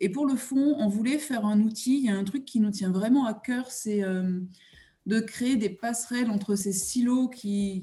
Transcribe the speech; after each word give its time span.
Et 0.00 0.08
pour 0.08 0.26
le 0.26 0.36
fond, 0.36 0.76
on 0.78 0.88
voulait 0.88 1.18
faire 1.18 1.46
un 1.46 1.60
outil. 1.60 1.98
Il 1.98 2.04
y 2.04 2.10
a 2.10 2.16
un 2.16 2.24
truc 2.24 2.44
qui 2.44 2.60
nous 2.60 2.70
tient 2.70 2.90
vraiment 2.90 3.26
à 3.26 3.34
cœur, 3.34 3.70
c'est 3.70 4.02
de 5.06 5.20
créer 5.20 5.56
des 5.56 5.70
passerelles 5.70 6.30
entre 6.30 6.54
ces 6.56 6.72
silos 6.72 7.28
qui, 7.28 7.82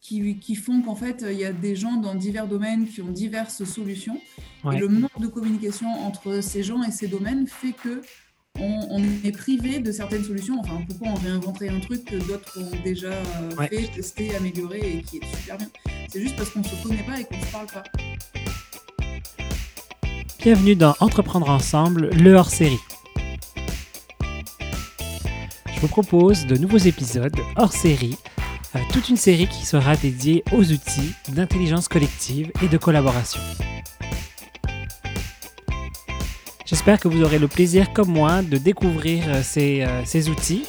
qui, 0.00 0.54
font 0.54 0.82
qu'en 0.82 0.94
fait, 0.94 1.24
il 1.28 1.38
y 1.38 1.44
a 1.44 1.52
des 1.52 1.74
gens 1.74 1.96
dans 1.96 2.14
divers 2.14 2.46
domaines 2.46 2.86
qui 2.86 3.02
ont 3.02 3.10
diverses 3.10 3.64
solutions. 3.64 4.20
Et 4.72 4.78
le 4.78 4.88
manque 4.88 5.20
de 5.20 5.26
communication 5.26 5.88
entre 5.88 6.40
ces 6.40 6.62
gens 6.62 6.82
et 6.82 6.90
ces 6.90 7.08
domaines 7.08 7.46
fait 7.46 7.72
que 7.72 8.02
on, 8.58 9.02
est 9.24 9.32
privé 9.32 9.80
de 9.80 9.92
certaines 9.92 10.24
solutions. 10.24 10.58
Enfin, 10.60 10.80
pourquoi 10.88 11.08
on 11.08 11.14
réinventerait 11.14 11.68
un 11.68 11.80
truc 11.80 12.04
que 12.04 12.16
d'autres 12.16 12.58
ont 12.60 12.82
déjà 12.82 13.12
fait, 13.68 13.90
testé, 13.94 14.34
amélioré 14.34 14.98
et 14.98 15.02
qui 15.02 15.18
est 15.18 15.36
super 15.36 15.58
bien? 15.58 15.68
C'est 16.10 16.20
juste 16.20 16.36
parce 16.36 16.50
qu'on 16.50 16.60
ne 16.60 16.64
se 16.64 16.82
connaît 16.82 17.02
pas 17.02 17.20
et 17.20 17.24
qu'on 17.24 17.36
ne 17.36 17.44
se 17.44 17.52
parle 17.52 17.66
pas. 17.66 17.84
Bienvenue 20.46 20.76
dans 20.76 20.94
Entreprendre 21.00 21.50
ensemble, 21.50 22.10
le 22.10 22.34
hors-série. 22.34 22.78
Je 25.74 25.80
vous 25.80 25.88
propose 25.88 26.46
de 26.46 26.56
nouveaux 26.56 26.78
épisodes 26.78 27.34
hors-série 27.56 28.16
euh, 28.76 28.78
toute 28.92 29.08
une 29.08 29.16
série 29.16 29.48
qui 29.48 29.66
sera 29.66 29.96
dédiée 29.96 30.44
aux 30.52 30.62
outils 30.62 31.14
d'intelligence 31.30 31.88
collective 31.88 32.52
et 32.62 32.68
de 32.68 32.78
collaboration. 32.78 33.40
J'espère 36.64 37.00
que 37.00 37.08
vous 37.08 37.24
aurez 37.24 37.40
le 37.40 37.48
plaisir, 37.48 37.92
comme 37.92 38.10
moi, 38.10 38.42
de 38.42 38.56
découvrir 38.56 39.24
euh, 39.26 39.42
euh, 39.56 40.02
ces 40.04 40.28
outils, 40.28 40.64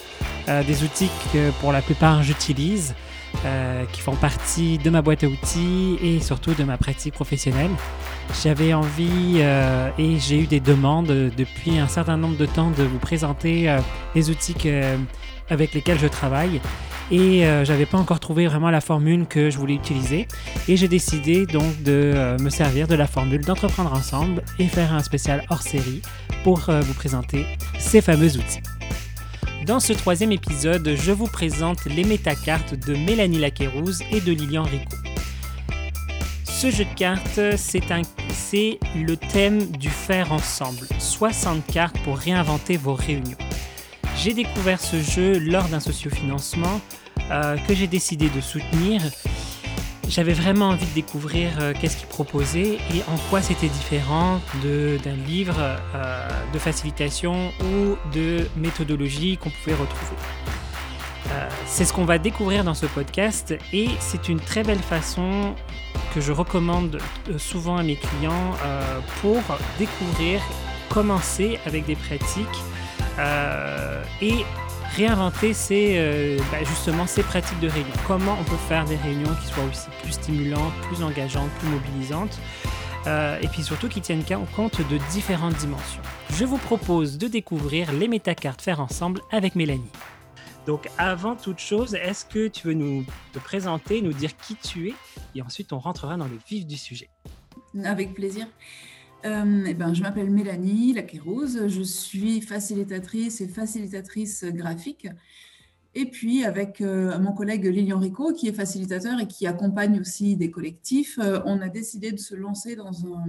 des 0.47 0.83
outils 0.83 1.11
que 1.31 1.51
pour 1.61 1.71
la 1.71 1.83
plupart 1.83 2.23
j'utilise, 2.23 2.95
qui 3.91 4.01
font 4.01 4.15
partie 4.15 4.77
de 4.77 4.89
ma 4.89 5.01
boîte 5.01 5.23
à 5.23 5.27
outils 5.27 5.97
et 6.01 6.19
surtout 6.19 6.53
de 6.53 6.63
ma 6.63 6.77
pratique 6.77 7.13
professionnelle. 7.13 7.71
J'avais 8.43 8.73
envie 8.73 9.39
et 9.97 10.19
j'ai 10.19 10.41
eu 10.41 10.47
des 10.47 10.59
demandes 10.59 11.07
depuis 11.07 11.79
un 11.79 11.87
certain 11.87 12.17
nombre 12.17 12.37
de 12.37 12.45
temps 12.45 12.71
de 12.71 12.83
vous 12.83 12.99
présenter 12.99 13.73
les 14.15 14.29
outils 14.29 14.55
avec 15.49 15.73
lesquels 15.73 15.99
je 15.99 16.07
travaille 16.07 16.59
et 17.11 17.45
euh, 17.45 17.63
j'avais 17.63 17.85
pas 17.85 17.97
encore 17.97 18.19
trouvé 18.19 18.47
vraiment 18.47 18.69
la 18.69 18.81
formule 18.81 19.27
que 19.27 19.49
je 19.49 19.57
voulais 19.57 19.75
utiliser 19.75 20.27
et 20.67 20.75
j'ai 20.75 20.87
décidé 20.87 21.45
donc 21.45 21.81
de 21.83 22.11
euh, 22.15 22.37
me 22.39 22.49
servir 22.49 22.87
de 22.87 22.95
la 22.95 23.07
formule 23.07 23.41
d'entreprendre 23.41 23.93
ensemble 23.93 24.43
et 24.59 24.67
faire 24.67 24.93
un 24.93 25.03
spécial 25.03 25.45
hors 25.49 25.61
série 25.61 26.01
pour 26.43 26.69
euh, 26.69 26.81
vous 26.81 26.93
présenter 26.93 27.45
ces 27.79 28.01
fameux 28.01 28.35
outils. 28.35 28.76
Dans 29.67 29.81
ce 29.81 29.91
troisième 29.91 30.31
épisode, 30.31 30.95
je 30.95 31.11
vous 31.11 31.27
présente 31.27 31.83
les 31.83 32.05
métacartes 32.05 32.73
de 32.73 32.95
Mélanie 32.95 33.37
Laquerouse 33.37 34.01
et 34.13 34.21
de 34.21 34.31
Lilian 34.31 34.63
Rico. 34.63 34.95
Ce 36.45 36.71
jeu 36.71 36.85
de 36.85 36.93
cartes, 36.95 37.41
c'est 37.57 38.79
le 38.95 39.17
thème 39.17 39.69
du 39.71 39.89
faire 39.89 40.31
ensemble. 40.31 40.87
60 40.99 41.67
cartes 41.67 41.99
pour 42.05 42.17
réinventer 42.17 42.77
vos 42.77 42.93
réunions. 42.93 43.37
J'ai 44.15 44.33
découvert 44.33 44.79
ce 44.79 45.01
jeu 45.01 45.37
lors 45.37 45.67
d'un 45.67 45.81
sociofinancement 45.81 46.79
euh, 47.29 47.57
que 47.67 47.75
j'ai 47.75 47.87
décidé 47.87 48.29
de 48.29 48.39
soutenir. 48.39 49.01
J'avais 50.09 50.33
vraiment 50.33 50.69
envie 50.69 50.85
de 50.85 50.93
découvrir 50.93 51.51
euh, 51.59 51.73
qu'est-ce 51.79 51.97
qu'il 51.97 52.07
proposait 52.07 52.77
et 52.93 53.03
en 53.07 53.17
quoi 53.29 53.41
c'était 53.41 53.67
différent 53.67 54.39
d'un 54.63 55.15
livre 55.27 55.55
euh, 55.59 56.27
de 56.53 56.59
facilitation 56.59 57.51
ou 57.61 57.97
de 58.13 58.47
méthodologie 58.55 59.37
qu'on 59.37 59.49
pouvait 59.49 59.75
retrouver. 59.75 60.15
c'est 61.65 61.83
ce 61.83 61.91
qu'on 61.91 62.05
va 62.05 62.17
découvrir 62.17 62.63
dans 62.63 62.73
ce 62.73 62.85
podcast 62.85 63.53
et 63.73 63.89
c'est 63.99 64.29
une 64.29 64.39
très 64.39 64.63
belle 64.63 64.79
façon 64.79 65.53
que 66.15 66.21
je 66.21 66.31
recommande 66.31 66.99
souvent 67.37 67.77
à 67.77 67.83
mes 67.83 67.97
clients 67.97 68.53
pour 69.21 69.41
découvrir, 69.77 70.41
commencer 70.89 71.59
avec 71.65 71.85
des 71.85 71.95
pratiques 71.95 72.47
euh, 73.19 74.03
et 74.21 74.45
réinventer 74.97 75.53
ces, 75.53 75.93
euh, 75.97 76.39
bah, 76.51 76.63
justement 76.63 77.05
ces 77.05 77.21
pratiques 77.21 77.59
de 77.59 77.69
réunion. 77.69 77.93
Comment 78.07 78.35
on 78.39 78.43
peut 78.43 78.57
faire 78.67 78.83
des 78.85 78.95
réunions 78.95 79.33
qui 79.41 79.47
soient 79.47 79.63
aussi 79.63 79.89
plus 80.01 80.13
stimulantes, 80.13 80.73
plus 80.89 81.03
engageantes, 81.03 81.51
plus 81.59 81.69
mobilisantes 81.69 82.39
euh, 83.05 83.39
et 83.39 83.47
puis 83.47 83.61
surtout 83.61 83.89
qui 83.89 84.01
tiennent 84.01 84.23
compte 84.55 84.81
de 84.81 84.97
différentes 85.11 85.55
dimensions. 85.55 86.01
Je 86.31 86.45
vous 86.45 86.57
propose 86.57 87.19
de 87.19 87.27
découvrir 87.27 87.93
les 87.93 88.07
métacartes 88.07 88.61
faire 88.61 88.81
ensemble 88.81 89.21
avec 89.31 89.55
Mélanie. 89.55 89.91
Donc 90.65 90.89
avant 90.97 91.35
toute 91.35 91.59
chose, 91.59 91.93
est-ce 91.93 92.25
que 92.25 92.47
tu 92.47 92.67
veux 92.67 92.73
nous 92.73 93.05
te 93.33 93.39
présenter, 93.39 94.01
nous 94.01 94.13
dire 94.13 94.35
qui 94.35 94.55
tu 94.55 94.89
es 94.89 94.93
et 95.35 95.43
ensuite 95.43 95.73
on 95.73 95.79
rentrera 95.79 96.17
dans 96.17 96.25
le 96.25 96.39
vif 96.49 96.65
du 96.65 96.75
sujet? 96.75 97.09
Avec 97.85 98.15
plaisir. 98.15 98.47
Euh, 99.25 99.63
eh 99.67 99.73
ben, 99.73 99.93
je 99.93 100.01
m'appelle 100.01 100.29
Mélanie 100.29 100.93
Laquerose, 100.93 101.67
je 101.67 101.81
suis 101.81 102.41
facilitatrice 102.41 103.41
et 103.41 103.47
facilitatrice 103.47 104.43
graphique. 104.45 105.07
Et 105.95 106.05
puis 106.05 106.43
avec 106.43 106.81
euh, 106.81 107.17
mon 107.17 107.31
collègue 107.31 107.65
Lilian 107.65 107.97
Rico, 107.97 108.31
qui 108.31 108.47
est 108.47 108.53
facilitateur 108.53 109.19
et 109.19 109.27
qui 109.27 109.47
accompagne 109.47 109.99
aussi 109.99 110.35
des 110.35 110.51
collectifs, 110.51 111.17
euh, 111.17 111.39
on 111.45 111.59
a 111.59 111.69
décidé 111.69 112.11
de 112.11 112.19
se 112.19 112.35
lancer 112.35 112.75
dans 112.75 113.07
un, 113.07 113.25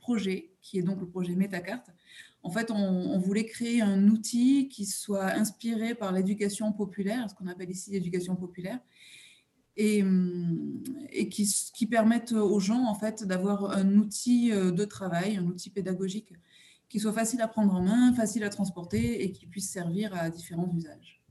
projet 0.00 0.50
qui 0.60 0.78
est 0.78 0.82
donc 0.82 0.98
le 1.00 1.06
projet 1.06 1.36
Metacarte. 1.36 1.90
En 2.42 2.50
fait, 2.50 2.70
on, 2.70 3.18
voulait 3.18 3.44
créer 3.44 3.82
un 3.82 4.08
outil 4.08 4.68
qui 4.68 4.86
soit 4.86 5.26
inspiré 5.26 5.94
par 5.94 6.10
l'éducation 6.10 6.72
populaire, 6.72 7.28
ce 7.30 7.34
qu'on 7.34 7.46
appelle 7.46 7.70
ici 7.70 7.92
l'éducation 7.92 8.34
populaire, 8.34 8.80
et, 9.76 10.02
hum, 10.02 10.82
et 11.10 11.28
qui, 11.28 11.46
qui, 11.74 11.86
permettent 11.86 12.32
aux 12.32 12.60
gens 12.60 12.84
en 12.86 12.94
fait 12.94 13.24
d'avoir 13.24 13.70
un 13.70 13.96
outil 13.96 14.52
euh, 14.52 14.70
de 14.70 14.84
travail, 14.84 15.36
un 15.36 15.46
outil 15.46 15.70
pédagogique 15.70 16.32
qui 16.88 16.98
soit 16.98 17.12
facile 17.12 17.40
à 17.40 17.48
prendre 17.48 17.74
en 17.74 17.82
main, 17.82 18.12
facile 18.14 18.42
à 18.44 18.50
transporter 18.50 19.22
et 19.24 19.32
qui 19.32 19.46
puisse 19.46 19.70
servir 19.70 20.14
à 20.14 20.28
différents 20.28 20.70
usages. 20.76 21.22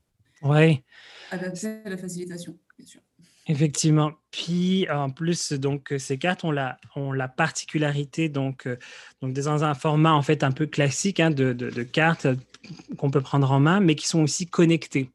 Oui. 0.41 0.83
Adapté 1.31 1.81
à 1.83 1.89
la 1.89 1.97
facilitation, 1.97 2.57
bien 2.77 2.87
sûr. 2.87 3.01
Effectivement. 3.47 4.11
Puis 4.31 4.89
en 4.89 5.09
plus, 5.09 5.53
donc 5.53 5.93
ces 5.97 6.17
cartes 6.17 6.43
ont 6.43 6.51
la, 6.51 6.77
ont 6.95 7.11
la 7.11 7.27
particularité 7.27 8.29
donc, 8.29 8.67
euh, 8.67 8.77
donc 9.21 9.33
dans 9.33 9.63
un 9.63 9.73
format 9.73 10.13
en 10.13 10.21
fait 10.21 10.43
un 10.43 10.51
peu 10.51 10.65
classique 10.65 11.19
hein, 11.19 11.31
de, 11.31 11.51
de, 11.51 11.69
de 11.69 11.83
cartes 11.83 12.27
qu'on 12.97 13.09
peut 13.09 13.21
prendre 13.21 13.51
en 13.51 13.59
main, 13.59 13.79
mais 13.79 13.95
qui 13.95 14.07
sont 14.07 14.21
aussi 14.21 14.45
connectées. 14.45 15.09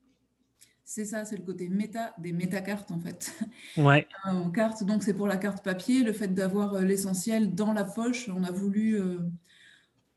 C'est 0.94 1.06
ça, 1.06 1.24
c'est 1.24 1.36
le 1.36 1.42
côté 1.42 1.68
méta 1.68 2.14
des 2.18 2.30
métacartes 2.30 2.92
en 2.92 3.00
fait. 3.00 3.34
Ouais. 3.76 4.06
Carte, 4.54 4.84
donc 4.84 5.02
c'est 5.02 5.12
pour 5.12 5.26
la 5.26 5.36
carte 5.36 5.64
papier, 5.64 6.04
le 6.04 6.12
fait 6.12 6.28
d'avoir 6.28 6.74
euh, 6.74 6.82
l'essentiel 6.82 7.52
dans 7.52 7.72
la 7.72 7.82
poche. 7.82 8.28
On 8.28 8.44
a 8.44 8.52
voulu, 8.52 9.00
euh, 9.00 9.18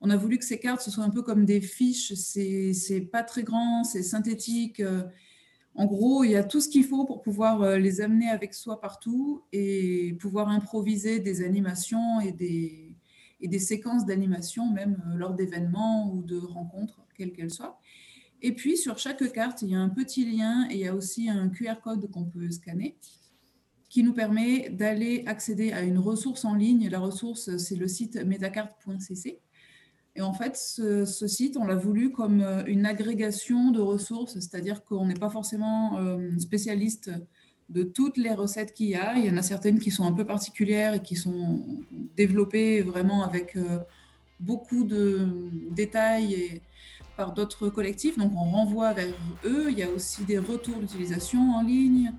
on 0.01 0.11
a 0.11 0.15
voulu 0.15 0.37
que 0.37 0.45
ces 0.45 0.59
cartes 0.59 0.81
ce 0.81 0.91
soit 0.91 1.03
un 1.03 1.09
peu 1.09 1.23
comme 1.23 1.45
des 1.45 1.61
fiches. 1.61 2.13
C'est 2.13 3.09
pas 3.11 3.23
très 3.23 3.41
grand, 3.41 3.83
c'est 3.85 4.03
synthétique. 4.03 4.79
Euh. 4.79 5.01
En 5.73 5.87
gros, 5.87 6.23
il 6.23 6.29
y 6.29 6.35
a 6.35 6.43
tout 6.43 6.61
ce 6.61 6.69
qu'il 6.69 6.83
faut 6.83 7.05
pour 7.05 7.23
pouvoir 7.23 7.79
les 7.79 7.99
amener 7.99 8.29
avec 8.29 8.53
soi 8.53 8.79
partout 8.79 9.45
et 9.51 10.15
pouvoir 10.19 10.49
improviser 10.49 11.19
des 11.19 11.43
animations 11.43 12.21
et 12.21 12.33
des, 12.33 12.95
et 13.41 13.47
des 13.47 13.59
séquences 13.59 14.05
d'animation, 14.05 14.71
même 14.71 15.01
lors 15.15 15.33
d'événements 15.33 16.13
ou 16.13 16.21
de 16.21 16.37
rencontres, 16.37 17.01
quelles 17.15 17.33
qu'elles 17.33 17.49
soient. 17.49 17.79
Et 18.41 18.53
puis, 18.53 18.77
sur 18.77 18.97
chaque 18.97 19.31
carte, 19.31 19.61
il 19.61 19.69
y 19.69 19.75
a 19.75 19.79
un 19.79 19.89
petit 19.89 20.25
lien 20.25 20.67
et 20.69 20.75
il 20.75 20.79
y 20.79 20.87
a 20.87 20.95
aussi 20.95 21.29
un 21.29 21.49
QR 21.49 21.75
code 21.83 22.09
qu'on 22.11 22.25
peut 22.25 22.49
scanner 22.51 22.97
qui 23.89 24.03
nous 24.03 24.13
permet 24.13 24.69
d'aller 24.69 25.23
accéder 25.27 25.71
à 25.71 25.81
une 25.81 25.97
ressource 25.97 26.45
en 26.45 26.53
ligne. 26.53 26.89
La 26.89 26.99
ressource, 26.99 27.55
c'est 27.57 27.75
le 27.75 27.87
site 27.87 28.15
metacarte.cc. 28.15 29.39
Et 30.15 30.21
en 30.21 30.33
fait, 30.33 30.57
ce, 30.57 31.05
site, 31.05 31.57
on 31.57 31.65
l'a 31.65 31.75
voulu 31.75 32.11
comme 32.11 32.41
euh, 32.41 32.63
une 32.65 32.87
agrégation 32.87 33.69
de 33.69 33.79
ressources, 33.79 34.33
c'est-à-dire 34.33 34.83
qu'on 34.83 35.05
n'est 35.05 35.13
pas 35.13 35.29
forcément 35.29 35.99
euh, 35.99 36.37
spécialiste 36.39 37.11
de 37.69 37.83
toutes 37.83 38.17
les 38.17 38.33
recettes 38.33 38.73
qu'il 38.73 38.87
y 38.87 38.95
a. 38.95 39.15
Il 39.15 39.25
y 39.25 39.29
en 39.29 39.37
a 39.37 39.43
certaines 39.43 39.77
qui 39.77 39.91
sont 39.91 40.05
un 40.05 40.13
peu 40.13 40.25
particulières 40.25 40.95
et 40.95 41.03
qui 41.03 41.15
sont 41.15 41.63
développées 42.15 42.81
vraiment 42.81 43.23
avec 43.23 43.55
euh, 43.55 43.77
beaucoup 44.39 44.85
de 44.85 45.29
détails 45.69 46.61
par 47.17 47.33
d'autres 47.33 47.69
collectifs, 47.69 48.17
donc 48.17 48.31
on 48.35 48.51
renvoie 48.51 48.93
vers 48.93 49.13
eux. 49.43 49.69
Il 49.69 49.77
y 49.77 49.83
a 49.83 49.89
aussi 49.89 50.23
des 50.23 50.37
retours 50.37 50.77
d'utilisation 50.77 51.55
en 51.55 51.63
ligne. 51.63 52.13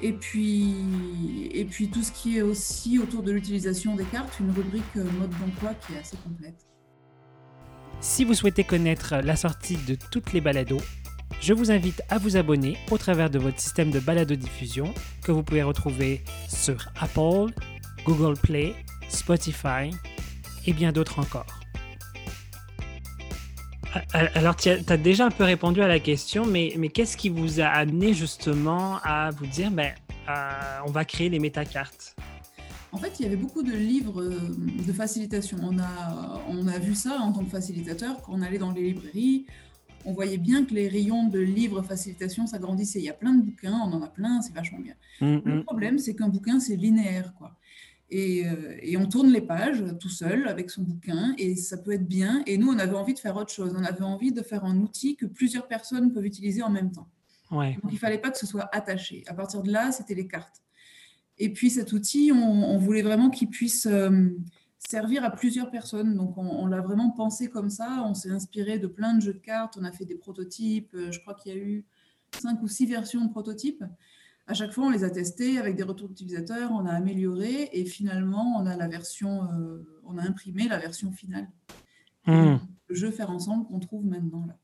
Et 0.00 0.12
puis, 0.12 0.74
et 1.52 1.64
puis 1.64 1.88
tout 1.88 2.02
ce 2.02 2.12
qui 2.12 2.38
est 2.38 2.42
aussi 2.42 2.98
autour 2.98 3.22
de 3.22 3.32
l'utilisation 3.32 3.96
des 3.96 4.04
cartes, 4.04 4.38
une 4.40 4.50
rubrique 4.50 4.94
mode 4.94 5.30
d'emploi 5.38 5.74
qui 5.74 5.94
est 5.94 5.98
assez 5.98 6.16
complète. 6.16 6.66
Si 8.00 8.24
vous 8.24 8.34
souhaitez 8.34 8.64
connaître 8.64 9.16
la 9.16 9.36
sortie 9.36 9.76
de 9.86 9.96
toutes 10.10 10.32
les 10.32 10.40
balados, 10.40 10.80
je 11.40 11.52
vous 11.52 11.70
invite 11.70 12.02
à 12.08 12.18
vous 12.18 12.36
abonner 12.36 12.76
au 12.90 12.98
travers 12.98 13.30
de 13.30 13.38
votre 13.38 13.58
système 13.58 13.90
de 13.90 14.00
balado-diffusion 14.00 14.92
que 15.22 15.32
vous 15.32 15.42
pouvez 15.42 15.62
retrouver 15.62 16.22
sur 16.48 16.88
Apple, 17.00 17.52
Google 18.04 18.38
Play, 18.38 18.74
Spotify 19.08 19.90
et 20.66 20.72
bien 20.72 20.92
d'autres 20.92 21.18
encore. 21.18 21.63
Alors, 24.12 24.56
tu 24.56 24.68
as, 24.68 24.96
déjà 24.96 25.26
un 25.26 25.30
peu 25.30 25.44
répondu 25.44 25.80
à 25.82 25.88
la 25.88 26.00
question, 26.00 26.46
mais, 26.46 26.74
mais 26.78 26.88
qu'est-ce 26.88 27.16
qui 27.16 27.28
vous 27.28 27.60
a 27.60 27.66
amené 27.66 28.14
justement 28.14 28.98
à 29.02 29.30
vous 29.30 29.46
dire, 29.46 29.70
ben, 29.70 29.92
euh, 30.28 30.78
on 30.86 30.90
va 30.90 31.04
créer 31.04 31.28
les 31.28 31.38
métacartes? 31.38 32.16
En 32.92 32.98
fait, 32.98 33.18
il 33.18 33.24
y 33.24 33.26
avait 33.26 33.36
beaucoup 33.36 33.62
de 33.62 33.72
livres 33.72 34.22
euh, 34.22 34.38
de 34.86 34.92
facilitation. 34.92 35.58
On 35.62 35.78
a, 35.78 36.42
on 36.48 36.68
a 36.68 36.78
vu 36.78 36.94
ça 36.94 37.18
en 37.20 37.32
tant 37.32 37.44
que 37.44 37.50
facilitateur 37.50 38.22
quand 38.22 38.32
on 38.34 38.42
allait 38.42 38.58
dans 38.58 38.70
les 38.70 38.82
librairies. 38.82 39.46
On 40.04 40.12
voyait 40.12 40.38
bien 40.38 40.64
que 40.64 40.74
les 40.74 40.86
rayons 40.86 41.28
de 41.28 41.40
livres 41.40 41.82
facilitation 41.82 42.46
s'agrandissaient. 42.46 43.00
Il 43.00 43.04
y 43.04 43.10
a 43.10 43.14
plein 43.14 43.32
de 43.32 43.42
bouquins, 43.42 43.80
on 43.84 43.92
en 43.92 44.02
a 44.02 44.06
plein, 44.06 44.42
c'est 44.42 44.54
vachement 44.54 44.78
bien. 44.78 44.94
Mm, 45.20 45.38
Le 45.44 45.54
mm. 45.56 45.64
problème, 45.64 45.98
c'est 45.98 46.14
qu'un 46.14 46.28
bouquin, 46.28 46.60
c'est 46.60 46.76
linéaire. 46.76 47.32
Quoi. 47.38 47.56
Et, 48.10 48.46
euh, 48.46 48.76
et 48.82 48.96
on 48.96 49.06
tourne 49.06 49.30
les 49.32 49.40
pages 49.40 49.82
tout 49.98 50.10
seul 50.10 50.46
avec 50.46 50.70
son 50.70 50.82
bouquin 50.82 51.34
et 51.38 51.56
ça 51.56 51.78
peut 51.78 51.92
être 51.92 52.06
bien. 52.06 52.42
Et 52.46 52.58
nous, 52.58 52.68
on 52.68 52.78
avait 52.78 52.94
envie 52.94 53.14
de 53.14 53.18
faire 53.18 53.36
autre 53.36 53.52
chose. 53.52 53.74
On 53.76 53.82
avait 53.82 54.02
envie 54.02 54.30
de 54.30 54.42
faire 54.42 54.64
un 54.64 54.78
outil 54.78 55.16
que 55.16 55.26
plusieurs 55.26 55.66
personnes 55.66 56.12
peuvent 56.12 56.26
utiliser 56.26 56.62
en 56.62 56.70
même 56.70 56.92
temps. 56.92 57.08
Ouais. 57.50 57.78
Donc, 57.82 57.92
il 57.92 57.98
fallait 57.98 58.18
pas 58.18 58.30
que 58.30 58.38
ce 58.38 58.46
soit 58.46 58.68
attaché. 58.72 59.24
À 59.26 59.34
partir 59.34 59.62
de 59.62 59.72
là, 59.72 59.90
c'était 59.90 60.14
les 60.14 60.28
cartes. 60.28 60.62
Et 61.38 61.52
puis, 61.52 61.70
cet 61.70 61.92
outil, 61.92 62.30
on, 62.32 62.36
on 62.36 62.78
voulait 62.78 63.02
vraiment 63.02 63.30
qu'il 63.30 63.48
puisse 63.48 63.86
euh, 63.86 64.28
servir 64.78 65.24
à 65.24 65.30
plusieurs 65.30 65.70
personnes. 65.70 66.14
Donc, 66.14 66.36
on, 66.36 66.46
on 66.46 66.66
l'a 66.66 66.82
vraiment 66.82 67.10
pensé 67.10 67.48
comme 67.48 67.70
ça. 67.70 68.04
On 68.06 68.14
s'est 68.14 68.30
inspiré 68.30 68.78
de 68.78 68.86
plein 68.86 69.14
de 69.14 69.22
jeux 69.22 69.34
de 69.34 69.38
cartes. 69.38 69.76
On 69.80 69.84
a 69.84 69.92
fait 69.92 70.04
des 70.04 70.14
prototypes. 70.16 70.94
Euh, 70.94 71.10
Je 71.10 71.20
crois 71.20 71.34
qu'il 71.34 71.54
y 71.54 71.56
a 71.56 71.58
eu 71.58 71.84
cinq 72.38 72.62
ou 72.62 72.68
six 72.68 72.86
versions 72.86 73.24
de 73.24 73.30
prototypes. 73.30 73.82
À 74.46 74.54
chaque 74.54 74.72
fois, 74.72 74.86
on 74.86 74.90
les 74.90 75.04
a 75.04 75.10
testés 75.10 75.58
avec 75.58 75.74
des 75.74 75.82
retours 75.82 76.08
d'utilisateurs. 76.08 76.70
On 76.72 76.84
a 76.86 76.92
amélioré 76.92 77.70
et 77.72 77.84
finalement, 77.86 78.56
on 78.58 78.66
a 78.66 78.76
la 78.76 78.88
version, 78.88 79.44
euh, 79.44 79.86
on 80.04 80.18
a 80.18 80.22
imprimé 80.22 80.68
la 80.68 80.78
version 80.78 81.12
finale. 81.12 81.48
Mm. 82.26 82.56
Le 82.88 82.94
jeu 82.94 83.10
faire 83.10 83.30
ensemble 83.30 83.66
qu'on 83.66 83.80
trouve 83.80 84.04
maintenant 84.04 84.46
là. 84.46 84.54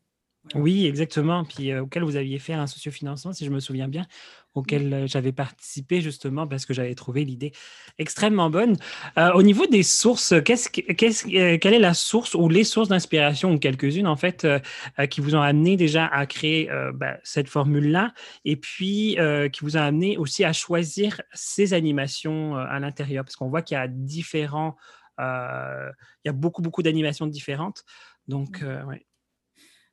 Oui, 0.54 0.86
exactement. 0.86 1.44
Puis 1.44 1.70
euh, 1.70 1.82
auquel 1.82 2.02
vous 2.02 2.16
aviez 2.16 2.38
fait 2.38 2.54
un 2.54 2.66
sociofinancement, 2.66 3.32
si 3.32 3.44
je 3.44 3.50
me 3.50 3.60
souviens 3.60 3.88
bien, 3.88 4.06
auquel 4.54 4.92
euh, 4.92 5.06
j'avais 5.06 5.32
participé 5.32 6.00
justement 6.00 6.46
parce 6.46 6.66
que 6.66 6.74
j'avais 6.74 6.94
trouvé 6.94 7.24
l'idée 7.24 7.52
extrêmement 7.98 8.50
bonne. 8.50 8.76
Euh, 9.18 9.32
au 9.32 9.42
niveau 9.42 9.66
des 9.66 9.82
sources, 9.82 10.34
qu'est-ce, 10.44 10.68
que- 10.68 10.92
qu'est-ce, 10.92 11.26
euh, 11.28 11.58
quelle 11.58 11.74
est 11.74 11.78
la 11.78 11.94
source 11.94 12.34
ou 12.34 12.48
les 12.48 12.64
sources 12.64 12.88
d'inspiration, 12.88 13.52
ou 13.52 13.58
quelques-unes 13.58 14.06
en 14.06 14.16
fait, 14.16 14.44
euh, 14.44 14.58
qui 15.06 15.20
vous 15.20 15.34
ont 15.34 15.40
amené 15.42 15.76
déjà 15.76 16.06
à 16.06 16.26
créer 16.26 16.68
ben, 16.94 17.16
cette 17.22 17.48
formule-là? 17.48 18.12
Et 18.44 18.56
puis 18.56 19.16
qui 19.52 19.60
vous 19.62 19.76
ont 19.76 19.80
amené 19.80 20.16
aussi 20.16 20.44
à 20.44 20.52
choisir 20.52 21.20
ces 21.32 21.74
animations 21.74 22.56
à 22.56 22.78
l'intérieur? 22.80 23.24
Parce 23.24 23.36
qu'on 23.36 23.48
voit 23.48 23.62
qu'il 23.62 23.76
y 23.76 23.78
a 23.78 23.88
différents, 23.88 24.76
il 25.18 25.92
y 26.24 26.28
a 26.28 26.32
beaucoup, 26.32 26.62
beaucoup 26.62 26.82
d'animations 26.82 27.26
différentes. 27.26 27.84
Donc, 28.28 28.62
euh, 28.62 28.82
ouais. 28.84 29.06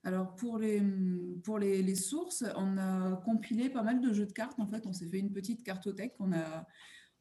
Alors 0.03 0.35
pour 0.35 0.57
les, 0.57 0.81
pour 1.43 1.59
les, 1.59 1.81
les 1.81 1.95
sources, 1.95 2.43
on 2.55 2.77
a 2.77 3.21
compilé 3.25 3.69
pas 3.69 3.83
mal 3.83 3.99
de 3.99 4.13
jeux 4.13 4.25
de 4.25 4.31
cartes. 4.31 4.59
En 4.59 4.67
fait, 4.67 4.85
on 4.85 4.93
s'est 4.93 5.07
fait 5.07 5.19
une 5.19 5.31
petite 5.31 5.63
cartothèque. 5.63 6.13
On 6.19 6.31
a 6.31 6.65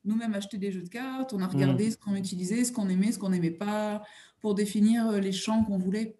nous-mêmes 0.05 0.34
acheté 0.34 0.56
des 0.56 0.70
jeux 0.70 0.82
de 0.82 0.88
cartes. 0.88 1.32
On 1.32 1.40
a 1.40 1.46
regardé 1.49 1.90
ce 1.90 1.96
qu'on 1.96 2.14
utilisait, 2.14 2.64
ce 2.64 2.73
qu'on 2.73 2.88
aimait, 2.88 3.11
ce 3.11 3.19
qu'on 3.19 3.31
n'aimait 3.31 3.50
pas, 3.50 4.02
pour 4.40 4.55
définir 4.55 5.11
les 5.12 5.32
champs 5.32 5.64
qu'on 5.64 5.78
voulait 5.78 6.17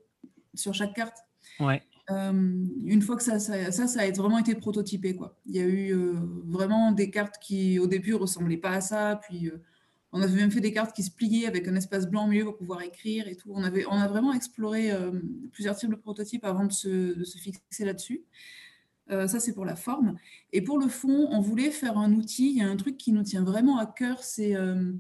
sur 0.55 0.75
chaque 0.75 0.95
carte. 0.95 1.19
Ouais. 1.61 1.83
Euh, 2.11 2.65
une 2.85 3.03
fois 3.03 3.17
que 3.17 3.23
ça, 3.23 3.39
ça, 3.39 3.71
ça, 3.73 3.87
ça 3.87 4.01
a 4.01 4.11
vraiment 4.11 4.39
été 4.39 4.55
prototypé. 4.55 5.15
Quoi. 5.15 5.37
Il 5.47 5.57
y 5.57 5.61
a 5.61 5.65
eu 5.65 5.93
euh, 5.93 6.15
vraiment 6.45 6.93
des 6.93 7.11
cartes 7.11 7.37
qui, 7.41 7.79
au 7.79 7.87
début, 7.87 8.15
ressemblaient 8.15 8.57
pas 8.57 8.71
à 8.71 8.81
ça. 8.81 9.21
Puis, 9.29 9.49
euh, 9.49 9.63
on 10.17 10.23
avait 10.23 10.37
même 10.37 10.51
fait 10.51 10.61
des 10.61 10.73
cartes 10.73 10.95
qui 10.97 11.03
se 11.03 11.11
pliaient 11.11 11.47
avec 11.47 11.69
un 11.69 11.75
espace 11.75 12.09
blanc 12.09 12.25
au 12.25 12.29
milieu 12.29 12.45
pour 12.45 12.57
pouvoir 12.57 12.83
écrire 12.83 13.29
et 13.29 13.37
tout. 13.37 13.51
On, 13.53 13.63
avait, 13.63 13.85
on 13.87 13.93
a 13.93 14.09
vraiment 14.09 14.33
exploré 14.33 14.91
euh, 14.91 15.13
plusieurs 15.53 15.77
types 15.77 15.91
de 15.91 15.97
prototypes 15.97 16.45
avant 16.45 16.65
de 16.65 16.73
se, 16.73 17.15
de 17.15 17.25
se 17.25 17.37
fixer 17.39 17.85
là-dessus. 17.85 18.23
Euh, 19.11 19.29
ça, 19.29 19.39
c'est 19.39 19.53
pour 19.53 19.65
la 19.65 19.77
forme. 19.77 20.17
Et 20.53 20.63
pour 20.63 20.79
le 20.79 20.89
fond, 20.89 21.29
on 21.31 21.41
voulait 21.41 21.71
faire 21.71 21.99
un 21.99 22.13
outil. 22.15 22.51
Il 22.51 22.57
y 22.57 22.63
a 22.63 22.69
un 22.69 22.77
truc 22.77 22.97
qui 22.97 23.13
nous 23.13 23.23
tient 23.23 23.45
vraiment 23.45 23.79
à 23.79 23.87
cœur, 23.87 24.23
c'est 24.23 24.57
euh, 24.57 24.93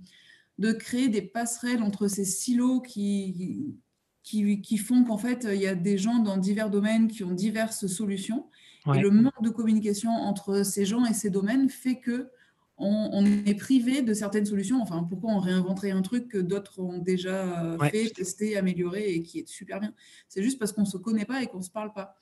de 0.58 0.72
créer 0.72 1.08
des 1.08 1.22
passerelles 1.22 1.82
entre 1.82 2.06
ces 2.06 2.24
silos 2.24 2.80
qui, 2.80 3.74
qui, 4.22 4.60
qui 4.60 4.78
font 4.78 5.02
qu'en 5.04 5.18
fait, 5.18 5.48
il 5.50 5.60
y 5.60 5.66
a 5.66 5.74
des 5.74 5.98
gens 5.98 6.18
dans 6.18 6.36
divers 6.36 6.70
domaines 6.70 7.08
qui 7.08 7.24
ont 7.24 7.32
diverses 7.32 7.86
solutions. 7.86 8.46
Ouais. 8.84 8.98
Et 8.98 9.00
le 9.00 9.10
manque 9.10 9.42
de 9.42 9.50
communication 9.50 10.10
entre 10.10 10.62
ces 10.62 10.84
gens 10.84 11.04
et 11.06 11.14
ces 11.14 11.30
domaines 11.30 11.68
fait 11.68 11.98
que 11.98 12.30
on, 12.78 13.08
on 13.12 13.24
est 13.24 13.54
privé 13.54 14.02
de 14.02 14.12
certaines 14.14 14.46
solutions. 14.46 14.80
Enfin, 14.82 15.02
pourquoi 15.02 15.32
on 15.32 15.38
réinventerait 15.38 15.90
un 15.92 16.02
truc 16.02 16.28
que 16.28 16.38
d'autres 16.38 16.80
ont 16.80 16.98
déjà 16.98 17.64
euh, 17.64 17.78
Ouais. 17.78 17.90
fait, 17.90 18.10
testé, 18.10 18.56
amélioré 18.56 19.12
et 19.14 19.22
qui 19.22 19.40
est 19.40 19.48
super 19.48 19.80
bien? 19.80 19.94
C'est 20.28 20.42
juste 20.42 20.58
parce 20.58 20.72
qu'on 20.72 20.82
ne 20.82 20.86
se 20.86 20.98
connaît 20.98 21.24
pas 21.24 21.42
et 21.42 21.46
qu'on 21.46 21.58
ne 21.58 21.62
se 21.62 21.70
parle 21.70 21.92
pas. 21.92 22.16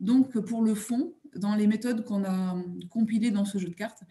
Donc, 0.00 0.38
pour 0.40 0.62
le 0.62 0.74
fond, 0.74 1.14
dans 1.36 1.54
les 1.54 1.66
méthodes 1.66 2.04
qu'on 2.04 2.24
a 2.24 2.56
compilées 2.90 3.30
dans 3.30 3.44
ce 3.44 3.58
jeu 3.58 3.68
de 3.68 3.74
cartes, 3.74 4.02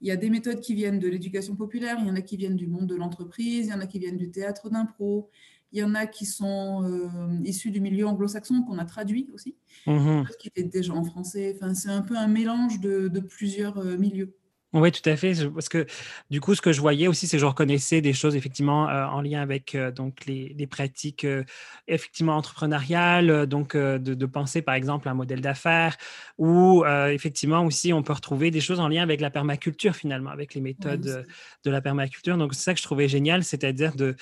il 0.00 0.08
y 0.08 0.10
a 0.10 0.16
des 0.16 0.30
méthodes 0.30 0.60
qui 0.60 0.74
viennent 0.74 0.98
de 0.98 1.08
l'éducation 1.08 1.56
populaire, 1.56 1.96
il 2.00 2.06
y 2.06 2.10
en 2.10 2.16
a 2.16 2.20
qui 2.20 2.36
viennent 2.36 2.54
du 2.56 2.66
monde 2.66 2.86
de 2.86 2.94
l'entreprise, 2.94 3.66
il 3.66 3.70
y 3.70 3.74
en 3.74 3.80
a 3.80 3.86
qui 3.86 3.98
viennent 3.98 4.18
du 4.18 4.30
théâtre 4.30 4.68
d'impro, 4.70 5.30
il 5.72 5.78
y 5.80 5.82
en 5.82 5.94
a 5.94 6.06
qui 6.06 6.24
sont 6.26 6.82
euh, 6.84 7.08
issus 7.44 7.70
du 7.70 7.80
milieu 7.80 8.06
anglo-saxon 8.06 8.62
qu'on 8.62 8.78
a 8.78 8.84
traduit 8.84 9.28
aussi, 9.34 9.56
d'autres 9.86 10.36
qui 10.38 10.48
étaient 10.48 10.62
déjà 10.62 10.92
en 10.94 11.02
français. 11.04 11.54
Enfin, 11.56 11.74
c'est 11.74 11.90
un 11.90 12.02
peu 12.02 12.16
un 12.16 12.28
mélange 12.28 12.80
de, 12.80 13.08
de 13.08 13.20
plusieurs 13.20 13.78
euh, 13.78 13.96
milieux. 13.96 14.34
Oui, 14.74 14.92
tout 14.92 15.08
à 15.08 15.16
fait. 15.16 15.32
Parce 15.54 15.70
que 15.70 15.86
du 16.28 16.42
coup, 16.42 16.54
ce 16.54 16.60
que 16.60 16.72
je 16.72 16.80
voyais 16.82 17.08
aussi, 17.08 17.26
c'est 17.26 17.38
que 17.38 17.40
je 17.40 17.46
reconnaissais 17.46 18.02
des 18.02 18.12
choses 18.12 18.36
effectivement 18.36 18.86
euh, 18.90 19.06
en 19.06 19.22
lien 19.22 19.40
avec 19.40 19.74
euh, 19.74 19.90
donc 19.90 20.26
les, 20.26 20.54
les 20.58 20.66
pratiques 20.66 21.24
euh, 21.24 21.42
effectivement 21.86 22.36
entrepreneuriales, 22.36 23.46
donc 23.46 23.74
de, 23.74 23.96
de 23.96 24.26
penser 24.26 24.60
par 24.60 24.74
exemple 24.74 25.08
à 25.08 25.12
un 25.12 25.14
modèle 25.14 25.40
d'affaires, 25.40 25.96
ou 26.36 26.84
effectivement 27.08 27.64
aussi 27.64 27.92
on 27.94 28.02
peut 28.02 28.12
retrouver 28.12 28.50
des 28.50 28.60
choses 28.60 28.78
en 28.80 28.88
lien 28.88 29.02
avec 29.02 29.22
la 29.22 29.30
permaculture 29.30 29.96
finalement, 29.96 30.30
avec 30.30 30.54
les 30.54 30.60
méthodes 30.60 31.24
de 31.64 31.70
la 31.70 31.80
permaculture. 31.80 32.36
Donc 32.36 32.52
c'est 32.54 32.60
ça 32.62 32.74
que 32.74 32.78
je 32.78 32.84
trouvais 32.84 33.08
génial, 33.08 33.44
c'est-à-dire 33.44 33.94
de 33.96 34.16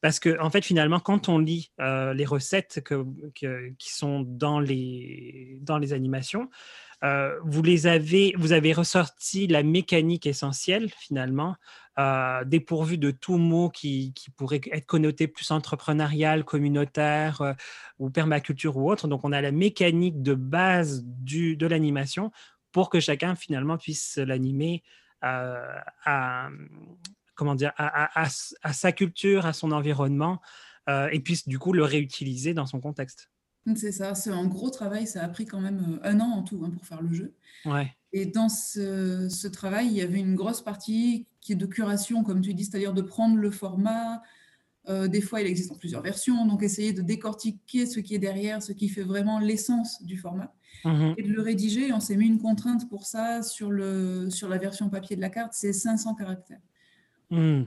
parce 0.00 0.18
que 0.18 0.36
en 0.40 0.50
fait 0.50 0.64
finalement 0.64 0.98
quand 0.98 1.28
on 1.28 1.38
lit 1.38 1.70
les 1.78 2.24
recettes 2.24 2.80
que, 2.84 3.04
que- 3.40 3.70
qui 3.78 3.92
sont 3.92 4.22
dans 4.26 4.58
les 4.58 5.58
dans 5.62 5.78
les 5.78 5.92
animations 5.92 6.48
euh, 7.04 7.36
vous 7.44 7.62
les 7.62 7.86
avez, 7.86 8.32
vous 8.38 8.52
avez 8.52 8.72
ressorti 8.72 9.48
la 9.48 9.62
mécanique 9.62 10.26
essentielle 10.26 10.88
finalement, 10.90 11.56
euh, 11.98 12.44
dépourvue 12.44 12.96
de 12.96 13.10
tout 13.10 13.38
mot 13.38 13.70
qui, 13.70 14.14
pourrait 14.36 14.60
être 14.70 14.86
connoté 14.86 15.26
plus 15.26 15.50
entrepreneurial, 15.50 16.44
communautaire 16.44 17.42
euh, 17.42 17.52
ou 17.98 18.08
permaculture 18.08 18.76
ou 18.76 18.90
autre. 18.90 19.08
Donc 19.08 19.24
on 19.24 19.32
a 19.32 19.40
la 19.40 19.50
mécanique 19.50 20.22
de 20.22 20.34
base 20.34 21.04
de 21.04 21.66
l'animation 21.66 22.30
pour 22.70 22.88
que 22.88 23.00
chacun 23.00 23.34
finalement 23.34 23.78
puisse 23.78 24.16
l'animer 24.16 24.82
à, 25.20 26.48
comment 27.34 27.54
dire, 27.54 27.72
à, 27.76 28.28
sa 28.28 28.92
culture, 28.92 29.46
à 29.46 29.52
son 29.52 29.70
environnement, 29.70 30.40
et 30.88 31.20
puisse 31.20 31.46
du 31.46 31.60
coup 31.60 31.72
le 31.72 31.84
réutiliser 31.84 32.54
dans 32.54 32.66
son 32.66 32.80
contexte. 32.80 33.31
C'est 33.76 33.92
ça, 33.92 34.14
c'est 34.14 34.30
un 34.30 34.46
gros 34.46 34.70
travail, 34.70 35.06
ça 35.06 35.22
a 35.22 35.28
pris 35.28 35.46
quand 35.46 35.60
même 35.60 35.98
euh, 36.02 36.08
un 36.10 36.20
an 36.20 36.30
en 36.30 36.42
tout 36.42 36.62
hein, 36.64 36.70
pour 36.70 36.84
faire 36.84 37.00
le 37.02 37.12
jeu. 37.14 37.32
Ouais. 37.64 37.92
Et 38.12 38.26
dans 38.26 38.48
ce, 38.48 39.28
ce 39.30 39.46
travail, 39.48 39.86
il 39.86 39.92
y 39.92 40.00
avait 40.02 40.18
une 40.20 40.34
grosse 40.34 40.62
partie 40.62 41.26
qui 41.40 41.52
est 41.52 41.56
de 41.56 41.66
curation, 41.66 42.24
comme 42.24 42.40
tu 42.40 42.54
dis, 42.54 42.64
c'est-à-dire 42.64 42.92
de 42.92 43.02
prendre 43.02 43.36
le 43.36 43.50
format. 43.50 44.22
euh, 44.88 45.06
des 45.06 45.20
fois, 45.20 45.40
il 45.40 45.46
existe 45.46 45.70
en 45.70 45.76
plusieurs 45.76 46.02
versions, 46.02 46.44
donc 46.44 46.62
essayer 46.64 46.92
de 46.92 47.02
décortiquer 47.02 47.86
ce 47.86 48.00
qui 48.00 48.16
est 48.16 48.18
derrière, 48.18 48.60
ce 48.62 48.72
qui 48.72 48.88
fait 48.88 49.04
vraiment 49.04 49.38
l'essence 49.38 50.02
du 50.02 50.18
format, 50.18 50.52
Mhm. 50.84 51.14
et 51.16 51.22
de 51.22 51.32
le 51.32 51.40
rédiger. 51.40 51.92
On 51.92 52.00
s'est 52.00 52.16
mis 52.16 52.26
une 52.26 52.40
contrainte 52.40 52.88
pour 52.88 53.06
ça 53.06 53.42
sur, 53.42 53.70
le, 53.70 54.28
sur 54.30 54.48
la 54.48 54.58
version 54.58 54.88
papier 54.90 55.14
de 55.14 55.20
la 55.20 55.30
carte, 55.30 55.52
c'est 55.54 55.72
500 55.72 56.14
caractères. 56.16 56.60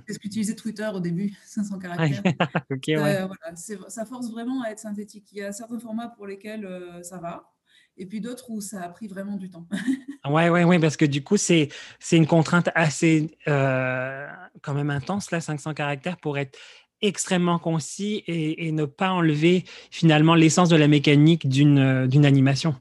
C'est 0.07 0.13
ce 0.13 0.19
qu'utilisait 0.19 0.55
Twitter 0.55 0.89
au 0.93 1.00
début, 1.00 1.34
500 1.45 1.75
Ouais. 1.75 1.81
caractères. 1.81 2.24
ouais. 2.69 2.98
Euh, 2.98 3.27
voilà, 3.27 3.55
ça 3.88 4.05
force 4.05 4.29
vraiment 4.31 4.63
à 4.63 4.69
être 4.69 4.79
synthétique. 4.79 5.27
Il 5.31 5.39
y 5.39 5.43
a 5.43 5.51
certains 5.51 5.79
formats 5.79 6.10
pour 6.10 6.27
lesquels 6.27 6.65
euh, 6.65 7.01
ça 7.01 7.17
va, 7.17 7.51
et 7.98 8.05
puis 8.05 8.22
d'autres 8.22 8.50
où 8.51 8.62
ça 8.62 8.81
a 8.81 8.89
pris 8.89 9.07
vraiment 9.07 9.38
du 9.38 9.50
temps. 9.50 9.67
Ouais, 10.27 10.50
ouais, 10.50 10.63
ouais, 10.63 10.79
parce 10.79 10.98
que 10.98 11.05
du 11.05 11.24
coup, 11.24 11.38
c'est, 11.38 11.69
une 12.12 12.25
contrainte 12.25 12.69
assez 12.74 13.38
euh, 13.48 14.27
quand 14.63 14.74
même 14.74 14.89
intense, 14.89 15.29
là, 15.29 15.39
500 15.39 15.75
caractères, 15.75 16.17
pour 16.17 16.39
être 16.39 16.57
extrêmement 17.00 17.60
concis 17.60 18.24
et, 18.25 18.65
et 18.65 18.72
ne 18.72 18.86
pas 18.86 19.12
enlever 19.12 19.65
finalement 19.91 20.34
l'essence 20.34 20.69
de 20.69 20.77
la 20.77 20.88
mécanique 20.88 21.48
d'une 21.48 21.77
animation. 22.25 22.74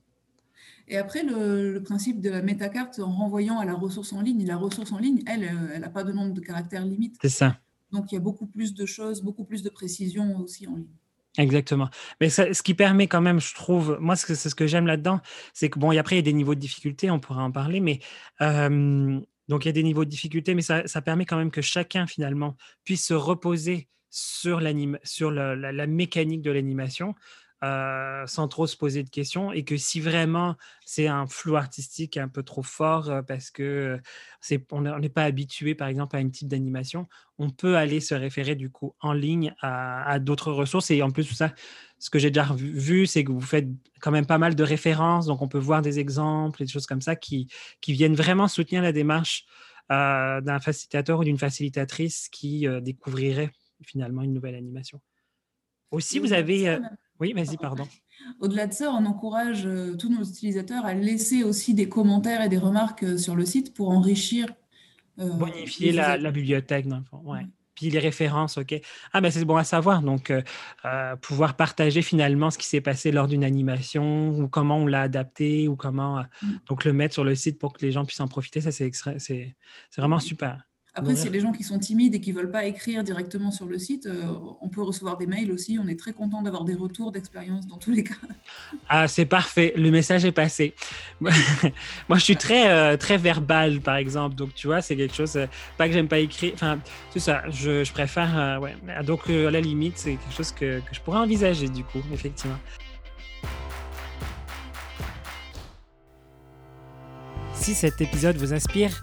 Et 0.89 0.97
après, 0.97 1.23
le, 1.23 1.73
le 1.73 1.83
principe 1.83 2.21
de 2.21 2.31
la 2.31 2.43
métacarte 2.43 2.99
en 2.99 3.11
renvoyant 3.11 3.59
à 3.59 3.65
la 3.65 3.75
ressource 3.75 4.13
en 4.13 4.21
ligne, 4.21 4.47
la 4.47 4.57
ressource 4.57 4.93
en 4.93 4.99
ligne, 4.99 5.23
elle, 5.27 5.45
euh, 5.45 5.69
elle 5.75 5.81
n'a 5.81 5.89
pas 5.89 6.05
de 6.05 6.13
nombre 6.13 6.35
de 6.35 6.41
caractères 6.41 6.85
limite. 6.85 7.17
C'est 7.23 7.29
ça. 7.31 7.59
Donc, 7.91 8.13
il 8.13 8.17
y 8.17 8.19
a 8.19 8.21
beaucoup 8.21 8.47
plus 8.47 8.75
de 8.75 8.87
choses, 8.87 9.23
beaucoup 9.23 9.45
plus 9.45 9.63
de 9.63 9.71
précision 9.71 10.37
aussi 10.39 10.67
en 10.67 10.77
ligne. 10.77 10.87
Exactement. 11.39 11.89
Mais 12.21 12.29
ça- 12.29 12.53
ce 12.55 12.63
qui 12.63 12.75
permet 12.75 13.09
quand 13.09 13.21
même, 13.21 13.41
je 13.41 13.55
trouve, 13.55 13.99
moi, 14.01 14.15
c'est 14.15 14.35
ce 14.37 14.55
que 14.55 14.67
j'aime 14.67 14.87
là-dedans, 14.87 15.21
c'est 15.53 15.69
que, 15.69 15.79
bon, 15.79 15.91
et 15.91 15.99
après, 15.99 16.17
il 16.17 16.19
y 16.19 16.21
a 16.21 16.23
des 16.23 16.33
niveaux 16.33 16.55
de 16.55 16.61
difficulté, 16.61 17.11
on 17.11 17.19
pourra 17.19 17.43
en 17.43 17.51
parler, 17.51 17.81
mais 17.81 17.99
euh, 18.41 19.19
donc 19.49 19.65
il 19.65 19.69
y 19.69 19.71
a 19.71 19.73
des 19.73 19.83
niveaux 19.83 20.05
de 20.05 20.11
difficulté, 20.11 20.55
mais 20.55 20.63
ça, 20.63 20.87
ça 20.87 21.03
permet 21.03 21.25
quand 21.27 21.37
même 21.37 21.51
que 21.51 21.61
chacun, 21.63 22.07
finalement, 22.07 22.57
puisse 22.85 23.07
se 23.07 23.15
reposer 23.15 23.89
sur, 24.11 24.61
sur 25.03 25.31
la, 25.33 25.57
la- 25.57 25.73
la 25.73 25.87
mécanique 25.89 26.43
de 26.43 26.53
l'animation 26.53 27.15
euh, 27.65 28.27
sans 28.27 28.47
trop 28.47 28.67
se 28.67 28.77
poser 28.77 29.05
de 29.05 29.09
questions 29.09 29.51
et 29.51 29.65
que 29.65 29.79
si 29.79 29.99
vraiment 29.99 30.55
c'est 30.85 31.07
un 31.07 31.27
flou 31.27 31.57
artistique 31.57 32.19
un 32.19 32.29
peu 32.29 32.43
trop 32.43 32.63
fort 32.63 33.09
euh, 33.09 33.23
parce 33.23 33.51
que 33.51 33.99
c'est, 34.43 34.67
on 34.71 34.83
n'est 34.83 35.09
pas 35.09 35.23
habitué 35.23 35.75
par 35.75 35.89
exemple 35.89 36.15
à 36.17 36.21
une 36.21 36.31
type 36.31 36.49
d'animation, 36.49 37.09
on 37.39 37.49
peut 37.49 37.77
aller 37.79 38.01
se 38.01 38.15
référer 38.15 38.55
du 38.55 38.71
coup 38.71 38.95
en 39.01 39.15
ligne 39.15 39.55
à, 39.63 40.19
d'autres 40.19 40.53
ressources 40.53 40.91
et 40.91 41.01
en 41.01 41.11
plus 41.11 41.27
tout 41.27 41.35
ça, 41.35 41.55
ce 41.99 42.11
que 42.11 42.19
j'ai 42.19 42.31
déjà 42.31 42.53
vu, 42.55 43.07
c'est 43.07 43.25
que 43.25 43.33
vous 43.33 43.41
faites 43.41 43.69
quand 44.01 44.11
même 44.11 44.27
pas 44.27 44.39
mal 44.39 44.55
de 44.55 44.63
références, 44.63 45.25
donc 45.25 45.41
on 45.41 45.49
peut 45.49 45.57
voir 45.57 45.81
des 45.81 45.99
exemples 45.99 46.61
et 46.61 46.67
des 46.67 46.73
choses 46.73 46.87
comme 46.87 47.01
ça 47.01 47.17
qui, 47.17 47.49
qui 47.81 47.95
viennent 47.95 48.17
vraiment 48.17 48.47
soutenir 48.47 48.83
la 48.83 48.93
démarche 48.93 49.47
euh, 49.91 50.43
d'un 50.43 50.61
facilitateur 50.61 51.21
ou 51.21 51.25
d'une 51.25 51.39
facilitatrice 51.39 52.29
qui 52.29 52.67
découvrirait 52.83 53.53
finalement 53.87 54.21
une 54.21 54.35
nouvelle 54.35 54.55
animation. 54.55 55.01
Aussi, 55.93 56.19
vous 56.19 56.35
avez... 56.35 56.79
Oui, 57.21 57.33
vas-y, 57.33 57.57
pardon. 57.57 57.87
Au-delà 58.41 58.67
de 58.67 58.73
ça, 58.73 58.91
on 58.91 59.05
encourage 59.07 59.67
euh, 59.67 59.97
tous 59.97 60.09
nos 60.09 60.25
utilisateurs 60.25 60.85
à 60.85 60.95
laisser 60.95 61.45
aussi 61.45 61.75
des 61.75 61.89
commentaires 61.89 62.43
et 62.43 62.49
des 62.49 62.59
remarques 62.59 63.05
euh, 63.05 63.19
sur 63.19 63.37
le 63.37 63.45
site 63.45 63.75
pour 63.75 63.91
enrichir. 63.91 64.47
Euh, 65.21 65.31
Bonifier 65.31 65.93
la, 65.93 66.17
bibliothèque, 66.31 66.87
dans 66.87 66.99
le 66.99 67.05
fond. 67.05 67.21
Ouais. 67.25 67.47
Puis 67.77 67.91
les 67.91 67.99
références, 67.99 68.57
OK. 68.57 68.75
Ah, 69.13 69.21
ben 69.21 69.31
c'est 69.31 69.45
bon 69.45 69.57
à 69.57 69.65
savoir. 69.65 70.01
Donc, 70.01 70.33
pouvoir 71.21 71.57
partager 71.57 72.03
finalement 72.03 72.53
ce 72.53 72.59
qui 72.59 72.67
s'est 72.69 72.81
passé 72.81 73.11
lors 73.11 73.27
d'une 73.27 73.43
animation 73.43 74.31
ou 74.31 74.47
comment 74.47 74.77
on 74.79 74.87
l'a 74.87 75.03
adapté 75.03 75.67
ou 75.67 75.75
comment. 75.75 76.23
Mm. 76.41 76.53
Donc, 76.69 76.85
le 76.85 76.93
mettre 76.93 77.15
sur 77.15 77.25
le 77.25 77.35
site 77.35 77.59
pour 77.59 77.73
que 77.73 77.85
les 77.85 77.91
gens 77.91 78.05
puissent 78.05 78.21
en 78.21 78.29
profiter, 78.29 78.61
ça, 78.61 78.71
c'est 78.71 79.57
vraiment 79.97 80.21
super. 80.21 80.63
Après, 80.97 81.17
s'il 81.17 81.25
y 81.25 81.29
a 81.29 81.33
des 81.33 81.41
gens 81.41 81.51
qui 81.51 81.65
sont 81.65 81.81
timides 81.81 82.15
et 82.15 82.21
qui 82.21 82.33
ne 82.33 82.39
veulent 82.39 82.53
pas 82.53 82.67
écrire 82.67 83.03
directement 83.03 83.51
sur 83.51 83.67
le 83.67 83.79
site, 83.79 84.07
euh, 84.07 84.27
on 84.61 84.69
peut 84.69 84.81
recevoir 84.83 85.17
des 85.17 85.27
mails 85.27 85.51
aussi. 85.51 85.77
On 85.83 85.89
est 85.89 85.99
très 85.99 86.13
content 86.13 86.41
d'avoir 86.41 86.65
des 86.65 86.75
retours 86.75 87.11
d'expérience 87.11 87.67
dans 87.67 87.79
tous 87.79 87.91
les 87.91 88.05
cas. 88.05 88.15
Ah, 88.89 89.09
c'est 89.09 89.25
parfait. 89.25 89.73
Le 89.77 89.91
message 89.91 90.25
est 90.25 90.33
passé. 90.33 90.75
Moi, 91.21 91.33
je 92.11 92.19
suis 92.19 92.37
très, 92.37 92.71
euh, 92.71 92.97
très 92.97 93.17
verbal, 93.17 93.81
par 93.81 93.97
exemple. 93.97 94.35
Donc, 94.37 94.55
tu 94.55 94.67
vois, 94.67 94.83
c'est 94.83 94.95
quelque 94.95 95.15
chose, 95.15 95.37
euh, 95.37 95.47
pas 95.79 95.89
que 95.89 95.95
j'aime 95.95 96.07
pas 96.07 96.19
écrire. 96.19 96.53
Enfin, 96.55 96.79
c'est 97.11 97.19
ça. 97.19 97.43
Je, 97.49 97.91
préfère. 97.93 98.61
ouais. 98.61 98.75
Donc, 99.05 99.29
à 99.31 99.51
la 99.51 99.61
limite, 99.61 99.95
c'est 99.97 100.17
quelque 100.17 100.35
chose 100.37 100.53
que, 100.53 100.81
que 100.81 100.95
je 100.95 101.01
pourrais 101.01 101.19
envisager, 101.19 101.69
du 101.69 101.83
coup, 101.83 102.03
effectivement. 102.13 102.59
Si 107.55 107.75
cet 107.75 108.01
épisode 108.03 108.37
vous 108.37 108.53
inspire, 108.53 109.03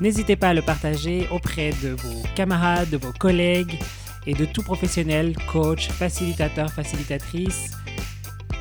N'hésitez 0.00 0.34
pas 0.34 0.48
à 0.48 0.54
le 0.54 0.62
partager 0.62 1.28
auprès 1.30 1.72
de 1.82 1.90
vos 1.90 2.22
camarades, 2.34 2.88
de 2.88 2.96
vos 2.96 3.12
collègues 3.12 3.78
et 4.26 4.32
de 4.32 4.46
tout 4.46 4.62
professionnel, 4.62 5.36
coach, 5.52 5.88
facilitateur, 5.88 6.72
facilitatrice, 6.72 7.72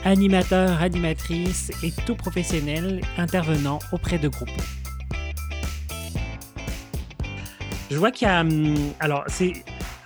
animateur, 0.03 0.81
animatrice 0.81 1.71
et 1.81 1.93
tout 2.05 2.15
professionnel 2.15 2.99
intervenant 3.17 3.79
auprès 3.93 4.17
de 4.17 4.27
groupes. 4.27 4.49
Je 7.89 7.95
vois 7.95 8.11
qu'il 8.11 8.27
y 8.27 8.31
a. 8.31 8.41
Hum, 8.41 8.75
alors, 8.99 9.23
c'est 9.27 9.53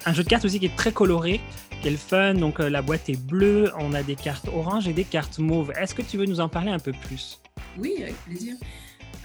un 0.05 0.13
jeu 0.13 0.23
de 0.23 0.29
cartes 0.29 0.45
aussi 0.45 0.59
qui 0.59 0.67
est 0.67 0.75
très 0.75 0.91
coloré, 0.91 1.41
qui 1.81 1.87
est 1.87 1.91
le 1.91 1.97
fun. 1.97 2.35
Donc, 2.35 2.59
euh, 2.59 2.69
la 2.69 2.83
boîte 2.83 3.09
est 3.09 3.19
bleue, 3.19 3.71
on 3.79 3.93
a 3.93 4.03
des 4.03 4.15
cartes 4.15 4.47
orange 4.53 4.87
et 4.87 4.93
des 4.93 5.03
cartes 5.03 5.39
mauves. 5.39 5.73
Est-ce 5.81 5.95
que 5.95 6.03
tu 6.03 6.17
veux 6.17 6.25
nous 6.25 6.39
en 6.39 6.47
parler 6.47 6.71
un 6.71 6.79
peu 6.79 6.91
plus? 6.91 7.41
Oui, 7.77 7.95
avec 8.01 8.15
plaisir. 8.23 8.55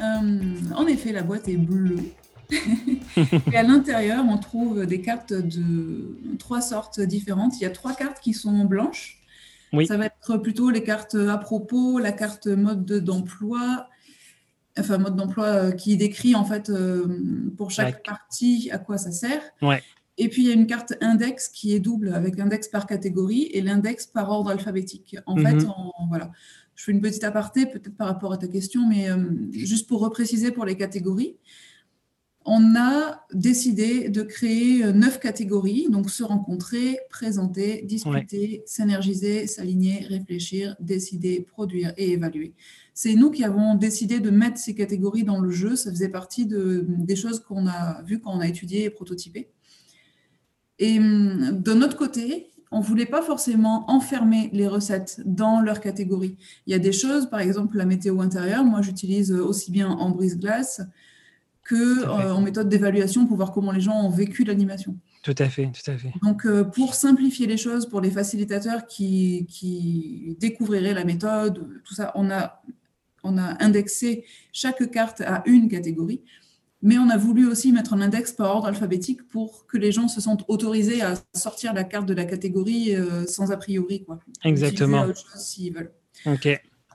Euh, 0.01 0.41
en 0.75 0.87
effet, 0.87 1.13
la 1.13 1.23
boîte 1.23 1.49
est 1.49 1.57
bleue. 1.57 1.99
et 3.53 3.57
à 3.57 3.63
l'intérieur, 3.63 4.25
on 4.29 4.39
trouve 4.39 4.87
des 4.87 5.01
cartes 5.01 5.33
de 5.33 6.17
trois 6.39 6.61
sortes 6.61 7.01
différentes. 7.01 7.55
Il 7.61 7.63
y 7.63 7.67
a 7.67 7.71
trois 7.71 7.95
cartes 7.95 8.21
qui 8.21 8.33
sont 8.33 8.65
blanches. 8.65 9.21
Ça 9.87 9.99
va 9.99 10.07
être 10.07 10.39
plutôt 10.39 10.71
les 10.71 10.83
cartes 10.83 11.15
à 11.15 11.37
propos, 11.37 11.99
la 11.99 12.13
carte 12.13 12.47
mode 12.47 12.87
d'emploi, 12.87 13.87
enfin 14.79 14.97
mode 14.97 15.15
d'emploi 15.15 15.45
euh, 15.45 15.71
qui 15.73 15.97
décrit 15.99 16.35
en 16.35 16.45
fait 16.45 16.71
euh, 16.71 17.51
pour 17.57 17.71
chaque 17.71 18.03
partie 18.03 18.71
à 18.73 18.79
quoi 18.79 18.97
ça 18.97 19.13
sert. 19.13 19.43
Et 20.21 20.29
puis 20.29 20.43
il 20.43 20.49
y 20.49 20.51
a 20.51 20.55
une 20.55 20.67
carte 20.67 20.95
index 21.01 21.49
qui 21.49 21.75
est 21.75 21.81
double 21.81 22.13
avec 22.15 22.39
l'index 22.39 22.67
par 22.69 22.87
catégorie 22.87 23.51
et 23.53 23.61
l'index 23.61 24.07
par 24.07 24.31
ordre 24.31 24.51
alphabétique. 24.51 25.17
En 25.27 25.37
fait, 25.37 25.53
mhm. 25.53 25.69
voilà 26.09 26.31
je 26.79 26.85
fais 26.85 26.93
une 26.93 27.01
petite 27.01 27.25
aparté 27.25 27.67
peut-être 27.67 27.97
par 27.97 28.07
rapport 28.07 28.33
à 28.33 28.39
ta 28.39 28.47
question, 28.47 28.89
mais 28.89 29.11
euh, 29.11 29.17
juste 29.51 29.89
pour 29.89 29.99
repréciser 29.99 30.53
pour 30.53 30.65
les 30.65 30.77
catégories, 30.77 31.37
on 32.45 32.77
a 32.77 33.27
décidé 33.35 34.09
de 34.09 34.23
créer 34.23 34.85
euh, 34.85 34.93
neuf 34.93 35.19
catégories, 35.19 35.89
donc 35.91 36.09
se 36.09 36.23
rencontrer, 36.23 37.01
présenter, 37.11 37.83
discuter, 37.83 38.63
s'énergiser, 38.65 39.49
s'aligner, 39.49 40.07
réfléchir, 40.09 40.77
décider, 40.79 41.41
produire 41.41 41.93
et 41.97 42.13
évaluer. 42.13 42.55
C'est 42.95 43.17
nous 43.17 43.33
qui 43.33 43.43
avons 43.43 43.75
décidé 43.75 44.21
de 44.21 44.31
mettre 44.31 44.59
ces 44.59 44.77
catégories 44.77 45.25
dans 45.25 45.41
le 45.41 45.51
jeu. 45.51 45.75
Ça 45.75 45.91
faisait 45.91 46.09
partie 46.09 46.47
de, 46.47 46.87
des 46.89 47.17
choses 47.17 47.41
qu'on 47.41 47.67
a 47.67 48.03
vues 48.03 48.21
quand 48.21 48.31
on 48.31 48.41
a 48.41 48.47
étudié 48.47 48.85
et 48.85 48.91
prototypé. 48.91 49.51
Et 50.79 51.01
hum, 51.01 51.61
de 51.61 51.73
notre 51.73 51.97
côté, 51.97 52.53
on 52.71 52.79
ne 52.81 52.85
voulait 52.85 53.07
pas 53.07 53.23
forcément 53.23 53.91
enfermer 53.91 54.51
les 54.53 54.69
recettes 54.69 55.21
dans 55.25 55.61
leur 55.61 55.81
catégorie. 55.81 56.37
Il 56.67 56.73
y 56.73 56.75
a 56.75 56.79
des 56.79 56.93
choses, 56.93 57.29
par 57.31 57.41
exemple 57.41 57.77
la 57.77 57.87
météo 57.87 58.21
intérieure, 58.21 58.65
moi 58.65 58.83
j'utilise 58.83 59.33
aussi 59.33 59.71
bien 59.71 59.89
en 59.89 60.11
brise-glace 60.11 60.83
que 61.69 62.05
euh, 62.05 62.35
en 62.35 62.41
méthode 62.41 62.69
d'évaluation 62.69 63.27
pour 63.27 63.37
voir 63.37 63.53
comment 63.53 63.73
les 63.73 63.81
gens 63.81 64.03
ont 64.03 64.11
vécu 64.11 64.45
l'animation. 64.45 64.97
Tout 65.23 65.35
à 65.37 65.49
fait, 65.51 65.67
tout 65.67 65.91
à 65.91 65.99
fait. 65.99 66.13
Donc, 66.23 66.47
euh, 66.47 66.65
pour 66.65 66.95
simplifier 66.95 67.47
les 67.47 67.59
choses 67.59 67.87
pour 67.87 68.01
les 68.01 68.11
facilitateurs 68.11 68.87
qui, 68.87 69.47
qui 69.51 70.37
découvriraient 70.41 70.95
la 70.95 71.05
méthode, 71.05 71.69
tout 71.85 71.95
ça, 71.95 72.13
on 72.15 72.31
a, 72.31 72.63
on 73.23 73.37
a 73.37 73.63
indexé 73.63 74.25
chaque 74.53 74.91
carte 74.91 75.21
à 75.21 75.43
une 75.45 75.69
catégorie. 75.69 76.23
Mais 76.81 76.97
on 76.99 77.09
a 77.11 77.17
voulu 77.17 77.47
aussi 77.47 77.73
mettre 77.73 77.93
un 77.95 78.01
index 78.01 78.33
par 78.33 78.55
ordre 78.55 78.69
alphabétique 78.69 79.27
pour 79.29 79.67
que 79.67 79.77
les 79.77 79.91
gens 79.91 80.07
se 80.07 80.21
sentent 80.21 80.45
autorisés 80.47 81.03
à 81.03 81.15
sortir 81.35 81.75
la 81.75 81.83
carte 81.83 82.07
de 82.07 82.15
la 82.15 82.25
catégorie 82.25 82.95
euh, 82.95 83.27
sans 83.27 83.51
a 83.51 83.57
priori. 83.57 84.05
Quoi. 84.05 84.21
Exactement. 84.45 85.07
S'ils 85.35 85.75
veulent. 85.75 85.93
Ok. 86.27 86.49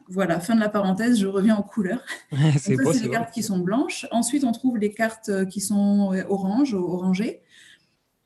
Voilà, 0.10 0.40
fin 0.40 0.56
de 0.56 0.60
la 0.60 0.70
parenthèse, 0.70 1.20
je 1.20 1.28
reviens 1.28 1.56
en 1.56 1.64
couleur. 1.64 2.02
c'est 2.60 2.76
beau, 2.76 2.94
c'est 2.94 3.04
les 3.04 3.10
cartes 3.10 3.34
qui 3.34 3.44
sont 3.44 3.60
blanches. 3.60 4.06
Ensuite, 4.12 4.44
on 4.44 4.52
trouve 4.52 4.78
les 4.78 4.94
cartes 4.94 5.30
euh, 5.30 5.46
qui 5.46 5.60
sont 5.60 6.14
orange, 6.30 6.74
orangées. 6.74 7.42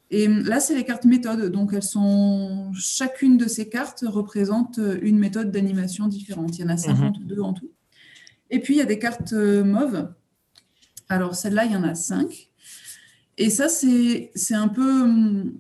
Et 0.10 0.28
hum, 0.28 0.44
là, 0.44 0.60
c'est 0.60 0.76
les 0.76 0.86
cartes 0.86 1.06
méthodes. 1.06 1.52
Donc, 1.52 1.74
elles 1.74 1.84
sont 1.84 2.72
chacune 2.74 3.38
de 3.38 3.48
ces 3.48 3.68
cartes 3.68 4.06
représente 4.08 4.80
une 5.02 5.18
méthode 5.18 5.52
d'animation 5.52 6.08
différente. 6.08 6.58
Il 6.58 6.62
y 6.62 6.66
en 6.66 6.70
a 6.70 6.78
52 6.78 7.36
mhm. 7.36 7.44
en 7.44 7.54
tout. 7.54 7.72
Et 8.50 8.60
puis, 8.60 8.76
il 8.76 8.78
y 8.78 8.82
a 8.82 8.86
des 8.86 9.00
cartes 9.00 9.34
euh, 9.34 9.64
mauves 9.64 10.08
alors, 11.10 11.36
celle-là, 11.36 11.66
il 11.66 11.72
y 11.72 11.76
en 11.76 11.84
a 11.84 11.96
cinq. 11.96 12.50
Et 13.38 13.50
ça, 13.50 13.70
c'est 13.70 14.32
un 14.52 14.68
peu. 14.68 15.54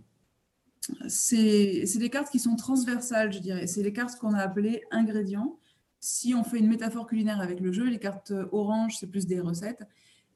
C'est 1.07 1.85
des 1.97 2.09
cartes 2.09 2.31
qui 2.31 2.39
sont 2.39 2.55
transversales, 2.55 3.31
je 3.31 3.39
dirais. 3.39 3.67
C'est 3.67 3.83
les 3.83 3.93
cartes 3.93 4.17
qu'on 4.19 4.33
a 4.33 4.39
appelées 4.39 4.83
ingrédients. 4.91 5.59
Si 5.99 6.33
on 6.33 6.43
fait 6.43 6.59
une 6.59 6.67
métaphore 6.67 7.07
culinaire 7.07 7.41
avec 7.41 7.59
le 7.59 7.71
jeu, 7.71 7.85
les 7.89 7.99
cartes 7.99 8.33
orange, 8.51 8.97
c'est 8.99 9.07
plus 9.07 9.25
des 9.25 9.39
recettes. 9.39 9.83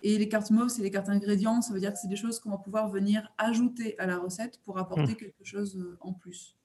Et 0.01 0.17
les 0.17 0.27
cartes 0.27 0.49
mauves, 0.49 0.69
c'est 0.69 0.81
les 0.81 0.91
cartes 0.91 1.09
ingrédients. 1.09 1.61
Ça 1.61 1.73
veut 1.73 1.79
dire 1.79 1.93
que 1.93 1.99
c'est 1.99 2.07
des 2.07 2.15
choses 2.15 2.39
qu'on 2.39 2.49
va 2.49 2.57
pouvoir 2.57 2.89
venir 2.89 3.31
ajouter 3.37 3.97
à 3.99 4.07
la 4.07 4.17
recette 4.17 4.59
pour 4.63 4.79
apporter 4.79 5.13
mmh. 5.13 5.15
quelque 5.15 5.43
chose 5.43 5.97
en 6.01 6.13
plus. 6.13 6.55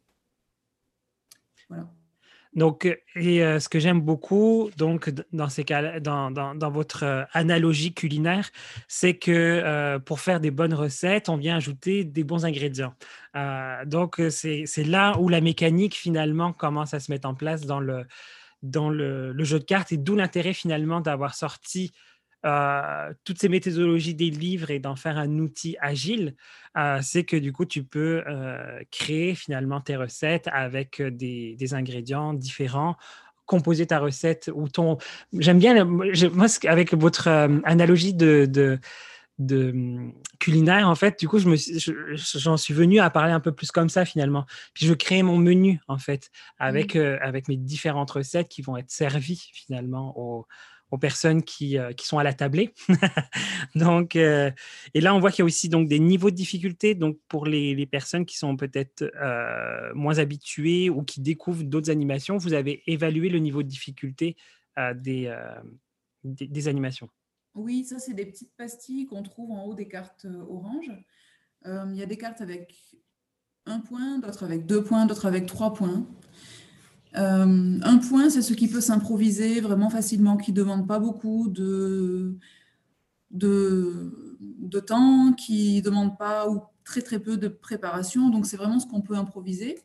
Voilà. 1.68 1.92
Donc, 2.56 2.86
et 3.14 3.44
euh, 3.44 3.60
ce 3.60 3.68
que 3.68 3.78
j'aime 3.78 4.00
beaucoup, 4.00 4.70
donc, 4.78 5.12
dans 5.32 5.48
cas 5.48 6.00
dans, 6.00 6.30
dans, 6.30 6.70
votre 6.70 7.04
euh, 7.04 7.22
analogie 7.34 7.92
culinaire, 7.92 8.48
c'est 8.88 9.14
que 9.18 9.30
euh, 9.30 9.98
pour 9.98 10.20
faire 10.20 10.40
des 10.40 10.50
bonnes 10.50 10.72
recettes, 10.72 11.28
on 11.28 11.36
vient 11.36 11.56
ajouter 11.56 12.04
des 12.04 12.24
bons 12.24 12.46
ingrédients. 12.46 12.94
donc, 13.84 14.22
c'est 14.30 14.84
là 14.84 15.18
où 15.20 15.28
la 15.28 15.42
mécanique, 15.42 15.94
finalement, 15.94 16.54
commence 16.54 16.94
à 16.94 17.00
se 17.00 17.12
mettre 17.12 17.28
en 17.28 17.34
place 17.34 17.66
dans 17.66 17.80
le, 17.80 18.06
dans 18.62 18.88
le, 18.88 19.32
le 19.32 19.44
jeu 19.44 19.58
de 19.58 19.64
cartes 19.64 19.92
et 19.92 19.98
d'où 19.98 20.16
l'intérêt, 20.16 20.54
finalement, 20.54 21.02
d'avoir 21.02 21.34
sorti 21.34 21.92
euh, 22.46 23.12
toutes 23.24 23.40
ces 23.40 23.48
méthodologies 23.48 24.14
des 24.14 24.30
livres 24.30 24.70
et 24.70 24.78
d'en 24.78 24.94
faire 24.94 25.18
un 25.18 25.38
outil 25.38 25.76
agile, 25.80 26.36
euh, 26.76 27.00
c'est 27.02 27.24
que 27.24 27.36
du 27.36 27.52
coup, 27.52 27.64
tu 27.64 27.82
peux 27.82 28.22
euh, 28.26 28.80
créer 28.92 29.34
finalement 29.34 29.80
tes 29.80 29.96
recettes 29.96 30.48
avec 30.52 31.02
des, 31.02 31.74
ingrédients 31.74 32.34
différents 32.34 32.96
composer 33.46 33.86
ta 33.86 34.00
recette 34.00 34.50
ou 34.52 34.68
ton. 34.68 34.98
J'aime 35.32 35.60
bien, 35.60 35.84
moi, 35.84 36.06
avec 36.64 36.94
votre 36.94 37.28
analogie 37.28 38.12
de, 38.12 38.44
de, 39.38 39.70
hum, 39.70 40.12
culinaire, 40.40 40.88
en 40.88 40.96
fait, 40.96 41.20
du 41.20 41.28
coup, 41.28 41.38
je 41.38 41.48
me, 41.48 41.56
j'en 42.16 42.56
suis 42.56 42.74
venu 42.74 42.98
à 42.98 43.08
parler 43.08 43.32
un 43.32 43.38
peu 43.38 43.52
plus 43.52 43.70
comme 43.70 43.88
ça 43.88 44.04
finalement. 44.04 44.46
Puis 44.74 44.86
je 44.86 44.94
crée 44.94 45.22
mon 45.22 45.38
menu, 45.38 45.80
en 45.86 45.98
fait, 45.98 46.30
avec, 46.58 46.96
mmh. 46.96 47.18
avec 47.20 47.46
mes 47.46 47.56
différentes 47.56 48.10
recettes 48.10 48.48
qui 48.48 48.62
vont 48.62 48.76
être 48.76 48.90
servies 48.90 49.50
finalement 49.52 50.18
aux, 50.18 50.46
aux 50.90 50.98
personnes 50.98 51.42
qui, 51.42 51.76
qui, 51.96 52.06
sont 52.06 52.18
à 52.18 52.22
la 52.22 52.32
tablée. 52.32 52.72
donc, 53.74 54.14
et 54.16 54.54
là, 54.94 55.14
on 55.14 55.20
voit 55.20 55.30
qu'il 55.30 55.40
y 55.40 55.42
a 55.42 55.46
aussi 55.46 55.68
donc, 55.68 55.88
des 55.88 55.98
niveaux 55.98 56.30
de 56.30 56.36
difficulté 56.36 56.94
donc, 56.94 57.18
pour 57.28 57.46
les, 57.46 57.74
les 57.74 57.86
personnes 57.86 58.24
qui 58.24 58.36
sont 58.36 58.56
peut-être 58.56 59.04
moins 59.94 60.18
habituées 60.18 60.88
ou 60.88 61.02
qui 61.02 61.20
découvrent 61.20 61.64
d'autres 61.64 61.90
animations. 61.90 62.36
Vous 62.36 62.52
avez 62.52 62.82
évalué 62.86 63.28
le 63.28 63.38
niveau 63.38 63.62
de 63.62 63.68
difficulté 63.68 64.36
des, 64.94 65.34
des, 66.22 66.46
des, 66.46 66.68
animations. 66.68 67.08
Oui, 67.54 67.84
ça, 67.84 67.98
c'est 67.98 68.14
des 68.14 68.26
petites 68.26 68.54
pastilles 68.56 69.06
qu'on 69.06 69.22
trouve 69.22 69.50
en 69.50 69.64
haut 69.64 69.74
des 69.74 69.88
cartes 69.88 70.26
orange. 70.48 70.90
Il 71.64 71.96
y 71.96 72.02
a 72.02 72.06
des 72.06 72.16
cartes 72.16 72.40
avec 72.40 72.76
un 73.66 73.80
point, 73.80 74.18
d'autres 74.18 74.44
avec 74.44 74.66
deux 74.66 74.82
points, 74.82 75.06
d'autres 75.06 75.26
avec 75.26 75.46
trois 75.46 75.74
points. 75.74 76.06
Euh, 77.16 77.78
un 77.82 77.98
point, 77.98 78.28
c'est 78.28 78.42
ce 78.42 78.52
qui 78.52 78.68
peut 78.68 78.80
s'improviser 78.80 79.60
vraiment 79.60 79.88
facilement, 79.88 80.36
qui 80.36 80.52
ne 80.52 80.56
demande 80.56 80.86
pas 80.86 80.98
beaucoup 80.98 81.48
de, 81.48 82.36
de, 83.30 84.80
temps, 84.80 85.32
qui 85.32 85.76
ne 85.76 85.80
demande 85.80 86.18
pas 86.18 86.48
ou 86.50 86.62
très 86.84 87.00
très 87.00 87.18
peu 87.18 87.36
de 87.36 87.48
préparation. 87.48 88.28
Donc 88.28 88.46
c'est 88.46 88.56
vraiment 88.56 88.78
ce 88.78 88.86
qu'on 88.86 89.00
peut 89.00 89.16
improviser. 89.16 89.78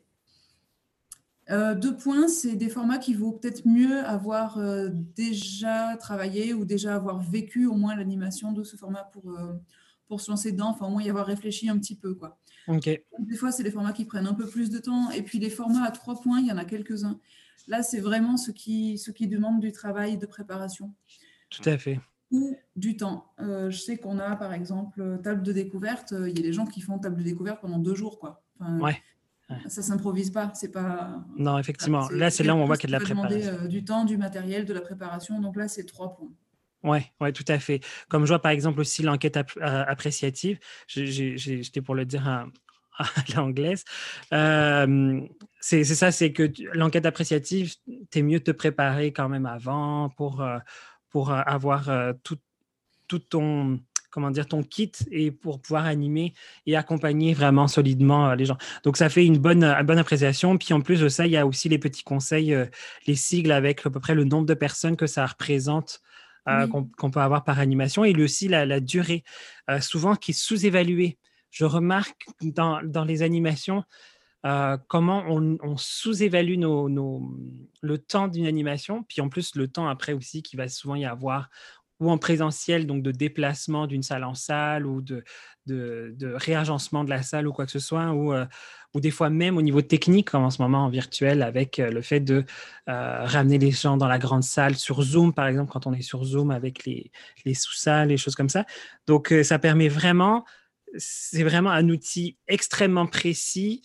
Euh, 1.50 1.74
deux 1.74 1.96
points, 1.96 2.28
c'est 2.28 2.54
des 2.54 2.68
formats 2.68 2.98
qui 2.98 3.14
vaut 3.14 3.32
peut-être 3.32 3.66
mieux 3.66 3.98
avoir 4.04 4.58
euh, 4.58 4.88
déjà 5.16 5.96
travaillé 5.96 6.54
ou 6.54 6.64
déjà 6.64 6.94
avoir 6.94 7.20
vécu 7.20 7.66
au 7.66 7.74
moins 7.74 7.96
l'animation 7.96 8.52
de 8.52 8.62
ce 8.62 8.76
format 8.76 9.04
pour, 9.12 9.36
pour 10.12 10.20
se 10.20 10.30
lancer 10.30 10.52
dedans, 10.52 10.68
enfin 10.68 10.88
au 10.88 10.90
moins 10.90 11.02
y 11.02 11.08
avoir 11.08 11.24
réfléchi 11.24 11.70
un 11.70 11.78
petit 11.78 11.96
peu. 11.96 12.12
Quoi. 12.12 12.38
Des 12.68 13.00
fois, 13.34 13.50
c'est 13.50 13.62
des 13.62 13.70
formats 13.70 13.94
qui 13.94 14.04
prennent 14.04 14.26
un 14.26 14.34
peu 14.34 14.46
plus 14.46 14.68
de 14.68 14.78
temps. 14.78 15.10
Et 15.10 15.22
puis 15.22 15.38
les 15.38 15.48
formats 15.48 15.84
à 15.84 15.90
trois 15.90 16.20
points, 16.20 16.38
il 16.38 16.46
y 16.46 16.52
en 16.52 16.58
a 16.58 16.66
quelques-uns. 16.66 17.18
Là, 17.66 17.82
c'est 17.82 18.00
vraiment 18.00 18.36
ce 18.36 18.50
qui, 18.50 18.98
ce 18.98 19.10
qui 19.10 19.26
demande 19.26 19.60
du 19.60 19.72
travail 19.72 20.18
de 20.18 20.26
préparation. 20.26 20.92
Tout 21.48 21.62
à 21.64 21.78
fait. 21.78 21.98
Ou 22.30 22.58
du 22.76 22.98
temps. 22.98 23.32
Euh, 23.40 23.70
je 23.70 23.78
sais 23.78 23.96
qu'on 23.96 24.18
a, 24.18 24.36
par 24.36 24.52
exemple, 24.52 25.18
table 25.24 25.42
de 25.42 25.52
découverte. 25.52 26.12
Il 26.12 26.36
y 26.36 26.40
a 26.40 26.42
des 26.42 26.52
gens 26.52 26.66
qui 26.66 26.82
font 26.82 26.98
table 26.98 27.16
de 27.16 27.22
découverte 27.22 27.62
pendant 27.62 27.78
deux 27.78 27.94
jours. 27.94 28.18
Quoi. 28.18 28.44
Enfin, 28.60 28.80
ouais. 28.80 29.02
Ça 29.66 29.80
s'improvise 29.80 30.30
pas, 30.30 30.52
c'est 30.54 30.72
pas. 30.72 31.24
Non, 31.38 31.56
effectivement. 31.58 32.06
Là, 32.10 32.28
c'est 32.30 32.44
là 32.44 32.54
où 32.54 32.58
on 32.58 32.66
voit 32.66 32.76
qu'il 32.76 32.90
y 32.90 32.94
a 32.94 32.98
de 32.98 33.02
la 33.02 33.06
préparation. 33.06 33.38
Demander, 33.38 33.64
euh, 33.64 33.66
du 33.66 33.82
temps, 33.82 34.04
du 34.04 34.18
matériel, 34.18 34.66
de 34.66 34.74
la 34.74 34.82
préparation. 34.82 35.40
Donc 35.40 35.56
là, 35.56 35.68
c'est 35.68 35.84
trois 35.84 36.14
points. 36.14 36.32
Oui, 36.84 36.98
ouais, 37.20 37.32
tout 37.32 37.44
à 37.48 37.58
fait. 37.58 37.80
Comme 38.08 38.24
je 38.24 38.28
vois 38.28 38.40
par 38.40 38.50
exemple 38.50 38.80
aussi 38.80 39.02
l'enquête 39.02 39.36
euh, 39.36 39.84
appréciative, 39.86 40.58
j'étais 40.88 41.80
pour 41.80 41.94
le 41.94 42.04
dire 42.04 42.26
à, 42.28 42.46
l'anglaise. 43.36 43.84
c'est 45.60 45.84
ça, 45.84 46.10
c'est 46.10 46.32
que 46.32 46.50
l'enquête 46.74 47.06
appréciative, 47.06 47.74
tu 48.10 48.18
es 48.18 48.22
mieux 48.22 48.40
te 48.40 48.50
préparer 48.50 49.12
quand 49.12 49.28
même 49.28 49.46
avant 49.46 50.10
pour, 50.10 50.42
euh, 50.42 50.58
pour 51.08 51.30
euh, 51.30 51.40
avoir 51.46 51.88
tout, 52.24 52.38
tout 53.06 53.20
ton, 53.20 53.80
comment 54.10 54.32
dire, 54.32 54.46
ton 54.46 54.64
kit 54.64 54.92
et 55.12 55.30
pour 55.30 55.60
pouvoir 55.60 55.86
animer 55.86 56.34
et 56.66 56.76
accompagner 56.76 57.32
vraiment 57.32 57.68
solidement 57.68 58.34
les 58.34 58.44
gens. 58.44 58.58
Donc, 58.82 58.96
ça 58.96 59.08
fait 59.08 59.24
une 59.24 59.38
bonne, 59.38 59.74
bonne 59.84 59.98
appréciation. 59.98 60.58
Puis, 60.58 60.74
en 60.74 60.80
plus 60.80 61.00
de 61.00 61.08
ça, 61.08 61.26
il 61.26 61.32
y 61.32 61.36
a 61.36 61.46
aussi 61.46 61.68
les 61.68 61.78
petits 61.78 62.04
conseils, 62.04 62.56
les 63.06 63.14
sigles 63.14 63.52
avec 63.52 63.86
à 63.86 63.90
peu 63.90 64.00
près 64.00 64.16
le 64.16 64.24
nombre 64.24 64.46
de 64.46 64.54
personnes 64.54 64.96
que 64.96 65.06
ça 65.06 65.24
représente 65.24 66.02
euh, 66.48 66.66
qu'on 66.66 67.10
peut 67.12 67.20
avoir 67.20 67.44
par 67.44 67.60
animation 67.60 68.04
et 68.04 68.20
aussi 68.20 68.48
la, 68.48 68.80
durée, 68.80 69.22
euh, 69.70 69.80
souvent 69.80 70.16
qui 70.16 70.32
est 70.32 70.34
sous-évaluée. 70.34 71.16
Je 71.50 71.64
remarque 71.64 72.26
dans, 72.40 72.80
les 73.06 73.22
animations 73.22 73.84
euh, 74.44 74.76
comment 74.88 75.24
on, 75.28 75.76
sous-évalue 75.76 76.58
le 76.58 77.98
temps 77.98 78.26
d'une 78.26 78.46
animation, 78.46 79.04
puis 79.04 79.20
en 79.20 79.28
plus 79.28 79.54
le 79.54 79.68
temps 79.68 79.86
après 79.86 80.14
aussi 80.14 80.42
qui 80.42 80.56
va 80.56 80.66
souvent 80.66 80.96
y 80.96 81.04
avoir 81.04 81.48
ou 82.00 82.10
en 82.10 82.18
présentiel, 82.18 82.88
donc 82.88 83.04
de 83.04 83.12
déplacement 83.12 83.86
d'une 83.86 84.02
salle 84.02 84.24
en 84.24 84.34
salle 84.34 84.84
ou 84.84 85.00
de, 85.00 85.22
de, 85.66 86.34
réagencement 86.34 87.04
de 87.04 87.10
la 87.10 87.22
salle 87.22 87.46
ou 87.46 87.52
quoi 87.52 87.66
que 87.66 87.70
ce 87.70 87.78
soit, 87.78 88.10
ou, 88.10 88.34
ou 88.94 89.00
des 89.00 89.10
fois 89.10 89.30
même 89.30 89.56
au 89.56 89.62
niveau 89.62 89.82
technique, 89.82 90.30
comme 90.30 90.44
en 90.44 90.50
ce 90.50 90.60
moment 90.60 90.84
en 90.84 90.88
virtuel, 90.88 91.42
avec 91.42 91.78
euh, 91.78 91.90
le 91.90 92.02
fait 92.02 92.20
de 92.20 92.44
euh, 92.88 93.24
ramener 93.24 93.58
les 93.58 93.70
gens 93.70 93.96
dans 93.96 94.08
la 94.08 94.18
grande 94.18 94.42
salle 94.42 94.76
sur 94.76 95.02
Zoom, 95.02 95.32
par 95.32 95.46
exemple, 95.46 95.72
quand 95.72 95.86
on 95.86 95.92
est 95.92 96.02
sur 96.02 96.24
Zoom 96.24 96.50
avec 96.50 96.84
les, 96.84 97.10
les 97.44 97.54
sous-salles, 97.54 98.08
les 98.08 98.16
choses 98.16 98.34
comme 98.34 98.48
ça. 98.48 98.64
Donc, 99.06 99.34
ça 99.42 99.58
permet 99.58 99.88
vraiment, 99.88 100.44
c'est 100.96 101.42
vraiment 101.42 101.70
un 101.70 101.88
outil 101.88 102.36
extrêmement 102.48 103.06
précis 103.06 103.82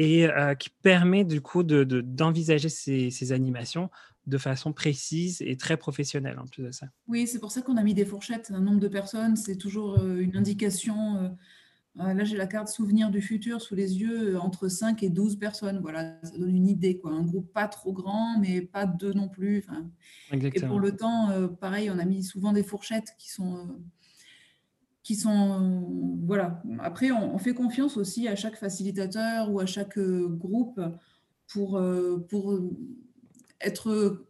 et 0.00 0.28
qui 0.60 0.70
permet 0.82 1.24
du 1.24 1.40
coup 1.40 1.64
d'envisager 1.64 2.68
de, 2.68 2.72
ces, 2.72 3.10
ces 3.10 3.32
animations 3.32 3.90
de 4.28 4.38
façon 4.38 4.72
précise 4.72 5.42
et 5.42 5.56
très 5.56 5.76
professionnelle 5.76 6.38
en 6.38 6.46
plus 6.46 6.62
de 6.62 6.70
ça. 6.70 6.86
Oui, 7.08 7.26
c'est 7.26 7.38
pour 7.38 7.50
ça 7.50 7.62
qu'on 7.62 7.76
a 7.76 7.82
mis 7.82 7.94
des 7.94 8.04
fourchettes. 8.04 8.52
Un 8.54 8.60
nombre 8.60 8.80
de 8.80 8.88
personnes, 8.88 9.36
c'est 9.36 9.56
toujours 9.56 9.98
euh, 9.98 10.18
une 10.18 10.36
indication. 10.36 11.36
Euh, 11.98 12.04
euh, 12.04 12.14
là, 12.14 12.24
j'ai 12.24 12.36
la 12.36 12.46
carte 12.46 12.68
souvenir 12.68 13.10
du 13.10 13.20
futur 13.20 13.60
sous 13.60 13.74
les 13.74 13.98
yeux, 13.98 14.38
entre 14.38 14.68
5 14.68 15.02
et 15.02 15.10
12 15.10 15.36
personnes. 15.36 15.80
Voilà, 15.80 16.18
ça 16.22 16.36
donne 16.36 16.54
une 16.54 16.68
idée. 16.68 16.98
Quoi. 16.98 17.12
Un 17.12 17.22
groupe 17.22 17.52
pas 17.52 17.68
trop 17.68 17.92
grand, 17.92 18.38
mais 18.38 18.60
pas 18.60 18.86
deux 18.86 19.12
non 19.12 19.28
plus. 19.28 19.64
Et 20.32 20.60
pour 20.60 20.80
le 20.80 20.96
temps, 20.96 21.28
pareil, 21.60 21.90
on 21.90 21.98
a 21.98 22.04
mis 22.04 22.22
souvent 22.22 22.52
des 22.52 22.62
fourchettes 22.62 23.14
qui 23.18 23.30
sont. 23.30 23.68
qui 25.02 25.16
sont 25.16 26.18
voilà. 26.24 26.62
Après, 26.80 27.10
on, 27.10 27.34
on, 27.34 27.38
fait 27.38 27.54
confiance 27.54 27.96
aussi 27.96 28.28
à 28.28 28.36
chaque 28.36 28.56
facilitateur 28.56 29.50
ou 29.50 29.60
à 29.60 29.66
chaque 29.66 29.98
groupe 29.98 30.80
pour, 31.46 31.82
pour 32.28 32.60
être 33.60 34.24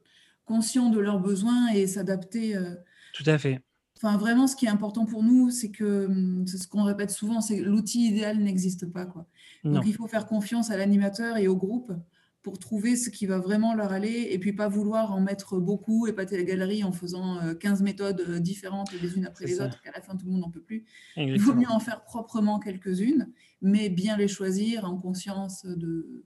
conscient 0.48 0.88
de 0.88 0.98
leurs 0.98 1.20
besoins 1.20 1.68
et 1.68 1.86
s'adapter. 1.86 2.56
Euh, 2.56 2.74
Tout 3.12 3.24
à 3.26 3.38
fait. 3.38 3.60
Enfin, 4.00 4.16
vraiment, 4.16 4.46
ce 4.46 4.54
qui 4.54 4.66
est 4.66 4.70
important 4.70 5.06
pour 5.06 5.24
nous, 5.24 5.50
c'est 5.50 5.70
que, 5.70 6.06
hum, 6.06 6.46
c'est 6.46 6.56
ce 6.56 6.68
qu'on 6.68 6.84
répète 6.84 7.10
souvent, 7.10 7.40
c'est 7.40 7.58
que 7.58 7.64
l'outil 7.64 8.06
idéal 8.06 8.38
n'existe 8.38 8.86
pas. 8.86 9.06
Quoi. 9.06 9.26
Donc, 9.64 9.84
il 9.86 9.94
faut 9.94 10.06
faire 10.06 10.26
confiance 10.26 10.70
à 10.70 10.76
l'animateur 10.76 11.36
et 11.36 11.48
au 11.48 11.56
groupe 11.56 11.92
pour 12.42 12.60
trouver 12.60 12.94
ce 12.94 13.10
qui 13.10 13.26
va 13.26 13.38
vraiment 13.38 13.74
leur 13.74 13.92
aller 13.92 14.28
et 14.30 14.38
puis 14.38 14.52
pas 14.52 14.68
vouloir 14.68 15.12
en 15.12 15.20
mettre 15.20 15.58
beaucoup, 15.58 16.06
et 16.06 16.10
épater 16.10 16.36
la 16.36 16.44
galerie 16.44 16.84
en 16.84 16.92
faisant 16.92 17.40
15 17.60 17.80
euh, 17.80 17.84
méthodes 17.84 18.24
euh, 18.28 18.38
différentes 18.38 18.92
les 19.02 19.16
unes 19.16 19.26
après 19.26 19.46
les 19.46 19.60
autres, 19.60 19.82
qu'à 19.82 19.90
la 19.90 20.00
fin 20.00 20.14
tout 20.14 20.26
le 20.26 20.32
monde 20.32 20.42
n'en 20.42 20.50
peut 20.50 20.62
plus. 20.62 20.86
Il 21.16 21.40
vaut 21.40 21.54
mieux 21.54 21.68
en 21.68 21.80
faire 21.80 22.04
proprement 22.04 22.60
quelques-unes, 22.60 23.28
mais 23.60 23.90
bien 23.90 24.16
les 24.16 24.28
choisir 24.28 24.84
en 24.84 24.96
conscience 24.96 25.66
de, 25.66 26.24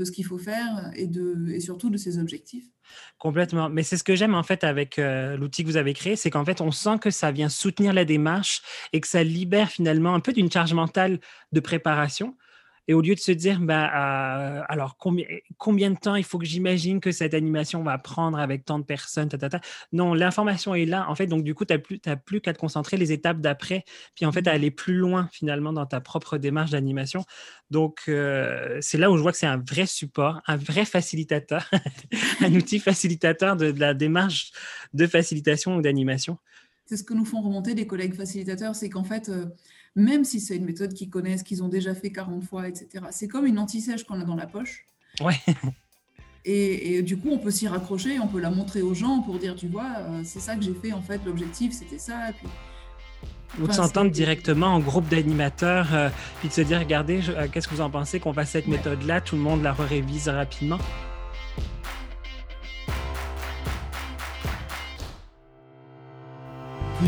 de 0.00 0.04
ce 0.06 0.10
qu'il 0.10 0.24
faut 0.24 0.38
faire 0.38 0.90
et, 0.96 1.06
de, 1.06 1.50
et 1.50 1.60
surtout 1.60 1.90
de 1.90 1.98
ses 1.98 2.18
objectifs. 2.18 2.64
Complètement. 3.18 3.68
Mais 3.68 3.82
c'est 3.82 3.98
ce 3.98 4.02
que 4.02 4.16
j'aime 4.16 4.34
en 4.34 4.42
fait 4.42 4.64
avec 4.64 4.98
euh, 4.98 5.36
l'outil 5.36 5.62
que 5.62 5.68
vous 5.68 5.76
avez 5.76 5.92
créé, 5.92 6.16
c'est 6.16 6.30
qu'en 6.30 6.44
fait, 6.44 6.60
on 6.62 6.70
sent 6.70 6.98
que 7.00 7.10
ça 7.10 7.30
vient 7.30 7.50
soutenir 7.50 7.92
la 7.92 8.06
démarche 8.06 8.62
et 8.92 9.00
que 9.00 9.06
ça 9.06 9.22
libère 9.22 9.68
finalement 9.68 10.14
un 10.14 10.20
peu 10.20 10.32
d'une 10.32 10.50
charge 10.50 10.72
mentale 10.72 11.20
de 11.52 11.60
préparation. 11.60 12.34
Et 12.90 12.94
au 12.94 13.02
lieu 13.02 13.14
de 13.14 13.20
se 13.20 13.30
dire, 13.30 13.60
bah, 13.60 13.84
euh, 13.84 14.62
alors 14.68 14.96
combien, 14.96 15.24
combien 15.58 15.92
de 15.92 15.96
temps 15.96 16.16
il 16.16 16.24
faut 16.24 16.40
que 16.40 16.44
j'imagine 16.44 16.98
que 16.98 17.12
cette 17.12 17.34
animation 17.34 17.84
va 17.84 17.96
prendre 17.98 18.36
avec 18.36 18.64
tant 18.64 18.80
de 18.80 18.84
personnes, 18.84 19.28
non, 19.92 20.12
l'information 20.12 20.74
est 20.74 20.86
là. 20.86 21.08
En 21.08 21.14
fait, 21.14 21.28
donc 21.28 21.44
du 21.44 21.54
coup, 21.54 21.64
tu 21.64 21.72
n'as 21.72 21.78
plus, 21.78 22.00
plus 22.26 22.40
qu'à 22.40 22.52
te 22.52 22.58
concentrer 22.58 22.96
les 22.96 23.12
étapes 23.12 23.40
d'après, 23.40 23.84
puis 24.16 24.26
en 24.26 24.32
fait, 24.32 24.48
à 24.48 24.50
aller 24.50 24.72
plus 24.72 24.94
loin 24.94 25.28
finalement 25.30 25.72
dans 25.72 25.86
ta 25.86 26.00
propre 26.00 26.36
démarche 26.36 26.72
d'animation. 26.72 27.24
Donc, 27.70 28.00
euh, 28.08 28.78
c'est 28.80 28.98
là 28.98 29.08
où 29.08 29.16
je 29.16 29.22
vois 29.22 29.30
que 29.30 29.38
c'est 29.38 29.46
un 29.46 29.62
vrai 29.64 29.86
support, 29.86 30.40
un 30.48 30.56
vrai 30.56 30.84
facilitateur, 30.84 31.70
un 32.40 32.52
outil 32.56 32.80
facilitateur 32.80 33.54
de, 33.54 33.72
la 33.78 33.94
démarche 33.94 34.50
de 34.94 35.06
facilitation 35.06 35.76
ou 35.76 35.80
d'animation. 35.80 36.38
C'est 36.86 36.96
ce 36.96 37.04
que 37.04 37.14
nous 37.14 37.24
font 37.24 37.40
remonter 37.40 37.74
les 37.74 37.86
collègues 37.86 38.14
facilitateurs, 38.14 38.74
c'est 38.74 38.88
qu'en 38.88 39.04
fait, 39.04 39.28
euh, 39.28 39.46
même 39.96 40.24
si 40.24 40.40
c'est 40.40 40.56
une 40.56 40.64
méthode 40.64 40.94
qu'ils 40.94 41.10
connaissent, 41.10 41.42
qu'ils 41.42 41.62
ont 41.62 41.68
déjà 41.68 41.94
fait 41.94 42.10
40 42.10 42.44
fois, 42.44 42.68
etc. 42.68 43.04
C'est 43.10 43.28
comme 43.28 43.46
une 43.46 43.58
anti-sèche 43.58 44.04
qu'on 44.04 44.20
a 44.20 44.24
dans 44.24 44.36
la 44.36 44.46
poche. 44.46 44.86
Ouais. 45.20 45.34
Et, 46.44 47.02
du 47.02 47.18
coup, 47.18 47.28
on 47.30 47.38
peut 47.38 47.50
s'y 47.50 47.68
raccrocher, 47.68 48.18
on 48.18 48.26
peut 48.26 48.40
la 48.40 48.50
montrer 48.50 48.80
aux 48.80 48.94
gens 48.94 49.20
pour 49.20 49.38
dire, 49.38 49.54
tu 49.56 49.68
vois, 49.68 49.92
euh, 49.98 50.22
c'est 50.24 50.40
ça 50.40 50.56
que 50.56 50.62
j'ai 50.62 50.72
fait, 50.72 50.92
en 50.92 51.02
fait, 51.02 51.20
l'objectif, 51.26 51.72
c'était 51.72 51.98
ça. 51.98 52.30
puis... 52.38 52.48
Ou 53.60 53.66
de 53.66 53.72
s'entendre 53.72 54.10
directement 54.10 54.68
en 54.68 54.78
groupe 54.78 55.08
d'animateurs, 55.08 55.88
euh, 55.92 56.08
puis 56.38 56.48
de 56.48 56.54
se 56.54 56.60
dire, 56.60 56.78
regardez, 56.78 57.20
euh, 57.28 57.46
qu'est-ce 57.52 57.68
que 57.68 57.74
vous 57.74 57.80
en 57.80 57.90
pensez 57.90 58.20
qu'on 58.20 58.32
fasse 58.32 58.50
cette 58.50 58.68
méthode-là, 58.68 59.20
tout 59.20 59.34
le 59.34 59.42
monde 59.42 59.62
la 59.62 59.72
révise 59.72 60.28
rapidement. 60.28 60.78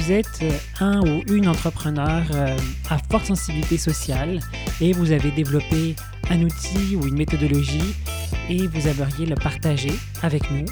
Vous 0.02 0.12
êtes 0.12 0.44
un 0.80 1.00
ou 1.00 1.22
une 1.32 1.46
entrepreneur 1.46 2.24
euh, 2.32 2.56
à 2.90 2.98
forte 3.10 3.26
sensibilité 3.26 3.76
sociale 3.76 4.40
et 4.80 4.92
vous 4.92 5.12
avez 5.12 5.30
développé 5.30 5.94
un 6.30 6.42
outil 6.42 6.96
ou 6.96 7.06
une 7.06 7.16
méthodologie 7.16 7.94
et 8.48 8.66
vous 8.66 8.88
aimeriez 8.88 9.26
le 9.26 9.36
partager 9.36 9.92
avec 10.22 10.50
nous, 10.50 10.64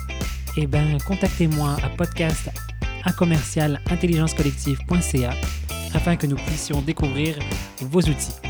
eh 0.56 0.66
bien, 0.66 0.98
contactez-moi 1.06 1.76
à 1.82 1.88
podcast 1.90 2.50
à 3.04 3.12
afin 5.94 6.16
que 6.16 6.26
nous 6.26 6.36
puissions 6.36 6.82
découvrir 6.82 7.38
vos 7.80 8.00
outils. 8.00 8.49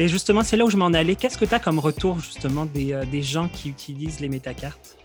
Et 0.00 0.08
justement, 0.08 0.42
c'est 0.42 0.56
là 0.56 0.64
où 0.64 0.70
je 0.70 0.78
m'en 0.78 0.86
allais. 0.86 1.14
Qu'est-ce 1.14 1.36
que 1.36 1.44
tu 1.44 1.54
as 1.54 1.58
comme 1.58 1.78
retour 1.78 2.20
justement 2.20 2.64
des, 2.64 2.94
euh, 2.94 3.04
des 3.04 3.20
gens 3.20 3.50
qui 3.50 3.68
utilisent 3.68 4.20
les 4.20 4.30
métacartes? 4.30 4.96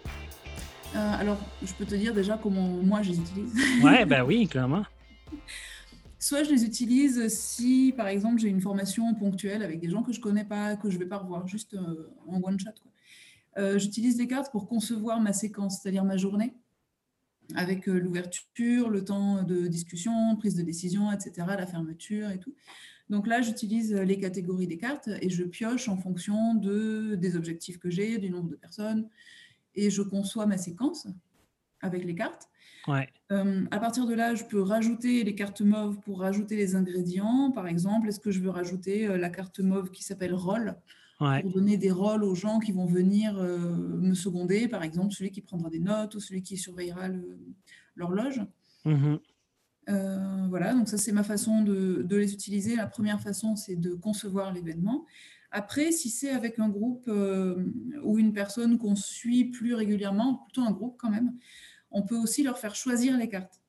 Alors, 0.94 1.38
je 1.62 1.74
peux 1.74 1.84
te 1.84 1.96
dire 1.96 2.14
déjà 2.14 2.40
comment 2.42 2.66
moi 2.66 3.02
je 3.02 3.12
les 3.12 3.18
utilise. 3.18 3.54
ouais, 3.84 4.06
bah 4.12 4.24
oui, 4.24 4.48
clairement. 4.48 4.86
Soit 6.18 6.44
je 6.44 6.52
les 6.52 6.64
utilise 6.64 7.28
si, 7.28 7.94
par 7.98 8.08
exemple, 8.08 8.40
j'ai 8.40 8.48
une 8.48 8.62
formation 8.62 9.14
ponctuelle 9.16 9.64
avec 9.64 9.82
des 9.82 9.90
gens 9.90 10.02
que 10.02 10.14
je 10.14 10.22
connais 10.22 10.46
pas, 10.46 10.78
que 10.78 10.90
je 10.90 10.98
vais 10.98 11.06
pas 11.06 11.18
revoir, 11.18 11.46
juste 11.46 11.76
en 12.30 12.42
one 12.42 12.58
shot. 12.58 13.78
J'utilise 13.78 14.18
les 14.18 14.28
cartes 14.28 14.50
pour 14.50 14.66
concevoir 14.66 15.20
ma 15.20 15.34
séquence, 15.34 15.82
c'est-à-dire 15.82 16.06
ma 16.06 16.16
journée 16.16 16.54
avec 17.54 17.88
euh, 17.88 18.00
l'ouverture, 18.00 18.90
le 18.90 19.04
temps 19.04 19.44
de 19.44 19.68
discussion, 19.68 20.36
prise 20.38 20.56
de 20.56 20.64
décision, 20.64 21.12
etc., 21.12 21.34
la 21.48 21.68
fermeture 21.68 22.32
et 22.32 22.40
tout. 22.40 22.56
Donc 23.10 23.28
là, 23.28 23.42
j'utilise 23.42 23.94
les 23.94 24.20
catégories 24.20 24.68
des 24.68 24.78
cartes 24.78 25.10
et 25.22 25.30
je 25.30 25.44
pioche 25.44 25.90
en 25.90 25.98
fonction 25.98 26.56
de, 26.56 27.16
des 27.16 27.36
objectifs 27.36 27.78
que 27.78 27.90
j'ai, 27.90 28.18
du 28.18 28.30
nombre 28.30 28.50
de 28.50 28.56
personnes, 28.56 29.08
et 29.76 29.90
je 29.90 30.02
conçois 30.02 30.46
ma 30.46 30.58
séquence 30.58 31.08
avec 31.82 32.04
les 32.04 32.16
cartes. 32.16 32.50
Ouais. 32.88 33.08
Euh, 33.32 33.66
à 33.72 33.80
partir 33.80 34.06
de 34.06 34.14
là, 34.14 34.36
je 34.36 34.44
peux 34.44 34.62
rajouter 34.62 35.24
les 35.24 35.36
cartes 35.36 35.62
mauves 35.62 36.00
pour 36.02 36.20
rajouter 36.20 36.56
les 36.56 36.76
ingrédients. 36.76 37.52
Par 37.52 37.68
exemple, 37.68 38.08
est-ce 38.08 38.20
que 38.20 38.32
je 38.32 38.40
veux 38.40 38.50
rajouter 38.50 39.08
euh, 39.08 39.18
la 39.18 39.30
carte 39.30 39.60
mauve 39.60 39.92
qui 39.92 40.04
s'appelle 40.04 40.34
Roll 40.34 40.76
pour 41.18 41.52
donner 41.54 41.78
des 41.78 41.92
rôles 41.92 42.26
aux 42.26 42.36
gens 42.36 42.60
qui 42.60 42.74
vont 42.74 42.86
venir 42.86 43.38
euh, 43.38 43.58
me 43.58 44.14
seconder, 44.14 44.68
par 44.68 44.84
exemple 44.84 45.14
celui 45.14 45.32
qui 45.32 45.40
prendra 45.40 45.70
des 45.70 45.80
notes 45.80 46.14
ou 46.16 46.20
celui 46.20 46.42
qui 46.42 46.58
surveillera 46.58 47.08
l'horloge. 47.96 48.42
Mmh 48.84 49.16
euh, 49.90 50.48
voilà, 50.50 50.74
donc 50.74 50.88
ça 50.88 50.98
c'est 50.98 51.12
ma 51.12 51.24
façon 51.24 51.62
de, 51.62 52.02
de, 52.04 52.16
les 52.16 52.34
utiliser. 52.34 52.76
La 52.76 52.88
première 52.88 53.22
façon, 53.22 53.56
c'est 53.56 53.76
de 53.76 53.94
concevoir 53.94 54.54
l'événement. 54.54 55.06
Après, 55.52 55.92
si 55.92 56.10
c'est 56.10 56.32
avec 56.32 56.60
un 56.60 56.70
groupe 56.70 57.06
euh, 57.08 57.66
ou 58.04 58.20
une 58.20 58.34
personne 58.34 58.78
qu'on 58.78 58.96
suit 58.96 59.46
plus 59.46 59.74
régulièrement, 59.74 60.46
plutôt 60.46 60.62
un 60.62 60.72
groupe 60.72 60.96
quand 60.98 61.10
même, 61.10 61.34
on 61.92 62.02
peut 62.02 62.18
aussi 62.18 62.44
leur 62.44 62.58
faire 62.58 62.76
choisir 62.76 63.18
les 63.18 63.30
cartes. 63.30 63.62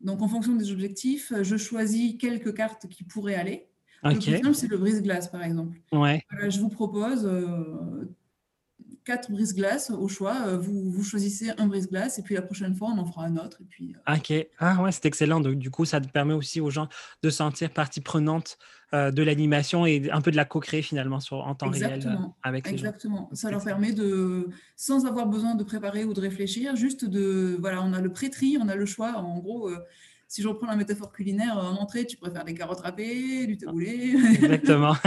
Donc 0.00 0.22
en 0.22 0.28
fonction 0.28 0.54
des 0.54 0.70
objectifs, 0.70 1.32
je 1.42 1.56
choisis 1.56 2.16
quelques 2.18 2.54
cartes 2.54 2.88
qui 2.88 3.04
pourraient 3.04 3.34
aller. 3.34 3.68
Le 4.02 4.18
plus 4.18 4.38
simple, 4.38 4.54
c'est 4.54 4.68
le 4.68 4.76
brise-glace, 4.76 5.28
par 5.30 5.42
exemple. 5.42 5.78
Ouais. 5.92 6.22
je 6.48 6.60
vous 6.60 6.68
propose 6.68 7.24
euh, 7.24 8.04
quatre 9.04 9.30
brise-glace 9.30 9.90
au 9.90 10.08
choix. 10.08 10.36
Euh, 10.46 10.58
vous, 10.58 10.90
vous, 10.90 11.04
choisissez 11.04 11.50
un 11.58 11.66
brise-glace 11.66 12.18
et 12.18 12.22
puis 12.22 12.34
la 12.34 12.42
prochaine 12.42 12.74
fois, 12.74 12.88
on 12.94 12.98
en 12.98 13.04
fera 13.04 13.24
un 13.24 13.36
autre. 13.36 13.58
Et 13.60 13.64
puis, 13.64 13.94
euh, 14.08 14.14
Ok. 14.14 14.46
Ah 14.58 14.82
ouais, 14.82 14.92
c'est 14.92 15.06
excellent. 15.06 15.40
Donc, 15.40 15.56
du 15.56 15.70
coup, 15.70 15.84
ça 15.84 16.00
permet 16.00 16.34
aussi 16.34 16.60
aux 16.60 16.70
gens 16.70 16.88
de 17.22 17.30
sentir 17.30 17.70
partie 17.70 18.00
prenante 18.00 18.58
de 18.92 19.24
l'animation 19.24 19.86
et 19.86 20.08
un 20.12 20.20
peu 20.20 20.30
de 20.30 20.36
la 20.36 20.44
co-créer 20.44 20.80
finalement 20.80 21.18
sur, 21.18 21.38
en 21.38 21.56
temps 21.56 21.68
réel 21.68 22.06
avec 22.44 22.68
les 22.68 22.74
Exactement. 22.74 23.28
Ça 23.32 23.50
leur 23.50 23.64
permet 23.64 23.92
de, 23.92 24.50
sans 24.76 25.04
avoir 25.04 25.26
besoin 25.26 25.56
de 25.56 25.64
préparer 25.64 26.04
ou 26.04 26.14
de 26.14 26.20
réfléchir, 26.20 26.76
juste 26.76 27.04
de, 27.04 27.56
voilà, 27.58 27.82
on 27.82 27.92
a 27.92 28.00
le 28.00 28.12
pré-tri, 28.12 28.56
on 28.60 28.68
a 28.68 28.76
le 28.76 28.86
choix. 28.86 29.16
En 29.16 29.40
gros, 29.40 29.68
si 30.28 30.42
je 30.42 30.46
reprends 30.46 30.68
la 30.68 30.76
métaphore 30.76 31.10
culinaire, 31.10 31.58
en 31.58 31.74
entrée, 31.74 32.06
tu 32.06 32.16
préfères 32.16 32.44
des 32.44 32.54
carottes 32.54 32.82
râpées, 32.82 33.48
du 33.48 33.56
taboulé. 33.56 34.14
Exactement. 34.34 34.94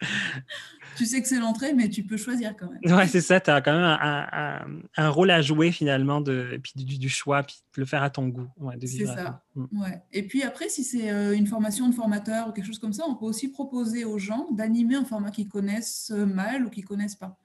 tu 0.96 1.06
sais 1.06 1.20
que 1.20 1.28
c'est 1.28 1.38
l'entrée, 1.38 1.72
mais 1.72 1.88
tu 1.88 2.04
peux 2.04 2.16
choisir 2.16 2.54
quand 2.56 2.68
même. 2.70 2.96
Ouais, 2.96 3.06
c'est 3.06 3.20
ça. 3.20 3.40
Tu 3.40 3.50
as 3.50 3.60
quand 3.60 3.72
même 3.72 4.86
un, 4.96 5.08
rôle 5.08 5.30
à 5.30 5.42
jouer 5.42 5.72
finalement, 5.72 6.20
de, 6.20 6.60
puis 6.62 6.72
du, 6.98 7.08
choix, 7.08 7.42
puis 7.42 7.56
de 7.76 7.80
le 7.80 7.86
faire 7.86 8.02
à 8.02 8.10
ton 8.10 8.28
goût. 8.28 8.48
Ouais, 8.58 8.74
c'est 8.80 9.06
ça. 9.06 9.42
Mm. 9.54 9.80
Ouais. 9.80 10.02
Et 10.12 10.26
puis 10.26 10.42
après, 10.42 10.68
si 10.68 10.84
c'est 10.84 11.10
euh, 11.10 11.36
une 11.36 11.46
formation 11.46 11.88
de 11.88 11.94
formateur 11.94 12.48
ou 12.48 12.52
quelque 12.52 12.66
chose 12.66 12.78
comme 12.78 12.92
ça, 12.92 13.04
on 13.08 13.14
peut 13.14 13.26
aussi 13.26 13.48
proposer 13.48 14.04
aux 14.04 14.18
gens 14.18 14.48
d'animer 14.52 14.96
un 14.96 15.04
format 15.04 15.30
qu'ils 15.30 15.48
connaissent 15.48 16.10
mal 16.10 16.66
ou 16.66 16.70
qu'ils 16.70 16.84
connaissent 16.84 17.16
pas. 17.16 17.38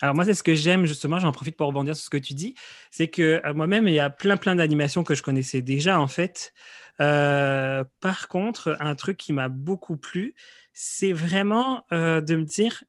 Alors 0.00 0.14
moi, 0.14 0.24
c'est 0.24 0.34
ce 0.34 0.42
que 0.42 0.54
j'aime 0.54 0.86
justement, 0.86 1.18
j'en 1.18 1.32
profite 1.32 1.56
pour 1.56 1.66
rebondir 1.66 1.96
sur 1.96 2.04
ce 2.04 2.10
que 2.10 2.16
tu 2.16 2.34
dis, 2.34 2.54
c'est 2.90 3.08
que 3.08 3.40
euh, 3.44 3.54
moi-même, 3.54 3.88
il 3.88 3.94
y 3.94 4.00
a 4.00 4.10
plein, 4.10 4.36
plein 4.36 4.54
d'animations 4.54 5.02
que 5.04 5.14
je 5.14 5.22
connaissais 5.22 5.62
déjà 5.62 6.00
en 6.00 6.06
fait. 6.06 6.52
Euh, 7.00 7.84
par 8.00 8.28
contre, 8.28 8.76
un 8.80 8.94
truc 8.94 9.16
qui 9.16 9.32
m'a 9.32 9.48
beaucoup 9.48 9.96
plu, 9.96 10.34
c'est 10.72 11.12
vraiment 11.12 11.84
euh, 11.92 12.20
de 12.20 12.36
me 12.36 12.44
dire, 12.44 12.84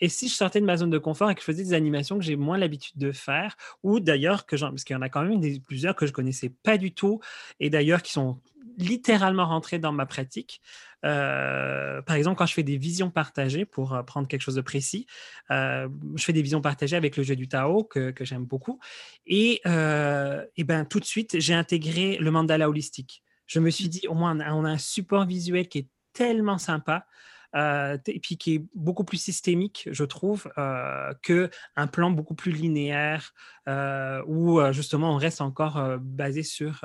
et 0.00 0.08
si 0.08 0.28
je 0.28 0.34
sortais 0.34 0.60
de 0.60 0.66
ma 0.66 0.76
zone 0.76 0.90
de 0.90 0.98
confort 0.98 1.30
et 1.30 1.34
que 1.34 1.40
je 1.40 1.46
faisais 1.46 1.64
des 1.64 1.72
animations 1.72 2.18
que 2.18 2.24
j'ai 2.24 2.36
moins 2.36 2.58
l'habitude 2.58 2.98
de 2.98 3.12
faire, 3.12 3.56
ou 3.82 4.00
d'ailleurs 4.00 4.46
que 4.46 4.56
parce 4.56 4.84
qu'il 4.84 4.94
y 4.94 4.96
en 4.98 5.02
a 5.02 5.08
quand 5.08 5.22
même 5.22 5.40
plusieurs 5.60 5.96
que 5.96 6.06
je 6.06 6.12
connaissais 6.12 6.50
pas 6.50 6.76
du 6.76 6.92
tout, 6.92 7.20
et 7.60 7.70
d'ailleurs 7.70 8.02
qui 8.02 8.12
sont 8.12 8.40
littéralement 8.78 9.46
rentrés 9.46 9.78
dans 9.78 9.92
ma 9.92 10.04
pratique. 10.04 10.60
Euh, 11.04 12.02
par 12.02 12.16
exemple, 12.16 12.36
quand 12.36 12.44
je 12.44 12.52
fais 12.52 12.62
des 12.62 12.76
visions 12.76 13.10
partagées, 13.10 13.64
pour 13.64 13.98
prendre 14.06 14.28
quelque 14.28 14.42
chose 14.42 14.56
de 14.56 14.60
précis, 14.60 15.06
je 15.48 15.88
fais 16.18 16.34
des 16.34 16.42
visions 16.42 16.60
partagées 16.60 16.96
avec 16.96 17.16
le 17.16 17.22
jeu 17.22 17.36
du 17.36 17.48
Tao 17.48 17.84
que, 17.84 18.10
que 18.10 18.26
j'aime 18.26 18.44
beaucoup. 18.44 18.78
Et, 19.26 19.62
et 19.64 20.64
ben, 20.64 20.84
tout 20.84 21.00
de 21.00 21.06
suite, 21.06 21.40
j'ai 21.40 21.54
intégré 21.54 22.18
le 22.18 22.30
mandala 22.30 22.68
holistique. 22.68 23.22
Je 23.46 23.60
me 23.60 23.70
suis 23.70 23.88
dit, 23.88 24.06
au 24.08 24.14
moins, 24.14 24.38
on 24.52 24.64
a 24.64 24.70
un 24.70 24.78
support 24.78 25.24
visuel 25.26 25.68
qui 25.68 25.78
est 25.78 25.88
tellement 26.12 26.58
sympa. 26.58 27.06
Euh, 27.54 27.96
et 28.06 28.20
puis 28.20 28.36
qui 28.36 28.56
est 28.56 28.64
beaucoup 28.74 29.04
plus 29.04 29.16
systémique, 29.16 29.88
je 29.90 30.04
trouve, 30.04 30.50
euh, 30.58 31.14
qu'un 31.22 31.86
plan 31.86 32.10
beaucoup 32.10 32.34
plus 32.34 32.52
linéaire 32.52 33.32
euh, 33.66 34.22
où 34.26 34.60
justement 34.72 35.14
on 35.14 35.16
reste 35.16 35.40
encore 35.40 35.96
basé 35.98 36.42
sur, 36.42 36.84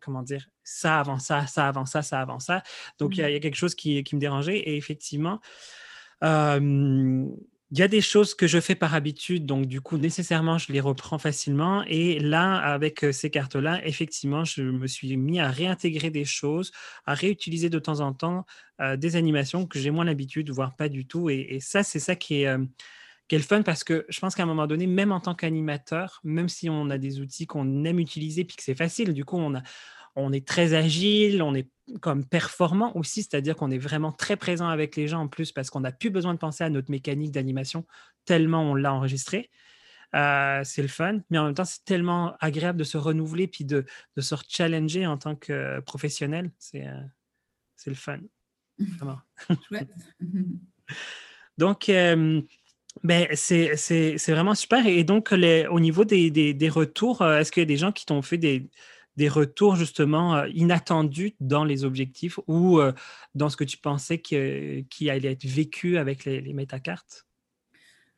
comment 0.00 0.22
dire, 0.22 0.46
ça 0.62 1.00
avant 1.00 1.18
ça, 1.18 1.46
ça 1.46 1.68
avant 1.68 1.84
ça, 1.84 2.00
ça 2.02 2.20
avant 2.20 2.38
ça. 2.38 2.62
Donc 2.98 3.16
il 3.16 3.20
y, 3.20 3.24
a 3.24 3.36
mmh. 3.36 3.40
quelque 3.40 3.56
chose 3.56 3.74
qui, 3.74 4.02
qui 4.04 4.14
me 4.14 4.20
dérangeait 4.20 4.58
et 4.58 4.76
effectivement, 4.76 5.40
il 7.72 7.78
y 7.78 7.82
a 7.82 7.88
des 7.88 8.00
choses 8.00 8.34
que 8.34 8.46
je 8.46 8.60
fais 8.60 8.76
par 8.76 8.94
habitude, 8.94 9.44
donc 9.44 9.66
du 9.66 9.80
coup, 9.80 9.98
nécessairement, 9.98 10.56
je 10.56 10.72
les 10.72 10.80
reprends 10.80 11.18
facilement. 11.18 11.82
Et 11.88 12.20
là, 12.20 12.54
avec 12.56 13.04
ces 13.12 13.28
cartes-là, 13.28 13.84
effectivement, 13.84 14.44
je 14.44 14.62
me 14.62 14.86
suis 14.86 15.16
mis 15.16 15.40
à 15.40 15.50
réintégrer 15.50 16.10
des 16.10 16.24
choses, 16.24 16.70
à 17.06 17.14
réutiliser 17.14 17.68
de 17.68 17.78
temps 17.80 18.00
en 18.00 18.12
temps 18.12 18.46
des 18.96 19.16
animations 19.16 19.66
que 19.66 19.80
j'ai 19.80 19.90
moins 19.90 20.04
l'habitude, 20.04 20.50
voire 20.50 20.76
pas 20.76 20.88
du 20.88 21.06
tout. 21.06 21.28
Et, 21.28 21.58
ça, 21.60 21.82
c'est 21.82 21.98
ça 21.98 22.14
qui 22.14 22.42
est, 22.42 22.56
qui 23.26 23.34
est, 23.34 23.38
le 23.38 23.44
fun 23.44 23.62
parce 23.62 23.82
que 23.82 24.06
je 24.08 24.20
pense 24.20 24.36
qu'à 24.36 24.44
un 24.44 24.46
moment 24.46 24.68
donné, 24.68 24.86
même 24.86 25.10
en 25.10 25.20
tant 25.20 25.34
qu'animateur, 25.34 26.20
même 26.22 26.48
si 26.48 26.70
on 26.70 26.88
a 26.90 26.98
des 26.98 27.20
outils 27.20 27.46
qu'on 27.46 27.84
aime 27.84 27.98
utiliser 27.98 28.44
puis 28.44 28.56
que 28.56 28.62
c'est 28.62 28.76
facile, 28.76 29.12
du 29.12 29.24
coup, 29.24 29.38
on 29.38 29.56
a, 29.56 29.62
on 30.16 30.32
est 30.32 30.46
très 30.46 30.74
agile, 30.74 31.42
on 31.42 31.54
est 31.54 31.68
comme 32.00 32.24
performant 32.24 32.96
aussi, 32.96 33.22
c'est-à-dire 33.22 33.54
qu'on 33.54 33.70
est 33.70 33.78
vraiment 33.78 34.10
très 34.10 34.36
présent 34.36 34.68
avec 34.68 34.96
les 34.96 35.06
gens 35.06 35.20
en 35.20 35.28
plus 35.28 35.52
parce 35.52 35.70
qu'on 35.70 35.80
n'a 35.80 35.92
plus 35.92 36.10
besoin 36.10 36.34
de 36.34 36.38
penser 36.38 36.64
à 36.64 36.70
notre 36.70 36.90
mécanique 36.90 37.30
d'animation 37.30 37.84
tellement 38.24 38.62
on 38.70 38.74
l'a 38.74 38.92
enregistré. 38.92 39.50
Euh, 40.14 40.62
c'est 40.64 40.82
le 40.82 40.88
fun, 40.88 41.20
mais 41.30 41.38
en 41.38 41.44
même 41.44 41.54
temps, 41.54 41.64
c'est 41.64 41.84
tellement 41.84 42.36
agréable 42.40 42.78
de 42.78 42.84
se 42.84 42.96
renouveler 42.96 43.46
puis 43.46 43.64
de, 43.64 43.84
de 44.16 44.20
se 44.20 44.34
challenger 44.48 45.06
en 45.06 45.18
tant 45.18 45.36
que 45.36 45.80
professionnel. 45.80 46.50
C'est 46.58 46.86
euh, 46.86 47.00
le 47.86 47.94
fun. 47.94 48.20
Vraiment. 48.78 49.20
donc, 51.58 51.88
euh, 51.88 52.40
ben, 53.02 53.28
c'est 53.34 54.16
vraiment 54.28 54.54
super. 54.54 54.86
Et 54.86 55.04
donc, 55.04 55.32
les, 55.32 55.66
au 55.66 55.80
niveau 55.80 56.04
des, 56.04 56.30
des, 56.30 56.54
des 56.54 56.68
retours, 56.68 57.22
est-ce 57.22 57.52
qu'il 57.52 57.60
y 57.60 57.64
a 57.64 57.66
des 57.66 57.76
gens 57.76 57.92
qui 57.92 58.06
t'ont 58.06 58.22
fait 58.22 58.38
des, 58.38 58.70
des 59.16 59.28
retours 59.28 59.76
justement 59.76 60.36
euh, 60.36 60.48
inattendus 60.54 61.34
dans 61.40 61.64
les 61.64 61.84
objectifs 61.84 62.38
ou 62.46 62.78
euh, 62.78 62.92
dans 63.34 63.48
ce 63.48 63.56
que 63.56 63.64
tu 63.64 63.78
pensais 63.78 64.18
qui 64.18 65.10
allait 65.10 65.32
être 65.32 65.46
vécu 65.46 65.98
avec 65.98 66.24
les, 66.24 66.40
les 66.40 66.52
métacartes? 66.52 67.26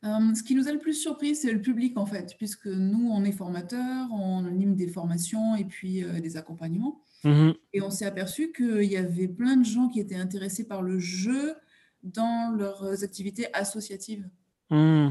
Euh, 0.05 0.33
ce 0.33 0.43
qui 0.43 0.55
nous 0.55 0.67
a 0.69 0.71
le 0.71 0.79
plus 0.79 0.93
surpris, 0.93 1.35
c'est 1.35 1.51
le 1.51 1.61
public 1.61 1.97
en 1.97 2.05
fait, 2.05 2.35
puisque 2.37 2.67
nous, 2.67 3.09
on 3.11 3.23
est 3.25 3.33
formateurs, 3.33 4.07
on 4.11 4.45
anime 4.45 4.75
des 4.75 4.87
formations 4.87 5.55
et 5.55 5.65
puis 5.65 6.03
des 6.21 6.37
accompagnements. 6.37 7.01
Mmh 7.25 7.51
et 7.73 7.81
on 7.81 7.89
s'est 7.89 8.05
aperçu 8.05 8.53
qu'il 8.53 8.85
y 8.85 8.95
avait 8.95 9.27
plein 9.27 9.57
de 9.57 9.65
gens 9.65 9.89
qui 9.89 9.99
étaient 9.99 10.15
intéressés 10.15 10.65
par 10.65 10.81
le 10.81 10.99
jeu 10.99 11.53
dans 12.01 12.55
leurs 12.55 13.03
activités 13.03 13.53
associatives. 13.53 14.25
Mmh. 14.69 15.09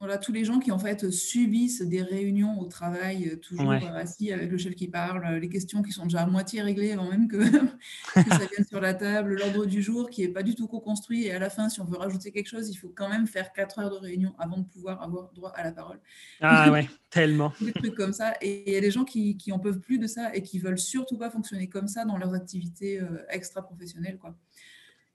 Voilà, 0.00 0.16
tous 0.16 0.30
les 0.30 0.44
gens 0.44 0.60
qui 0.60 0.70
en 0.70 0.78
fait 0.78 1.10
subissent 1.10 1.82
des 1.82 2.02
réunions 2.02 2.60
au 2.60 2.66
travail, 2.66 3.30
euh, 3.30 3.36
toujours 3.36 3.72
euh, 3.72 3.80
assis 3.94 4.30
avec 4.30 4.48
le 4.48 4.56
chef 4.56 4.76
qui 4.76 4.86
parle, 4.86 5.24
euh, 5.26 5.38
les 5.40 5.48
questions 5.48 5.82
qui 5.82 5.90
sont 5.90 6.04
déjà 6.04 6.20
à 6.20 6.26
moitié 6.26 6.62
réglées 6.62 6.92
avant 6.92 7.10
même 7.10 7.26
que, 7.26 7.42
ça 8.14 8.22
vienne 8.22 8.64
sur 8.68 8.80
la 8.80 8.94
table, 8.94 9.34
l'ordre 9.34 9.66
du 9.66 9.82
jour 9.82 10.08
qui 10.08 10.22
n'est 10.22 10.28
pas 10.28 10.44
du 10.44 10.54
tout 10.54 10.68
co-construit 10.68 11.24
et 11.24 11.32
à 11.32 11.40
la 11.40 11.50
fin, 11.50 11.68
si 11.68 11.80
on 11.80 11.84
veut 11.84 11.96
rajouter 11.96 12.30
quelque 12.30 12.46
chose, 12.46 12.70
il 12.70 12.76
faut 12.76 12.92
quand 12.94 13.08
même 13.08 13.26
faire 13.26 13.52
quatre 13.52 13.80
heures 13.80 13.90
de 13.90 13.96
réunion 13.96 14.36
avant 14.38 14.58
de 14.58 14.66
pouvoir 14.66 15.02
avoir 15.02 15.32
droit 15.32 15.50
à 15.56 15.64
la 15.64 15.72
parole. 15.72 15.98
Ah 16.40 16.70
ouais, 16.72 16.88
tellement. 17.10 17.52
Des 17.60 17.72
trucs 17.72 17.96
comme 17.96 18.12
ça. 18.12 18.34
Et 18.40 18.70
il 18.70 18.74
y 18.74 18.76
a 18.76 18.80
des 18.80 18.92
gens 18.92 19.04
qui, 19.04 19.36
qui 19.36 19.50
en 19.50 19.58
peuvent 19.58 19.80
plus 19.80 19.98
de 19.98 20.06
ça 20.06 20.32
et 20.32 20.42
qui 20.42 20.60
veulent 20.60 20.78
surtout 20.78 21.18
pas 21.18 21.28
fonctionner 21.28 21.68
comme 21.68 21.88
ça 21.88 22.04
dans 22.04 22.18
leurs 22.18 22.34
activités 22.34 23.00
extra-professionnelles. 23.30 24.18
Quoi. 24.18 24.36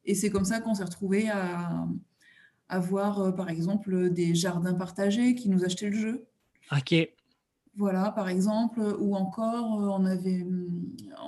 Et 0.04 0.14
c'est 0.14 0.30
comme 0.30 0.44
ça 0.44 0.60
qu'on 0.60 0.76
s'est 0.76 0.84
retrouvé 0.84 1.30
à 1.30 1.88
avoir, 2.70 3.20
euh, 3.20 3.32
par 3.32 3.50
exemple, 3.50 4.10
des 4.10 4.36
jardins 4.36 4.74
partagés 4.74 5.36
qui 5.36 5.50
nous 5.50 5.64
achetaient 5.64 5.90
le 5.90 5.98
jeu. 5.98 6.28
OK. 6.72 6.96
Voilà, 7.76 8.12
par 8.12 8.30
exemple, 8.30 8.82
ou 9.00 9.16
encore, 9.16 9.82
euh, 9.82 9.88
on 9.88 10.06
avait, 10.06 10.46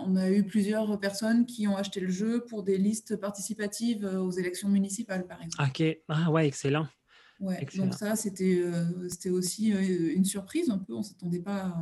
on 0.06 0.16
a 0.16 0.30
eu 0.30 0.44
plusieurs 0.44 1.00
personnes 1.00 1.46
qui 1.46 1.68
ont 1.68 1.76
acheté 1.76 2.00
le 2.00 2.10
jeu 2.10 2.46
pour 2.48 2.64
des 2.64 2.78
listes 2.78 3.16
participatives 3.16 4.06
aux 4.06 4.32
élections 4.32 4.70
municipales, 4.70 5.26
par 5.26 5.42
exemple. 5.42 5.70
Ok, 5.70 5.98
ah 6.08 6.32
ouais, 6.32 6.48
excellent. 6.48 6.88
Ouais, 7.40 7.66
donc 7.76 7.94
ça, 7.96 8.16
c'était 8.16 8.64
c'était 9.10 9.30
aussi 9.30 9.72
une 9.72 10.24
surprise 10.24 10.70
un 10.70 10.78
peu. 10.78 10.94
On 10.94 11.00
ne 11.00 11.04
s'attendait 11.04 11.42
pas 11.42 11.76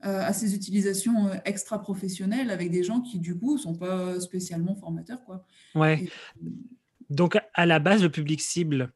à, 0.00 0.32
ces 0.34 0.54
utilisations 0.54 1.30
extra-professionnelles 1.46 2.50
avec 2.50 2.70
des 2.70 2.82
gens 2.82 3.00
qui, 3.00 3.18
du 3.18 3.38
coup, 3.38 3.54
ne 3.54 3.58
sont 3.58 3.74
pas 3.74 4.20
spécialement 4.20 4.74
formateurs. 4.74 5.24
Quoi. 5.24 5.46
Ouais. 5.74 6.06
Donc, 7.10 7.38
à 7.54 7.66
la 7.66 7.78
base, 7.78 8.02
le 8.02 8.10
public 8.10 8.40
cible, 8.40 8.92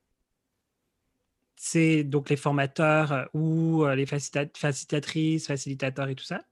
c'est 1.58 2.04
donc 2.04 2.30
les 2.30 2.36
formateurs 2.36 3.12
euh, 3.12 3.24
ou 3.34 3.84
euh, 3.84 3.94
les 3.94 4.06
facilitatrices, 4.06 5.46
facilitateurs 5.46 6.08
et 6.08 6.14
tout 6.14 6.24
ça. 6.24 6.42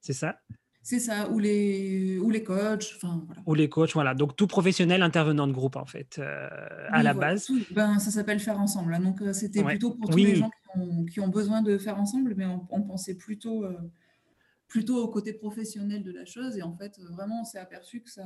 C'est 0.00 0.12
ça? 0.12 0.38
C'est 0.82 0.98
ça, 0.98 1.28
ou 1.28 1.38
les, 1.38 2.18
ou 2.18 2.30
les 2.30 2.42
coachs. 2.42 2.92
Enfin, 2.96 3.22
voilà. 3.26 3.42
Ou 3.46 3.54
les 3.54 3.68
coachs, 3.68 3.92
voilà. 3.92 4.14
Donc 4.14 4.36
tout 4.36 4.46
professionnel 4.46 5.02
intervenant 5.02 5.46
de 5.46 5.52
groupe, 5.52 5.76
en 5.76 5.84
fait, 5.84 6.18
euh, 6.18 6.48
à 6.90 7.02
la 7.02 7.12
base. 7.12 7.50
ben, 7.70 7.98
ça 7.98 8.10
s'appelle 8.10 8.40
faire 8.40 8.58
ensemble. 8.58 8.94
Hein. 8.94 9.00
Donc 9.00 9.22
c'était 9.34 9.62
plutôt 9.62 9.92
pour 9.92 10.10
tous 10.10 10.16
les 10.16 10.36
gens 10.36 10.50
qui 11.10 11.20
ont, 11.20 11.28
besoin 11.28 11.62
de 11.62 11.76
faire 11.76 11.98
ensemble, 11.98 12.34
mais 12.36 12.46
on, 12.46 12.82
pensait 12.82 13.14
plutôt, 13.14 13.66
plutôt 14.68 15.02
au 15.02 15.08
côté 15.08 15.34
professionnel 15.34 16.02
de 16.02 16.12
la 16.12 16.24
chose. 16.24 16.56
Et 16.56 16.62
en 16.62 16.74
fait, 16.74 16.98
vraiment, 17.10 17.42
on 17.42 17.44
s'est 17.44 17.58
aperçu 17.58 18.00
que 18.00 18.10
ça 18.10 18.24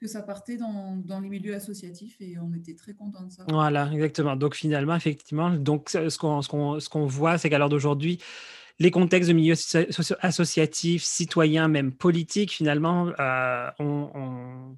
que 0.00 0.06
ça 0.06 0.22
partait 0.22 0.56
dans, 0.56 0.96
dans, 0.96 1.20
les 1.20 1.28
milieux 1.28 1.54
associatifs 1.54 2.16
et 2.20 2.36
on 2.38 2.52
était 2.54 2.74
très 2.74 2.94
contents 2.94 3.24
de 3.24 3.30
ça. 3.30 3.44
Voilà, 3.48 3.90
exactement. 3.92 4.36
Donc 4.36 4.54
finalement, 4.54 4.94
effectivement, 4.94 5.50
donc 5.50 5.88
ce 5.88 6.18
qu'on 6.18 6.42
ce 6.42 6.88
qu'on 6.88 7.06
voit, 7.06 7.38
c'est 7.38 7.48
qu'à 7.48 7.58
l'heure 7.58 7.68
d'aujourd'hui, 7.68 8.18
les 8.78 8.90
contextes 8.90 9.28
de 9.28 9.34
milieux 9.34 9.54
associatifs, 10.20 11.04
citoyens, 11.04 11.68
même 11.68 11.92
politiques, 11.92 12.52
finalement, 12.52 13.12
euh, 13.20 13.70
ont, 13.78 14.76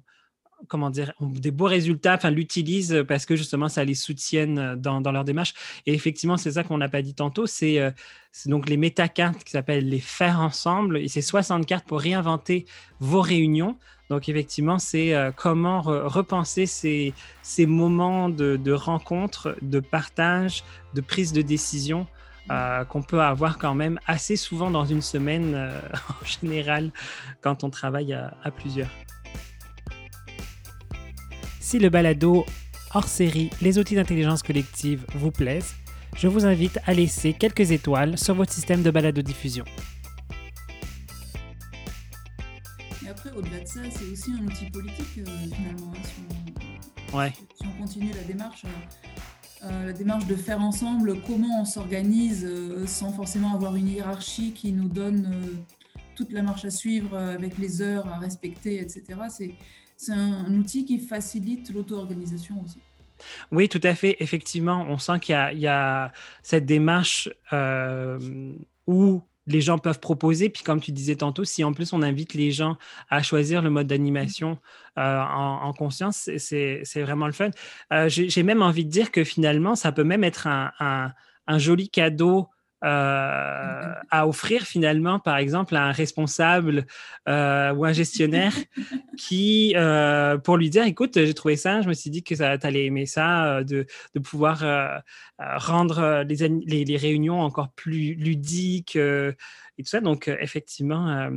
comment 0.67 0.89
dire, 0.89 1.13
ont 1.19 1.27
des 1.27 1.51
beaux 1.51 1.65
résultats, 1.65 2.15
enfin 2.15 2.29
l'utilisent 2.29 3.03
parce 3.07 3.25
que 3.25 3.35
justement 3.35 3.69
ça 3.69 3.83
les 3.83 3.95
soutienne 3.95 4.75
dans, 4.75 5.01
dans 5.01 5.11
leur 5.11 5.23
démarche. 5.23 5.53
Et 5.85 5.93
effectivement, 5.93 6.37
c'est 6.37 6.53
ça 6.53 6.63
qu'on 6.63 6.77
n'a 6.77 6.89
pas 6.89 7.01
dit 7.01 7.15
tantôt, 7.15 7.47
c'est 7.47 7.79
euh, 7.79 7.91
donc 8.45 8.69
les 8.69 8.77
métacartes 8.77 9.43
qui 9.43 9.51
s'appellent 9.51 9.89
les 9.89 9.99
faire 9.99 10.39
ensemble. 10.39 10.97
Et 10.97 11.07
c'est 11.07 11.21
60 11.21 11.65
cartes 11.65 11.87
pour 11.87 11.99
réinventer 11.99 12.65
vos 12.99 13.21
réunions. 13.21 13.77
Donc 14.09 14.29
effectivement, 14.29 14.79
c'est 14.79 15.13
euh, 15.13 15.31
comment 15.35 15.81
repenser 15.81 16.65
ces, 16.65 17.13
ces 17.41 17.65
moments 17.65 18.29
de, 18.29 18.55
de, 18.55 18.71
rencontre, 18.71 19.57
de 19.61 19.79
partage, 19.79 20.63
de 20.93 21.01
prise 21.01 21.33
de 21.33 21.41
décision 21.41 22.07
euh, 22.49 22.85
qu'on 22.85 23.01
peut 23.03 23.21
avoir 23.21 23.57
quand 23.57 23.75
même 23.75 23.99
assez 24.07 24.37
souvent 24.37 24.71
dans 24.71 24.85
une 24.85 25.01
semaine 25.01 25.53
euh, 25.53 25.81
en 26.21 26.25
général 26.25 26.91
quand 27.41 27.65
on 27.65 27.69
travaille 27.69 28.13
à, 28.13 28.37
à, 28.43 28.51
plusieurs. 28.51 28.89
Si 31.59 31.77
le 31.77 31.89
balado 31.89 32.45
hors 32.93 33.09
série 33.09 33.49
Les 33.61 33.77
outils 33.77 33.95
d'intelligence 33.95 34.41
collective 34.41 35.05
vous 35.15 35.31
plaise, 35.31 35.75
je 36.15 36.29
vous 36.29 36.45
invite 36.45 36.79
à 36.85 36.93
laisser 36.93 37.33
quelques 37.33 37.71
étoiles 37.71 38.17
sur 38.17 38.33
votre 38.33 38.53
système 38.53 38.81
de 38.81 38.91
balado 38.91 39.21
diffusion. 39.21 39.65
Au-delà 43.37 43.59
de 43.59 43.67
ça, 43.67 43.79
c'est 43.91 44.05
aussi 44.11 44.31
un 44.31 44.45
outil 44.45 44.69
politique, 44.71 45.19
euh, 45.19 45.25
finalement. 45.53 45.93
Hein, 45.93 46.01
si, 46.03 46.13
on, 47.13 47.17
ouais. 47.17 47.33
si, 47.55 47.67
on, 47.67 47.81
continue 47.81 48.11
la 48.11 48.23
démarche, 48.23 48.65
euh, 48.65 49.65
euh, 49.65 49.85
la 49.87 49.93
démarche 49.93 50.25
de 50.25 50.35
faire 50.35 50.59
ensemble 50.61 51.21
comment 51.21 51.61
on 51.61 51.65
s'organise 51.65 52.47
sans 52.87 53.11
forcément 53.11 53.53
avoir 53.53 53.75
une 53.75 53.87
hiérarchie 53.87 54.53
qui 54.53 54.71
nous 54.71 54.89
donne 54.89 55.63
toute 56.15 56.31
la 56.31 56.41
marche 56.41 56.65
à 56.65 56.71
suivre 56.71 57.15
avec 57.17 57.57
les 57.57 57.81
heures 57.81 58.07
à 58.07 58.17
respecter, 58.17 58.81
etc. 58.81 59.03
C'est 59.97 60.11
un, 60.11 60.53
outil 60.53 60.85
qui 60.85 60.99
facilite 60.99 61.71
l'auto-organisation 61.71 62.61
aussi. 62.63 62.79
Oui, 63.51 63.67
tout 63.67 63.81
à 63.83 63.95
fait. 63.95 64.15
Effectivement, 64.19 64.85
on 64.89 64.97
sent 64.99 65.19
qu'il 65.19 65.35
y, 65.53 65.59
y, 65.59 65.67
a 65.67 66.11
cette 66.43 66.65
démarche 66.65 67.29
où 68.87 69.21
les 69.47 69.61
gens 69.61 69.77
peuvent 69.79 69.99
proposer. 69.99 70.49
Puis 70.49 70.63
comme 70.63 70.79
tu 70.79 70.91
disais 70.91 71.15
tantôt, 71.15 71.43
si 71.43 71.63
en 71.63 71.73
plus 71.73 71.93
on 71.93 72.01
invite 72.01 72.33
les 72.33 72.51
gens 72.51 72.77
à 73.09 73.23
choisir 73.23 73.61
le 73.61 73.69
mode 73.69 73.87
d'animation 73.87 74.59
euh, 74.97 75.21
en, 75.21 75.73
conscience, 75.73 76.29
c'est 76.37 77.01
vraiment 77.01 77.25
le 77.25 77.33
fun. 77.33 77.49
Euh, 77.91 78.09
j'ai 78.09 78.43
même 78.43 78.61
envie 78.61 78.85
de 78.85 78.91
dire 78.91 79.11
que 79.11 79.23
finalement, 79.23 79.75
ça 79.75 79.91
peut 79.91 80.03
même 80.03 80.23
être 80.23 80.47
un, 80.47 80.71
un 81.47 81.57
joli 81.57 81.89
cadeau 81.89 82.49
euh, 82.83 83.93
à 84.11 84.27
offrir 84.27 84.61
finalement, 84.61 85.19
par 85.19 85.37
exemple, 85.37 85.75
à 85.75 85.85
un 85.85 85.91
responsable 85.91 86.85
euh, 87.27 87.73
ou 87.73 87.85
un 87.85 87.91
gestionnaire 87.91 88.53
qui, 89.17 89.73
euh, 89.75 90.37
pour 90.37 90.57
lui 90.57 90.69
dire, 90.69 90.83
écoute, 90.83 91.13
j'ai 91.15 91.33
trouvé 91.33 91.55
ça, 91.55 91.81
je 91.81 91.87
me 91.87 91.93
suis 91.93 92.11
dit 92.11 92.21
que 92.21 92.35
tu 92.35 92.43
allais 92.43 92.85
aimer 92.85 93.07
ça, 93.07 93.63
de, 93.63 93.87
de 94.13 94.19
pouvoir 94.19 94.63
rendre 95.39 96.23
les, 96.27 96.47
les, 96.47 96.85
les, 96.85 96.97
réunions 96.97 97.41
encore 97.41 97.71
plus 97.71 98.13
ludiques 98.13 98.95
et 98.95 99.33
tout 99.79 99.89
ça. 99.89 99.99
Donc, 99.99 100.27
effectivement, 100.27 101.31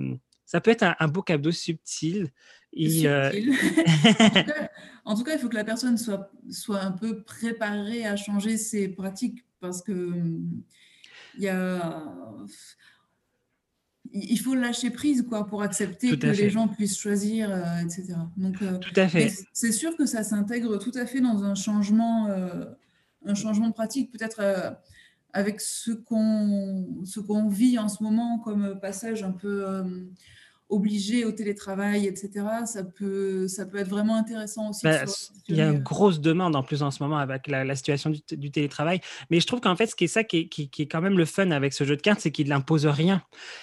ça 0.45 0.61
peut 0.61 0.71
être 0.71 0.85
un, 0.99 1.09
beau 1.09 1.23
cadeau 1.23 1.53
subtil. 1.53 2.29
Et, 2.75 3.09
en, 5.07 5.17
tout 5.17 5.25
cas, 5.25 5.33
il 5.33 5.39
faut 5.39 5.49
que 5.49 5.57
la 5.57 5.65
personne 5.65 5.97
soit, 5.97 6.31
soit 6.51 6.83
un 6.83 6.93
peu 6.93 7.23
préparée 7.23 8.05
à 8.05 8.17
changer 8.17 8.59
ses 8.59 8.89
pratiques 8.89 9.47
parce 9.59 9.81
que 9.83 10.13
il 11.37 11.45
y 11.45 11.49
a 11.49 12.05
il 14.13 14.39
faut 14.39 14.55
lâcher 14.55 14.91
prise 14.91 15.25
quoi 15.29 15.47
pour 15.47 15.63
accepter 15.63 16.19
que 16.19 16.27
les 16.27 16.51
gens 16.51 16.69
puissent 16.69 16.99
choisir, 16.99 17.51
euh, 17.51 17.79
etc. 17.79 18.15
Donc, 18.37 18.61
euh, 18.63 18.79
tout 18.79 18.93
à 18.97 19.09
fait. 19.09 19.33
C'est 19.53 19.73
sûr 19.73 19.97
que 19.97 20.07
ça 20.07 20.23
s'intègre 20.23 20.79
tout 20.79 20.93
à 20.95 21.07
fait 21.07 21.21
dans 21.21 21.45
un 21.45 21.55
changement, 21.55 22.27
euh, 22.27 22.65
un 23.25 23.35
changement 23.35 23.69
de 23.69 23.73
pratique, 23.73 24.11
peut-être 24.11 24.77
avec 25.33 25.61
ce 25.61 25.93
qu'on 25.93 27.05
ce 27.05 27.21
qu'on 27.21 27.49
vit 27.49 27.79
en 27.79 27.89
ce 27.89 28.03
moment 28.03 28.39
comme 28.41 28.79
passage 28.81 29.23
un 29.23 29.31
peu 29.31 29.65
obligé 30.71 31.25
au 31.25 31.33
télétravail, 31.33 32.07
etc., 32.07 32.31
ça 32.65 32.85
peut, 32.85 33.49
ça 33.49 33.67
peut 33.67 33.79
être 33.79 33.89
vraiment 33.89 34.17
intéressant 34.17 34.71
aussi. 34.71 34.85
Bah, 34.85 35.05
il 35.49 35.57
y 35.57 35.61
a 35.61 35.69
une 35.69 35.81
grosse 35.81 36.21
demande 36.21 36.55
en 36.55 36.63
plus 36.63 36.83
en 36.83 36.91
ce 36.91 37.03
moment 37.03 37.19
avec 37.19 37.49
la, 37.49 37.75
situation 37.75 38.11
du, 38.11 38.51
télétravail. 38.51 39.01
Mais 39.31 39.41
je 39.41 39.47
trouve 39.47 39.61
qu'en 39.61 39.77
fait, 39.77 39.87
ce 39.87 39.97
qui 39.97 40.05
est 40.05 40.09
ça 40.09 40.25
qui 40.25 40.39
est, 40.39 40.49
qui, 40.49 40.71
est, 40.79 40.87
quand 40.87 41.01
même 41.01 41.19
le 41.19 41.25
fun 41.25 41.51
avec 41.51 41.73
ce 41.73 41.85
jeu 41.85 41.97
de 41.97 42.01
cartes, 42.01 42.21
c'est 42.21 42.31
qu'il 42.31 42.49
n'impose 42.49 42.87
rien. 42.87 43.23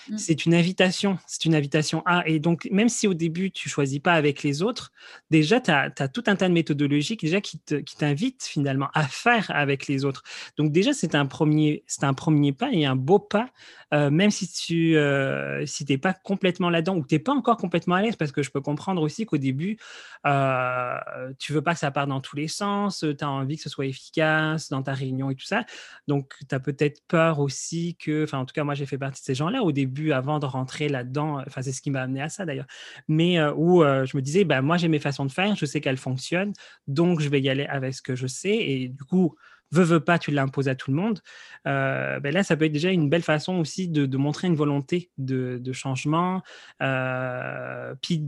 Mm. 0.09 0.17
C'est 0.17 0.45
une 0.45 0.53
invitation. 0.53 1.17
C'est 1.25 1.45
une 1.45 1.55
invitation 1.55 2.03
à. 2.05 2.27
Et 2.27 2.39
donc, 2.39 2.67
même 2.71 2.89
si 2.89 3.07
au 3.07 3.13
début, 3.13 3.51
tu 3.51 3.69
choisis 3.69 3.99
pas 3.99 4.13
avec 4.13 4.43
les 4.43 4.61
autres, 4.61 4.91
déjà, 5.31 5.61
tu 5.61 5.71
as, 5.71 5.89
tout 6.09 6.23
un 6.27 6.35
tas 6.35 6.49
de 6.49 6.53
méthodologies 6.53 7.15
déjà 7.15 7.41
qui 7.41 7.59
t'invitent 7.97 8.43
finalement 8.43 8.89
à 8.93 9.03
faire 9.07 9.49
avec 9.53 9.87
les 9.87 10.03
autres. 10.05 10.23
Donc, 10.57 10.71
déjà, 10.71 10.93
c'est 10.93 11.15
un, 11.15 11.25
premier, 11.25 11.83
un 12.01 12.13
premier 12.13 12.51
pas 12.51 12.69
et 12.71 12.85
un 12.85 12.95
beau 12.95 13.19
pas, 13.19 13.49
euh, 13.93 14.09
même 14.09 14.31
si 14.31 14.51
tu 14.51 14.97
euh, 14.97 15.65
si 15.65 15.85
n'es 15.85 15.97
pas 15.97 16.13
complètement 16.13 16.69
là-dedans 16.69 16.96
ou 16.97 17.05
tu 17.05 17.15
n'es 17.15 17.19
pas 17.19 17.33
encore 17.33 17.57
complètement 17.57 17.95
à 17.95 18.01
l'aise, 18.01 18.15
parce 18.15 18.31
que 18.31 18.43
je 18.43 18.51
peux 18.51 18.61
comprendre 18.61 19.01
aussi 19.01 19.25
qu'au 19.25 19.37
début, 19.37 19.77
euh, 20.25 20.97
tu 21.39 21.53
veux 21.53 21.61
pas 21.61 21.73
que 21.73 21.79
ça 21.79 21.91
parte 21.91 22.09
dans 22.09 22.21
tous 22.21 22.35
les 22.35 22.47
sens, 22.47 23.05
tu 23.17 23.23
as 23.23 23.29
envie 23.29 23.55
que 23.57 23.61
ce 23.61 23.69
soit 23.69 23.85
efficace 23.85 24.69
dans 24.69 24.83
ta 24.83 24.93
réunion 24.93 25.29
et 25.29 25.35
tout 25.35 25.45
ça. 25.45 25.65
Donc, 26.07 26.33
tu 26.47 26.53
as 26.53 26.59
peut-être 26.59 27.01
peur 27.07 27.39
aussi 27.39 27.95
que, 27.95 28.23
enfin, 28.23 28.39
en 28.39 28.45
tout 28.45 28.53
cas, 28.53 28.63
moi, 28.63 28.73
j'ai 28.73 28.85
fait 28.85 28.97
partie 28.97 29.21
de 29.21 29.25
ces 29.25 29.35
gens-là 29.35 29.63
au 29.63 29.71
début, 29.71 30.11
avant 30.11 30.39
de 30.39 30.45
rentrer 30.45 30.89
là-dedans. 30.89 31.41
Enfin, 31.45 31.61
c'est 31.61 31.71
ce 31.71 31.81
qui 31.81 31.91
m'a 31.91 32.01
amené 32.01 32.21
à 32.21 32.29
ça 32.29 32.45
d'ailleurs. 32.45 32.67
Mais 33.07 33.39
euh, 33.39 33.53
où 33.53 33.83
euh, 33.83 34.05
je 34.05 34.17
me 34.17 34.21
disais, 34.21 34.43
ben, 34.43 34.61
moi, 34.61 34.77
j'ai 34.77 34.87
mes 34.87 34.99
façons 34.99 35.25
de 35.25 35.31
faire, 35.31 35.55
je 35.55 35.65
sais 35.65 35.81
qu'elles 35.81 35.97
fonctionnent, 35.97 36.53
donc 36.87 37.19
je 37.19 37.29
vais 37.29 37.41
y 37.41 37.49
aller 37.49 37.65
avec 37.65 37.93
ce 37.93 38.01
que 38.01 38.15
je 38.15 38.27
sais. 38.27 38.55
Et 38.55 38.89
du 38.89 39.03
coup, 39.03 39.35
veux, 39.71 39.83
veux 39.83 39.99
pas, 39.99 40.19
tu 40.19 40.31
l'imposes 40.31 40.67
à 40.67 40.75
tout 40.75 40.91
le 40.91 40.97
monde, 40.97 41.21
euh, 41.67 42.19
ben 42.19 42.33
là, 42.33 42.43
ça 42.43 42.55
peut 42.55 42.65
être 42.65 42.71
déjà 42.71 42.91
une 42.91 43.09
belle 43.09 43.23
façon 43.23 43.57
aussi 43.57 43.87
de, 43.87 44.17
montrer 44.17 44.47
une 44.47 44.55
volonté 44.55 45.09
de, 45.17 45.73
changement, 45.73 46.41
euh, 46.81 47.93
puis 48.01 48.23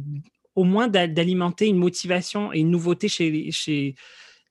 au 0.55 0.63
moins 0.63 0.87
d'alimenter 0.87 1.67
une 1.67 1.77
motivation 1.77 2.51
et 2.51 2.59
une 2.59 2.71
nouveauté 2.71 3.07
chez, 3.07 3.51
chez 3.51 3.95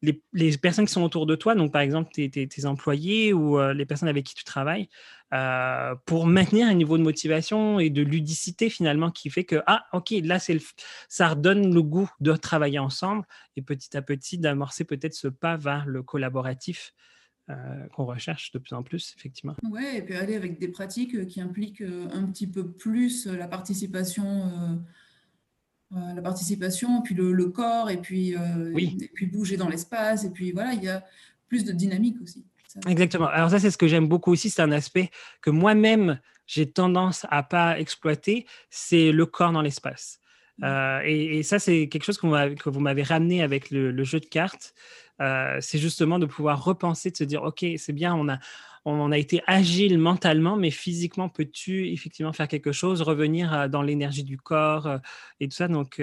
les, 0.02 0.58
personnes 0.58 0.86
qui 0.86 0.92
sont 0.92 1.02
autour 1.02 1.26
de 1.26 1.34
toi, 1.34 1.54
donc 1.54 1.72
par 1.72 1.82
exemple 1.82 2.10
tes, 2.12 2.48
employés 2.64 3.32
ou 3.32 3.58
euh, 3.58 3.74
les 3.74 3.86
personnes 3.86 4.08
avec 4.08 4.24
qui 4.24 4.34
tu 4.34 4.44
travailles, 4.44 4.88
euh, 5.34 5.94
pour 6.06 6.26
maintenir 6.26 6.68
un 6.68 6.74
niveau 6.74 6.96
de 6.98 7.02
motivation 7.02 7.80
et 7.80 7.90
de 7.90 8.02
ludicité 8.02 8.70
finalement 8.70 9.10
qui 9.10 9.30
fait 9.30 9.44
que, 9.44 9.62
ah 9.66 9.84
ok, 9.92 10.14
là 10.22 10.38
c'est 10.38 10.58
ça 11.08 11.28
redonne 11.28 11.74
le 11.74 11.82
goût 11.82 12.10
de 12.20 12.32
travailler 12.32 12.78
ensemble 12.78 13.24
et 13.56 13.62
petit 13.62 13.96
à 13.96 14.02
petit 14.02 14.38
d'amorcer 14.38 14.84
peut-être 14.84 15.14
ce 15.14 15.28
pas 15.28 15.56
vers 15.56 15.86
le 15.86 16.02
collaboratif. 16.02 16.94
Euh, 17.50 17.86
qu'on 17.94 18.04
recherche 18.04 18.52
de 18.52 18.58
plus 18.58 18.74
en 18.74 18.82
plus, 18.82 19.14
effectivement. 19.16 19.54
Oui, 19.70 19.82
et 19.94 20.02
puis 20.02 20.14
aller 20.16 20.36
avec 20.36 20.60
des 20.60 20.68
pratiques 20.68 21.26
qui 21.28 21.40
impliquent 21.40 21.80
un 21.80 22.26
petit 22.26 22.46
peu 22.46 22.72
plus 22.72 23.24
la 23.24 23.48
participation 23.48 24.82
euh, 25.96 26.14
la 26.14 26.22
participation, 26.22 27.02
puis 27.02 27.14
le, 27.14 27.44
corps, 27.46 27.90
et 27.90 27.96
puis, 27.96 28.36
euh, 28.36 28.76
et 28.76 29.10
puis 29.14 29.26
bouger 29.26 29.56
dans 29.56 29.68
l'espace, 29.68 30.24
et 30.24 30.30
puis 30.30 30.52
voilà, 30.52 30.74
il 30.74 30.82
y 30.82 30.88
a 30.88 31.02
plus 31.48 31.64
de 31.64 31.72
dynamique 31.72 32.16
aussi. 32.22 32.44
Exactement. 32.86 33.26
Alors 33.26 33.50
ça, 33.50 33.58
c'est 33.58 33.70
ce 33.70 33.78
que 33.78 33.88
j'aime 33.88 34.08
beaucoup 34.08 34.32
aussi. 34.32 34.50
C'est 34.50 34.62
un 34.62 34.72
aspect 34.72 35.10
que 35.40 35.50
moi-même, 35.50 36.20
j'ai 36.46 36.70
tendance 36.70 37.26
à 37.30 37.42
pas 37.42 37.78
exploiter. 37.78 38.46
C'est 38.70 39.12
le 39.12 39.26
corps 39.26 39.52
dans 39.52 39.62
l'espace. 39.62 40.20
Mmh. 40.58 40.64
Euh, 40.64 41.00
et, 41.04 41.42
ça, 41.42 41.58
c'est 41.58 41.88
quelque 41.88 42.04
chose 42.04 42.18
que 42.18 42.68
vous 42.68 42.80
m'avez 42.80 43.02
ramené 43.02 43.42
avec 43.42 43.70
le, 43.70 44.04
jeu 44.04 44.20
de 44.20 44.26
cartes. 44.26 44.74
Euh, 45.20 45.58
c'est 45.60 45.78
justement 45.78 46.18
de 46.18 46.26
pouvoir 46.26 46.62
repenser, 46.62 47.10
de 47.10 47.16
se 47.16 47.24
dire, 47.24 47.42
OK, 47.42 47.64
c'est 47.76 47.92
bien, 47.92 48.14
on 48.14 48.28
a, 48.28 48.38
on 48.90 49.12
a 49.12 49.18
été 49.18 49.42
agile 49.46 49.98
mentalement, 49.98 50.56
mais 50.56 50.70
physiquement, 50.70 51.28
peux-tu 51.28 51.92
effectivement 51.92 52.32
faire 52.32 52.48
quelque 52.48 52.72
chose, 52.72 53.02
revenir 53.02 53.52
euh, 53.52 53.68
dans 53.68 53.82
l'énergie 53.82 54.24
du 54.24 54.38
corps 54.38 55.00
et 55.40 55.48
tout 55.48 55.56
ça? 55.56 55.68
Donc, 55.68 56.02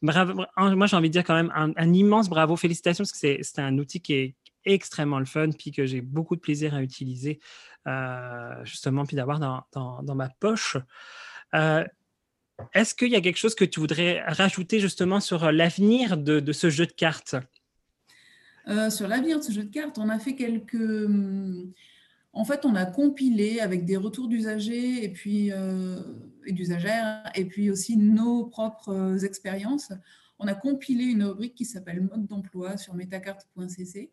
bravo. 0.00 0.44
Moi, 0.56 0.86
j'ai 0.86 0.96
envie 0.96 1.08
de 1.08 1.12
dire 1.12 1.24
quand 1.24 1.34
même 1.34 1.52
un, 1.54 1.92
immense 1.92 2.28
bravo, 2.28 2.56
félicitations, 2.56 3.04
parce 3.04 3.12
que 3.12 3.42
c'est 3.42 3.58
un 3.58 3.78
outil 3.78 4.00
qui 4.00 4.14
est 4.14 4.34
extrêmement 4.64 5.18
le 5.18 5.24
fun, 5.24 5.50
puis 5.50 5.72
que 5.72 5.86
j'ai 5.86 6.00
beaucoup 6.00 6.36
de 6.36 6.40
plaisir 6.40 6.74
à 6.74 6.82
utiliser, 6.82 7.40
justement, 8.64 9.04
puis 9.04 9.16
d'avoir 9.16 9.38
dans, 9.38 9.64
dans, 10.02 10.14
ma 10.14 10.28
poche. 10.28 10.76
Est-ce 12.74 12.94
qu'il 12.94 13.08
y 13.08 13.16
a 13.16 13.20
quelque 13.20 13.38
chose 13.38 13.54
que 13.54 13.64
tu 13.64 13.80
voudrais 13.80 14.22
rajouter 14.22 14.80
justement 14.80 15.20
sur 15.20 15.50
l'avenir 15.52 16.16
de, 16.16 16.52
ce 16.52 16.70
jeu 16.70 16.86
de 16.86 16.92
cartes? 16.92 17.36
Euh, 18.68 18.90
Sur 18.90 19.08
l'avenir 19.08 19.38
de 19.38 19.42
ce 19.42 19.52
jeu 19.52 19.64
de 19.64 19.72
cartes, 19.72 19.98
on 19.98 20.08
a 20.08 20.18
fait 20.18 20.34
quelques... 20.34 20.76
En 22.32 22.44
fait, 22.44 22.64
on 22.64 22.74
a 22.74 22.86
compilé 22.86 23.60
avec 23.60 23.84
des 23.84 23.96
retours 23.96 24.28
d'usagers 24.28 25.04
et 25.04 25.08
puis 25.10 25.52
euh, 25.52 26.00
et 26.46 26.52
d'usagères 26.52 27.30
et 27.34 27.44
puis 27.44 27.70
aussi 27.70 27.96
nos 27.96 28.46
propres 28.46 29.24
expériences. 29.24 29.92
On 30.38 30.46
a 30.46 30.54
compilé 30.54 31.04
une 31.04 31.24
rubrique 31.24 31.54
qui 31.54 31.64
s'appelle 31.64 32.00
mode 32.00 32.26
d'emploi 32.26 32.76
sur 32.76 32.94
metacarte.cc 32.94 34.10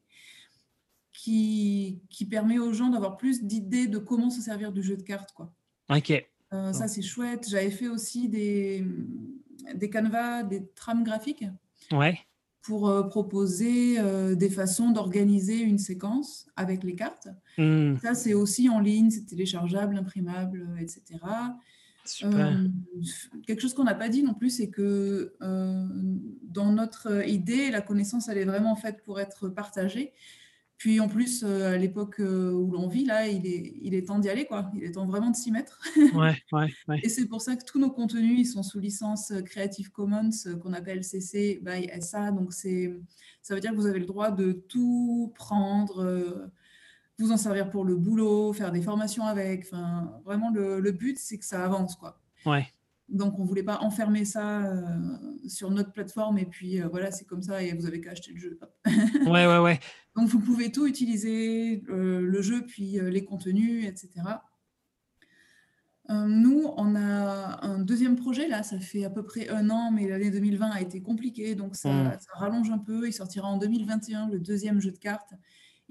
qui, 1.11 2.01
qui 2.09 2.25
permet 2.25 2.59
aux 2.59 2.71
gens 2.71 2.89
d'avoir 2.89 3.17
plus 3.17 3.43
d'idées 3.43 3.87
de 3.87 3.97
comment 3.97 4.29
se 4.29 4.41
servir 4.41 4.71
du 4.71 4.83
jeu 4.83 4.95
de 4.95 5.01
cartes. 5.01 5.33
Quoi. 5.33 5.51
Ok. 5.89 6.11
Euh, 6.53 6.73
ça, 6.73 6.87
c'est 6.87 7.01
chouette. 7.01 7.47
J'avais 7.49 7.71
fait 7.71 7.87
aussi 7.87 8.29
des, 8.29 8.85
des 9.75 9.89
canevas, 9.89 10.43
des 10.43 10.67
trames 10.75 11.03
graphiques. 11.03 11.45
Ouais. 11.91 12.19
Pour 12.61 12.89
euh, 12.89 13.03
proposer 13.03 13.99
euh, 13.99 14.35
des 14.35 14.49
façons 14.49 14.91
d'organiser 14.91 15.59
une 15.61 15.77
séquence 15.77 16.47
avec 16.55 16.83
les 16.83 16.95
cartes. 16.95 17.29
Hmm. 17.57 17.97
Ça, 17.97 18.13
c'est 18.13 18.33
aussi 18.33 18.69
en 18.69 18.79
ligne, 18.79 19.09
c'est 19.09 19.25
téléchargeable, 19.25 19.97
imprimable, 19.97 20.67
etc. 20.79 21.01
Super. 22.05 22.57
quelque 23.45 23.61
chose 23.61 23.75
qu'on 23.75 23.83
n'a 23.83 23.93
pas 23.93 24.09
dit 24.09 24.23
non 24.23 24.33
plus, 24.33 24.49
c'est 24.49 24.69
que 24.69 25.35
dans 25.39 26.71
notre 26.71 27.27
idée, 27.27 27.69
la 27.69 27.81
connaissance, 27.81 28.29
elle 28.29 28.39
est 28.39 28.45
vraiment 28.45 28.75
faite 28.75 29.03
pour 29.05 29.19
être 29.19 29.47
partagée. 29.47 30.13
Puis 30.79 31.01
en 31.01 31.09
plus, 31.09 31.43
euh, 31.43 31.73
à 31.73 31.77
l'époque 31.77 32.21
euh, 32.21 32.53
où 32.53 32.71
l'on 32.71 32.87
vit, 32.87 33.03
là, 33.03 33.27
il 33.27 33.45
est, 33.45 33.73
il 33.81 33.93
est 33.93 34.07
temps 34.07 34.17
d'y 34.17 34.29
aller, 34.29 34.45
quoi. 34.45 34.71
Il 34.73 34.85
est 34.85 34.93
temps 34.93 35.05
vraiment 35.05 35.29
de 35.29 35.35
s'y 35.35 35.51
mettre. 35.51 35.77
ouais, 36.15 36.37
ouais, 36.53 36.73
ouais. 36.87 36.99
Et 37.03 37.09
c'est 37.09 37.25
pour 37.25 37.41
ça 37.41 37.57
que 37.57 37.65
tous 37.65 37.79
nos 37.79 37.91
contenus, 37.91 38.39
ils 38.39 38.45
sont 38.45 38.63
sous 38.63 38.79
licence 38.79 39.33
Creative 39.45 39.91
Commons, 39.91 40.29
euh, 40.45 40.55
qu'on 40.55 40.71
appelle 40.71 41.03
CC 41.03 41.59
by 41.61 41.89
SA. 42.01 42.31
Donc, 42.31 42.53
c'est, 42.53 42.97
ça 43.41 43.55
veut 43.55 43.59
dire 43.59 43.71
que 43.71 43.75
vous 43.75 43.87
avez 43.87 43.99
le 43.99 44.05
droit 44.05 44.31
de 44.31 44.53
tout 44.53 45.33
prendre, 45.35 46.49
vous 47.19 47.31
en 47.33 47.37
servir 47.37 47.69
pour 47.69 47.83
le 47.83 47.97
boulot, 47.97 48.53
faire 48.53 48.71
des 48.71 48.81
formations 48.81 49.25
avec. 49.25 49.65
Enfin, 49.65 50.21
vraiment, 50.23 50.49
le, 50.49 50.79
le 50.79 50.91
but, 50.93 51.19
c'est 51.19 51.37
que 51.37 51.45
ça 51.45 51.65
avance, 51.65 51.97
quoi. 51.97 52.21
Ouais. 52.45 52.65
Donc, 53.09 53.39
on 53.39 53.43
ne 53.43 53.47
voulait 53.47 53.63
pas 53.63 53.79
enfermer 53.79 54.23
ça 54.23 54.65
euh, 54.65 54.83
sur 55.47 55.71
notre 55.71 55.91
plateforme 55.91 56.37
et 56.37 56.45
puis 56.45 56.81
euh, 56.81 56.87
voilà, 56.87 57.11
c'est 57.11 57.25
comme 57.25 57.41
ça 57.41 57.61
et 57.61 57.73
vous 57.73 57.87
avez 57.87 58.01
qu'à 58.01 58.11
acheter 58.11 58.31
le 58.33 58.39
jeu. 58.39 58.59
ouais, 59.25 59.47
ouais, 59.47 59.57
ouais. 59.59 59.79
Donc, 60.15 60.29
vous 60.29 60.39
pouvez 60.39 60.71
tout 60.71 60.85
utiliser, 60.85 61.83
euh, 61.89 62.21
le 62.21 62.41
jeu, 62.41 62.65
puis 62.65 62.99
les 63.01 63.25
contenus, 63.25 63.85
etc. 63.85 64.11
nous, 66.09 66.65
on 66.77 66.95
a 66.95 67.65
un 67.65 67.79
deuxième 67.79 68.15
projet, 68.15 68.47
là, 68.47 68.63
ça 68.63 68.79
fait 68.79 69.05
à 69.05 69.09
peu 69.09 69.23
près 69.23 69.49
un 69.49 69.69
an, 69.69 69.91
mais 69.91 70.07
l'année 70.07 70.31
2020 70.31 70.69
a 70.69 70.81
été 70.81 71.01
compliquée, 71.01 71.55
donc 71.55 71.75
ça, 71.75 71.89
hmm. 71.89 72.11
ça, 72.19 72.33
rallonge 72.33 72.69
un 72.69 72.79
peu. 72.79 73.07
Il 73.07 73.13
sortira 73.13 73.47
en 73.47 73.57
2021, 73.57 74.29
le 74.29 74.39
deuxième 74.39 74.79
jeu 74.81 74.91
de 74.91 74.97
cartes. 74.97 75.33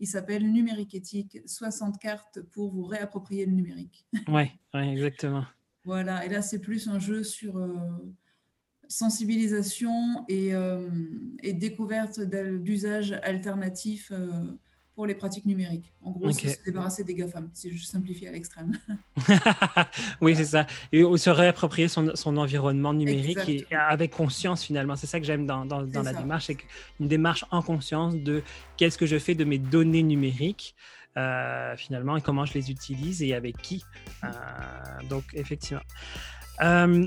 Il 0.00 0.06
s'appelle 0.06 0.48
Numérique 0.50 0.94
éthique, 0.94 1.38
60 1.46 1.98
cartes 1.98 2.40
pour 2.52 2.70
vous 2.72 2.84
réapproprier 2.84 3.46
le 3.46 3.52
numérique. 3.52 4.06
ouais, 4.28 4.52
ouais, 4.74 4.92
exactement. 4.92 5.44
Voilà, 5.88 6.26
et 6.26 6.28
là, 6.28 6.42
c'est 6.42 6.58
plus 6.58 6.86
un 6.86 6.98
jeu 6.98 7.24
sur 7.24 7.56
euh, 7.56 7.74
sensibilisation 8.88 10.22
et, 10.28 10.54
euh, 10.54 10.86
découverte 11.42 12.20
d'usages 12.20 13.18
alternatifs 13.22 14.12
euh, 14.12 14.28
pour 14.94 15.06
les 15.06 15.14
pratiques 15.14 15.46
numériques. 15.46 15.94
En 16.02 16.10
gros, 16.10 16.30
c'est 16.30 16.50
se 16.50 16.62
débarrasser 16.62 17.04
des 17.04 17.14
GAFAM, 17.14 17.48
si 17.54 17.74
je 17.74 17.82
simplifie 17.82 18.26
à 18.26 18.32
l'extrême. 18.32 18.78
oui, 20.20 20.36
c'est 20.36 20.44
ça. 20.44 20.66
Et 20.92 21.04
se 21.16 21.30
réapproprier 21.30 21.88
son, 21.88 22.14
son 22.14 22.36
environnement 22.36 22.92
numérique 22.92 23.48
et 23.48 23.74
avec 23.74 24.10
conscience, 24.10 24.62
finalement. 24.62 24.94
C'est 24.94 25.06
ça 25.06 25.18
que 25.18 25.24
j'aime 25.24 25.46
dans, 25.46 25.64
dans, 25.64 25.80
la 25.80 26.12
démarche, 26.12 26.48
c'est 26.48 26.58
une 27.00 27.08
démarche 27.08 27.46
en 27.50 27.62
conscience 27.62 28.14
de 28.14 28.42
qu'est-ce 28.76 28.98
que 28.98 29.06
je 29.06 29.18
fais 29.18 29.34
de 29.34 29.44
mes 29.44 29.58
données 29.58 30.02
numériques. 30.02 30.74
Euh, 31.16 31.74
finalement 31.76 32.16
et 32.16 32.20
comment 32.20 32.44
je 32.44 32.54
les 32.54 32.70
utilise 32.70 33.22
et 33.22 33.34
avec 33.34 33.56
qui. 33.60 33.82
Euh, 34.22 34.28
donc 35.08 35.24
effectivement. 35.34 35.82
Euh, 36.60 37.06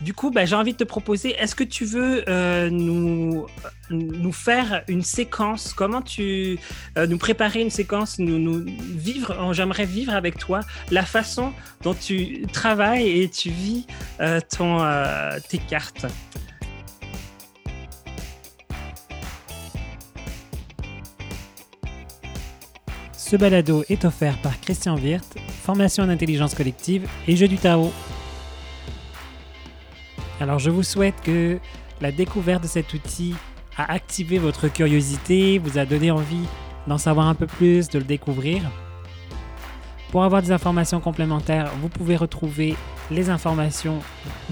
du 0.00 0.12
coup, 0.12 0.30
bah, 0.30 0.44
j'ai 0.44 0.56
envie 0.56 0.72
de 0.72 0.78
te 0.78 0.84
proposer, 0.84 1.30
est-ce 1.36 1.54
que 1.54 1.64
tu 1.64 1.84
veux 1.84 2.24
nous, 2.70 3.46
nous 3.90 4.32
faire 4.32 4.84
une 4.86 5.02
séquence? 5.02 5.72
Comment 5.72 6.02
tu 6.02 6.58
nous 6.96 7.18
préparer 7.18 7.62
une 7.62 7.70
séquence, 7.70 8.20
nous 8.20 8.64
vivre 8.64 9.52
J'aimerais 9.52 9.86
vivre 9.86 10.14
avec 10.14 10.38
toi 10.38 10.60
la 10.92 11.04
façon 11.04 11.52
dont 11.82 11.94
tu 11.94 12.46
travailles 12.52 13.22
et 13.22 13.28
tu 13.28 13.50
vis 13.50 13.86
ton, 14.56 14.84
tes 15.48 15.58
cartes. 15.58 16.06
Ce 23.28 23.36
balado 23.36 23.84
est 23.90 24.06
offert 24.06 24.38
par 24.38 24.58
Christian 24.58 24.96
Wirth, 24.96 25.36
formation 25.62 26.02
en 26.02 26.08
intelligence 26.08 26.54
collective 26.54 27.06
et 27.26 27.36
jeu 27.36 27.46
du 27.46 27.58
tarot. 27.58 27.92
Alors 30.40 30.58
je 30.58 30.70
vous 30.70 30.82
souhaite 30.82 31.20
que 31.20 31.58
la 32.00 32.10
découverte 32.10 32.62
de 32.62 32.68
cet 32.68 32.94
outil 32.94 33.34
a 33.76 33.92
activé 33.92 34.38
votre 34.38 34.68
curiosité, 34.68 35.58
vous 35.58 35.76
a 35.76 35.84
donné 35.84 36.10
envie 36.10 36.46
d'en 36.86 36.96
savoir 36.96 37.26
un 37.26 37.34
peu 37.34 37.46
plus, 37.46 37.90
de 37.90 37.98
le 37.98 38.06
découvrir. 38.06 38.62
Pour 40.10 40.24
avoir 40.24 40.40
des 40.40 40.50
informations 40.50 41.00
complémentaires, 41.00 41.70
vous 41.82 41.90
pouvez 41.90 42.16
retrouver 42.16 42.76
les 43.10 43.28
informations 43.28 43.98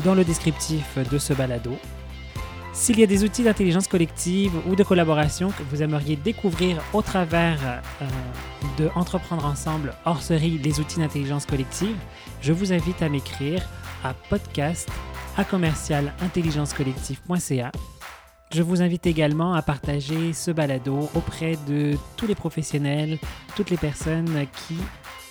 dans 0.04 0.14
le 0.14 0.22
descriptif 0.22 0.98
de 1.10 1.16
ce 1.16 1.32
balado. 1.32 1.78
S'il 2.78 3.00
y 3.00 3.02
a 3.02 3.06
des 3.06 3.24
outils 3.24 3.42
d'intelligence 3.42 3.88
collective 3.88 4.52
ou 4.68 4.76
de 4.76 4.84
collaboration 4.84 5.50
que 5.50 5.62
vous 5.70 5.82
aimeriez 5.82 6.14
découvrir 6.14 6.84
au 6.92 7.00
travers 7.00 7.58
euh, 8.02 8.06
de 8.78 8.90
Entreprendre 8.94 9.46
ensemble 9.46 9.94
hors 10.04 10.20
série 10.20 10.58
les 10.58 10.78
outils 10.78 10.98
d'intelligence 10.98 11.46
collective, 11.46 11.96
je 12.42 12.52
vous 12.52 12.74
invite 12.74 13.00
à 13.00 13.08
m'écrire 13.08 13.66
à 14.04 14.12
podcast 14.28 14.90
à 15.38 15.44
Je 18.52 18.62
vous 18.62 18.82
invite 18.82 19.06
également 19.06 19.54
à 19.54 19.62
partager 19.62 20.34
ce 20.34 20.50
balado 20.50 21.08
auprès 21.14 21.56
de 21.66 21.96
tous 22.18 22.26
les 22.26 22.34
professionnels, 22.34 23.18
toutes 23.56 23.70
les 23.70 23.78
personnes 23.78 24.46
qui 24.68 24.76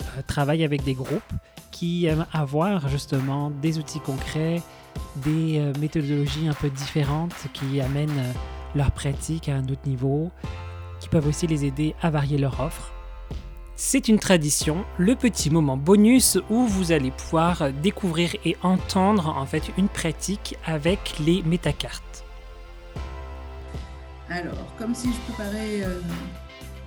euh, 0.02 0.22
travaillent 0.26 0.66
avec 0.66 0.84
des 0.84 0.96
groupes, 0.96 1.22
qui 1.72 2.08
aiment 2.08 2.26
avoir 2.34 2.90
justement 2.90 3.52
des 3.52 3.78
outils 3.78 4.00
concrets, 4.00 4.64
des 5.18 5.60
euh, 5.60 5.74
méthodologies 5.80 6.48
un 6.48 6.54
peu 6.54 6.70
différentes 6.70 7.36
qui 7.54 7.82
amènent 7.82 8.10
euh, 8.10 8.34
leur 8.76 8.92
pratique 8.92 9.50
à 9.50 9.56
un 9.56 9.64
autre 9.64 9.88
niveau, 9.88 10.32
qui 11.00 11.10
peuvent 11.10 11.28
aussi 11.28 11.48
les 11.48 11.66
aider 11.66 11.96
à 12.02 12.10
varier 12.10 12.38
leur 12.38 12.60
offre. 12.60 12.92
C'est 13.78 14.08
une 14.08 14.20
tradition, 14.20 14.86
le 14.98 15.16
petit 15.16 15.50
moment 15.50 15.76
bonus 15.76 16.38
où 16.50 16.66
vous 16.66 16.94
allez 16.94 17.12
pouvoir 17.12 17.72
découvrir 17.72 18.36
et 18.46 18.56
entendre 18.64 19.28
en 19.28 19.46
fait 19.46 19.64
une 19.78 19.90
pratique 19.90 20.58
avec 20.66 21.16
les 21.20 21.44
métacartes. 21.44 22.24
Alors, 24.30 24.76
comme 24.78 24.96
si 24.96 25.12
je 25.14 25.34
préparais, 25.34 25.82
euh, 25.84 26.00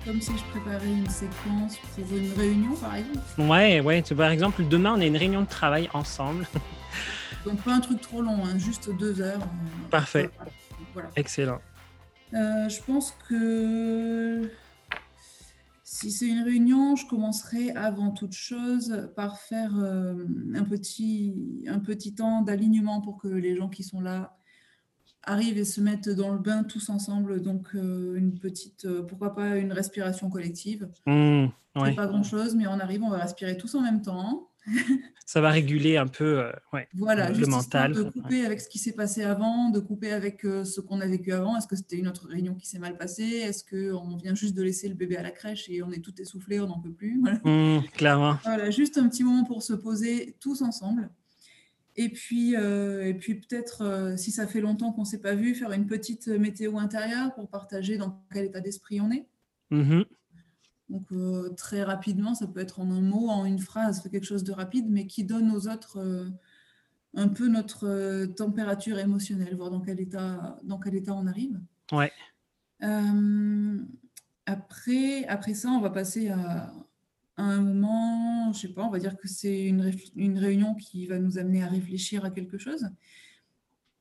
comme 0.05 0.21
si 0.21 0.31
je 0.37 0.43
préparais 0.45 0.91
une 0.91 1.09
séquence 1.09 1.77
pour 1.95 2.17
une 2.17 2.31
réunion, 2.33 2.75
par 2.75 2.95
exemple. 2.95 3.19
Ouais, 3.37 3.81
ouais. 3.81 4.01
Par 4.15 4.31
exemple, 4.31 4.63
demain, 4.67 4.95
on 4.97 5.01
a 5.01 5.05
une 5.05 5.17
réunion 5.17 5.41
de 5.41 5.47
travail 5.47 5.89
ensemble. 5.93 6.47
Donc 7.45 7.61
pas 7.61 7.73
un 7.73 7.79
truc 7.79 8.01
trop 8.01 8.21
long, 8.21 8.45
hein, 8.45 8.57
juste 8.57 8.89
deux 8.97 9.21
heures. 9.21 9.41
Euh, 9.41 9.89
Parfait. 9.89 10.29
Excellent. 11.15 11.59
Euh, 12.33 12.69
je 12.69 12.81
pense 12.83 13.15
que 13.27 14.49
si 15.83 16.11
c'est 16.11 16.27
une 16.27 16.43
réunion, 16.43 16.95
je 16.95 17.07
commencerai 17.07 17.71
avant 17.71 18.11
toute 18.11 18.33
chose 18.33 19.09
par 19.15 19.39
faire 19.39 19.71
euh, 19.77 20.25
un, 20.53 20.63
petit, 20.63 21.63
un 21.67 21.79
petit 21.79 22.13
temps 22.13 22.41
d'alignement 22.41 23.01
pour 23.01 23.17
que 23.17 23.27
les 23.27 23.55
gens 23.55 23.69
qui 23.69 23.83
sont 23.83 24.01
là 24.01 24.38
arrivent 25.29 25.57
et 25.57 25.65
se 25.65 25.81
mettent 25.81 26.09
dans 26.09 26.31
le 26.31 26.39
bain 26.39 26.63
tous 26.63 26.89
ensemble. 26.89 27.41
Donc, 27.41 27.73
une 27.73 28.37
petite, 28.39 28.87
pourquoi 29.07 29.35
pas 29.35 29.57
une 29.57 29.71
respiration 29.71 30.29
collective. 30.29 30.89
Mmh, 31.05 31.47
pas 31.73 32.07
grand-chose, 32.07 32.55
mais 32.55 32.67
on 32.67 32.79
arrive, 32.79 33.03
on 33.03 33.09
va 33.09 33.19
respirer 33.19 33.57
tous 33.57 33.75
en 33.75 33.81
même 33.81 34.01
temps 34.01 34.49
ça 35.25 35.41
va 35.41 35.51
réguler 35.51 35.97
un 35.97 36.07
peu 36.07 36.39
euh, 36.39 36.51
voilà, 36.93 37.29
le 37.29 37.45
mental. 37.45 37.93
De 37.93 38.03
couper 38.03 38.45
avec 38.45 38.59
ce 38.61 38.67
qui 38.67 38.79
s'est 38.79 38.93
passé 38.93 39.23
avant, 39.23 39.69
de 39.69 39.79
couper 39.79 40.11
avec 40.11 40.43
euh, 40.43 40.63
ce 40.63 40.81
qu'on 40.81 41.01
a 41.01 41.05
vécu 41.05 41.31
avant. 41.31 41.55
Est-ce 41.55 41.67
que 41.67 41.75
c'était 41.75 41.97
une 41.97 42.07
autre 42.07 42.27
réunion 42.27 42.55
qui 42.55 42.67
s'est 42.67 42.79
mal 42.79 42.97
passée? 42.97 43.23
Est-ce 43.23 43.63
qu'on 43.63 44.17
vient 44.17 44.35
juste 44.35 44.55
de 44.55 44.63
laisser 44.63 44.87
le 44.87 44.95
bébé 44.95 45.17
à 45.17 45.23
la 45.23 45.31
crèche 45.31 45.69
et 45.69 45.83
on 45.83 45.91
est 45.91 45.99
tout 46.03 46.19
essoufflé, 46.19 46.59
on 46.59 46.67
n'en 46.67 46.79
peut 46.79 46.91
plus? 46.91 47.21
Mmh, 47.43 47.79
Clairement. 47.93 48.37
Voilà, 48.43 48.69
juste 48.69 48.97
un 48.97 49.07
petit 49.07 49.23
moment 49.23 49.43
pour 49.43 49.63
se 49.63 49.73
poser 49.73 50.35
tous 50.39 50.61
ensemble. 50.61 51.09
Et 51.95 52.09
puis, 52.09 52.55
euh, 52.55 53.05
et 53.05 53.13
puis 53.13 53.35
peut-être, 53.35 54.13
si 54.17 54.31
ça 54.31 54.47
fait 54.47 54.61
longtemps 54.61 54.91
qu'on 54.91 55.01
ne 55.01 55.07
s'est 55.07 55.21
pas 55.21 55.35
vu, 55.35 55.55
faire 55.55 55.71
une 55.71 55.87
petite 55.87 56.27
météo 56.27 56.77
intérieure 56.77 57.33
pour 57.33 57.49
partager 57.49 57.97
dans 57.97 58.23
quel 58.31 58.45
état 58.45 58.61
d'esprit 58.61 59.01
on 59.01 59.11
est. 59.11 59.27
Mmh 59.71 60.03
donc 60.89 61.11
euh, 61.11 61.49
très 61.49 61.83
rapidement, 61.83 62.33
ça 62.33 62.47
peut 62.47 62.59
être 62.59 62.79
en 62.79 62.89
un 62.91 63.01
mot, 63.01 63.29
en 63.29 63.45
une 63.45 63.59
phrase, 63.59 64.01
quelque 64.09 64.25
chose 64.25 64.43
de 64.43 64.51
rapide, 64.51 64.87
mais 64.89 65.05
qui 65.05 65.23
donne 65.23 65.51
aux 65.51 65.67
autres 65.67 65.99
euh, 65.99 66.25
un 67.13 67.27
peu 67.27 67.47
notre 67.47 67.87
euh, 67.87 68.27
température 68.27 68.97
émotionnelle, 68.97 69.55
voir 69.55 69.69
dans 69.69 69.81
quel 69.81 69.99
état, 69.99 70.59
dans 70.63 70.79
quel 70.79 70.95
état 70.95 71.13
on 71.13 71.27
arrive. 71.27 71.59
Ouais. 71.91 72.11
après, 74.45 75.25
après 75.27 75.53
ça, 75.53 75.69
on 75.69 75.79
va 75.79 75.89
passer 75.89 76.29
à, 76.29 76.73
un 77.43 77.61
moment, 77.61 78.51
je 78.53 78.59
sais 78.59 78.73
pas, 78.73 78.83
on 78.83 78.89
va 78.89 78.99
dire 78.99 79.17
que 79.17 79.27
c'est 79.27 79.65
une, 79.65 79.91
une, 80.15 80.37
réunion 80.37 80.75
qui 80.75 81.07
va 81.07 81.19
nous 81.19 81.37
amener 81.37 81.63
à 81.63 81.67
réfléchir 81.67 82.25
à 82.25 82.31
quelque 82.31 82.57
chose. 82.57 82.89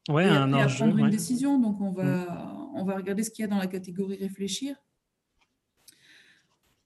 Ouais, 0.08 0.24
et 0.24 0.28
un 0.28 0.52
à 0.52 0.66
prendre 0.66 0.98
une 0.98 1.10
décision. 1.10 1.58
Donc 1.58 1.80
on 1.80 1.90
va, 1.90 2.04
mm. 2.04 2.70
on 2.74 2.84
va 2.84 2.96
regarder 2.96 3.22
ce 3.22 3.30
qu'il 3.30 3.42
y 3.42 3.46
a 3.46 3.48
dans 3.48 3.58
la 3.58 3.66
catégorie 3.66 4.16
réfléchir 4.16 4.76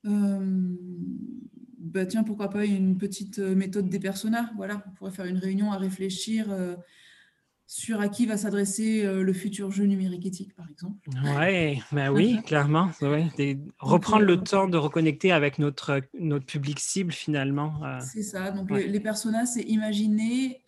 euh, 0.06 0.76
bah 1.78 2.06
tiens, 2.06 2.24
pourquoi 2.24 2.48
pas 2.48 2.64
une 2.64 2.96
petite 2.96 3.38
méthode 3.38 3.88
des 3.88 4.00
personas 4.00 4.50
Voilà, 4.56 4.82
on 4.86 4.90
pourrait 4.92 5.10
faire 5.10 5.26
une 5.26 5.38
réunion 5.38 5.72
à 5.72 5.78
réfléchir 5.78 6.50
euh, 6.50 6.76
sur 7.72 8.00
à 8.00 8.08
qui 8.08 8.26
va 8.26 8.36
s'adresser 8.36 9.02
le 9.04 9.32
futur 9.32 9.70
jeu 9.70 9.84
numérique 9.84 10.26
éthique, 10.26 10.54
par 10.54 10.68
exemple. 10.68 11.08
Ouais, 11.24 11.80
bah 11.90 12.12
oui, 12.12 12.40
clairement. 12.46 12.90
Ouais. 13.00 13.28
Reprendre 13.78 14.26
le 14.26 14.42
temps 14.42 14.68
de 14.68 14.76
reconnecter 14.76 15.32
avec 15.32 15.58
notre, 15.58 16.02
notre 16.18 16.44
public 16.44 16.78
cible, 16.78 17.12
finalement. 17.12 17.80
C'est 18.00 18.22
ça. 18.22 18.50
Donc, 18.50 18.70
les, 18.70 19.00
personas, 19.00 19.46
c'est 19.46 19.62
imaginer. 19.62 20.62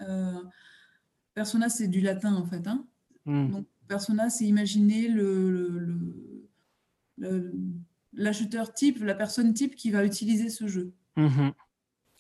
persona, 1.35 1.69
c'est 1.69 1.89
du 1.89 2.01
latin, 2.01 2.35
en 2.35 2.47
fait. 2.47 2.67
Hein. 2.67 2.87
Hmm. 3.27 3.51
Donc, 3.51 3.67
persona, 3.87 4.31
c'est 4.31 4.47
imaginer 4.47 5.09
le, 5.09 5.99
l'acheteur 8.15 8.73
type, 8.73 9.03
la 9.03 9.15
personne 9.15 9.53
type 9.53 9.77
qui 9.77 9.91
va 9.91 10.05
utiliser 10.05 10.49
ce 10.49 10.67
jeu. 10.67 10.95
Mhm. 11.17 11.53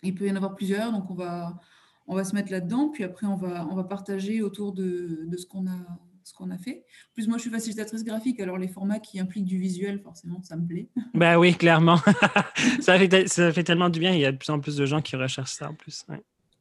Il 0.03 0.15
peut 0.15 0.27
y 0.27 0.31
en 0.31 0.37
avoir 0.37 0.55
plusieurs, 0.55 0.93
donc 0.93 1.11
on 1.11 1.15
va, 1.15 1.59
on 2.07 2.15
va 2.15 2.25
se 2.25 2.35
mettre 2.35 2.51
là-dedans, 2.51 2.91
puis 2.91 3.05
après 3.05 3.27
on 3.27 3.37
va, 3.37 3.67
on 3.71 3.75
va 3.75 3.85
partager 3.85 4.43
autour 4.43 4.73
de, 4.73 5.25
de 5.27 5.37
ce 5.37 5.47
qu'on 5.47 5.67
a, 5.67 5.79
ce 6.25 6.33
qu'on 6.33 6.51
a 6.51 6.59
fait. 6.59 6.85
En 7.11 7.15
plus, 7.15 7.29
moi, 7.29 7.37
je 7.37 7.43
suis 7.43 7.51
facilitatrice 7.51 8.03
graphique, 8.03 8.41
alors 8.41 8.59
les 8.59 8.69
formats 8.69 8.99
qui 8.99 9.21
impliquent 9.21 9.45
du 9.45 9.59
visuel, 9.59 10.01
forcément, 10.01 10.43
ça 10.43 10.57
me 10.57 10.67
plaît. 10.67 10.89
Ben 11.15 11.37
oui, 11.39 11.55
clairement. 11.55 11.99
ça, 12.81 12.99
fait, 12.99 13.29
ça 13.29 13.53
fait 13.53 13.65
tellement 13.65 13.91
du 13.91 14.01
bien. 14.01 14.13
Il 14.13 14.21
y 14.21 14.25
a 14.25 14.33
de 14.33 14.37
plus 14.37 14.51
en 14.51 14.61
plus 14.61 14.77
de 14.77 14.87
gens 14.87 15.01
qui 15.01 15.17
recherchent 15.17 15.53
ça 15.53 15.71
en 15.71 15.75
plus. 15.75 16.05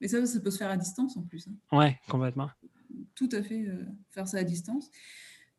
Mais 0.02 0.08
ça, 0.08 0.24
ça 0.26 0.40
peut 0.40 0.52
se 0.52 0.58
faire 0.58 0.70
à 0.70 0.78
distance 0.78 1.18
en 1.18 1.24
plus. 1.24 1.48
Hein. 1.48 1.78
Ouais, 1.78 2.00
complètement. 2.10 2.50
Tout 3.16 3.30
à 3.32 3.42
fait, 3.42 3.66
euh, 3.66 3.86
faire 4.12 4.28
ça 4.28 4.38
à 4.38 4.44
distance. 4.44 4.90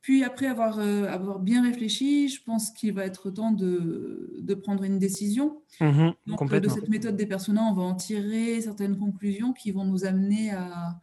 Puis 0.04 0.22
après 0.22 0.44
avoir, 0.44 0.80
euh, 0.80 1.06
avoir 1.06 1.38
bien 1.38 1.62
réfléchi, 1.62 2.28
je 2.28 2.42
pense 2.42 2.70
qu'il 2.72 2.92
va 2.92 3.06
être 3.06 3.30
temps 3.30 3.52
de, 3.52 4.36
de 4.38 4.52
prendre 4.52 4.84
une 4.84 4.98
décision. 4.98 5.62
Mmh 5.80 6.10
Donc, 6.26 6.52
euh, 6.52 6.60
de 6.60 6.68
cette 6.68 6.90
méthode 6.90 7.16
des 7.16 7.24
personnages, 7.24 7.64
on 7.70 7.72
va 7.72 7.84
en 7.84 7.94
tirer 7.94 8.60
certaines 8.60 8.98
conclusions 8.98 9.54
qui 9.54 9.70
vont 9.70 9.86
nous 9.86 10.04
amener 10.04 10.50
à, 10.50 11.00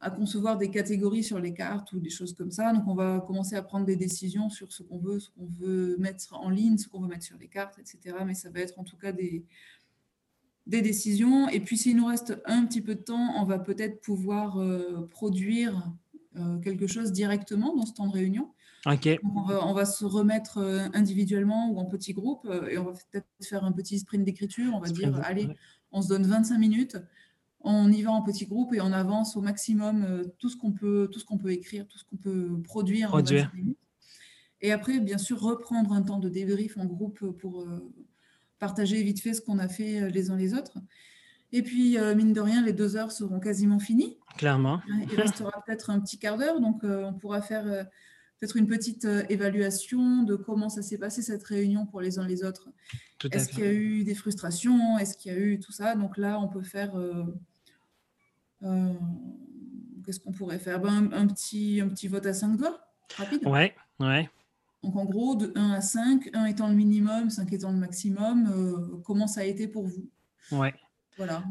à, 0.00 0.10
concevoir 0.10 0.56
des 0.56 0.70
catégories 0.70 1.22
sur 1.22 1.38
les 1.38 1.52
cartes 1.52 1.92
ou 1.92 2.00
des 2.00 2.08
choses 2.08 2.32
comme 2.32 2.50
ça. 2.50 2.72
Donc 2.72 2.84
on 2.86 2.94
va 2.94 3.22
commencer 3.26 3.56
à 3.56 3.62
prendre 3.62 3.84
des 3.84 3.96
décisions 3.96 4.48
sur 4.48 4.72
ce 4.72 4.82
qu'on 4.84 4.96
veut, 4.96 5.20
ce 5.20 5.28
qu'on 5.28 5.50
veut 5.60 5.98
mettre 5.98 6.32
en 6.32 6.48
ligne, 6.48 6.78
ce 6.78 6.88
qu'on 6.88 7.02
veut 7.02 7.08
mettre 7.08 7.26
sur 7.26 7.36
les 7.36 7.48
cartes, 7.48 7.78
etc. 7.78 8.16
Mais 8.24 8.32
ça 8.32 8.48
va 8.48 8.60
être 8.60 8.78
en 8.78 8.84
tout 8.84 8.96
cas 8.96 9.12
des, 9.12 9.44
des 10.66 10.80
décisions. 10.80 11.50
Et 11.50 11.60
puis 11.60 11.76
s'il 11.76 11.94
nous 11.94 12.06
reste 12.06 12.40
un 12.46 12.64
petit 12.64 12.80
peu 12.80 12.94
de 12.94 13.02
temps, 13.02 13.34
on 13.36 13.44
va 13.44 13.58
peut-être 13.58 14.00
pouvoir 14.00 14.58
euh, 14.58 15.06
produire 15.10 15.92
quelque 16.62 16.86
chose 16.86 17.12
directement 17.12 17.74
dans 17.74 17.86
ce 17.86 17.92
temps 17.92 18.06
de 18.06 18.12
réunion. 18.12 18.52
On, 18.86 19.72
va, 19.74 19.84
se 19.84 20.04
remettre 20.04 20.58
euh, 20.58 20.88
individuellement 20.94 21.70
ou 21.70 21.78
en 21.78 21.84
petits 21.84 22.14
groupes 22.14 22.46
euh, 22.46 22.66
et 22.68 22.78
on 22.78 22.84
va 22.84 22.92
peut-être 22.92 23.26
faire 23.42 23.64
un 23.64 23.72
petit 23.72 23.98
sprint 23.98 24.24
d'écriture. 24.24 24.72
On 24.74 24.80
va 24.80 24.88
dire, 24.88 25.20
allez, 25.22 25.48
on 25.92 26.00
se 26.00 26.08
donne 26.08 26.24
25 26.24 26.56
minutes, 26.58 26.96
on 27.60 27.92
y 27.92 28.00
va 28.02 28.12
en 28.12 28.22
petits 28.22 28.46
groupes 28.46 28.72
et 28.72 28.80
on 28.80 28.92
avance 28.92 29.36
au 29.36 29.42
maximum 29.42 30.24
tout 30.38 30.48
ce 30.48 30.56
qu'on 30.56 30.72
peut, 30.72 31.10
tout 31.12 31.18
ce 31.18 31.26
qu'on 31.26 31.36
peut 31.36 31.52
écrire, 31.52 31.86
tout 31.86 31.98
ce 31.98 32.04
qu'on 32.04 32.16
peut 32.16 32.58
produire, 32.64 33.08
produire. 33.08 33.42
en 33.42 33.44
25 33.44 33.54
minutes. 33.54 33.78
Et 34.62 34.72
après, 34.72 34.98
bien 35.00 35.18
sûr, 35.18 35.40
reprendre 35.40 35.92
un 35.92 36.02
temps 36.02 36.18
de 36.18 36.28
débrief 36.28 36.78
en 36.78 36.86
groupe 36.86 37.30
pour 37.38 37.66
partager 38.58 39.02
vite 39.02 39.20
fait 39.20 39.34
ce 39.34 39.42
qu'on 39.42 39.58
a 39.58 39.68
fait 39.68 40.10
les 40.10 40.30
uns 40.30 40.36
les 40.36 40.54
autres. 40.54 40.78
Et 41.52 41.62
puis, 41.62 41.98
euh, 41.98 42.14
mine 42.14 42.32
de 42.32 42.40
rien, 42.40 42.62
les 42.62 42.72
deux 42.72 42.96
heures 42.96 43.10
seront 43.10 43.40
quasiment 43.40 43.78
finies. 43.78 44.16
Clairement. 44.36 44.80
Il 45.10 45.20
restera 45.20 45.62
peut-être 45.66 45.90
un 45.90 46.00
petit 46.00 46.18
quart 46.18 46.38
d'heure, 46.38 46.60
donc 46.60 46.84
euh, 46.84 47.04
on 47.04 47.12
pourra 47.14 47.42
faire 47.42 47.66
euh, 47.66 47.82
peut-être 48.38 48.56
une 48.56 48.68
petite 48.68 49.04
évaluation 49.28 50.22
de 50.22 50.36
comment 50.36 50.68
ça 50.68 50.82
s'est 50.82 50.98
passé 50.98 51.22
cette 51.22 51.42
réunion 51.42 51.86
pour 51.86 52.00
les 52.00 52.18
uns 52.18 52.26
les 52.26 52.44
autres. 52.44 52.68
Est-ce 53.32 53.48
qu'il 53.48 53.60
y 53.60 53.66
a 53.66 53.72
eu 53.72 54.04
des 54.04 54.14
frustrations? 54.14 54.96
Est-ce 54.98 55.16
qu'il 55.16 55.32
y 55.32 55.34
a 55.34 55.38
eu 55.38 55.58
tout 55.58 55.72
ça? 55.72 55.96
Donc 55.96 56.16
là, 56.16 56.38
on 56.38 56.48
peut 56.48 56.62
faire. 56.62 56.92
Qu'est-ce 58.62 60.20
qu'on 60.20 60.32
pourrait 60.32 60.58
faire? 60.58 60.80
Ben, 60.80 61.10
un, 61.12 61.26
petit, 61.26 61.80
un 61.82 61.88
petit 61.88 62.08
vote 62.08 62.24
à 62.26 62.32
5 62.32 62.56
doigts, 62.56 62.80
rapide. 63.16 63.46
Ouais, 63.46 63.74
ouais. 63.98 64.30
Donc 64.82 64.96
en 64.96 65.04
gros, 65.04 65.34
de 65.34 65.52
1 65.54 65.72
à 65.72 65.80
5, 65.82 66.30
1 66.32 66.46
étant 66.46 66.68
le 66.68 66.74
minimum, 66.74 67.28
5 67.28 67.52
étant 67.52 67.72
le 67.72 67.78
maximum, 67.78 69.02
comment 69.04 69.26
ça 69.26 69.40
a 69.40 69.44
été 69.44 69.68
pour 69.68 69.86
vous? 69.86 70.08
Ouais. 70.52 70.72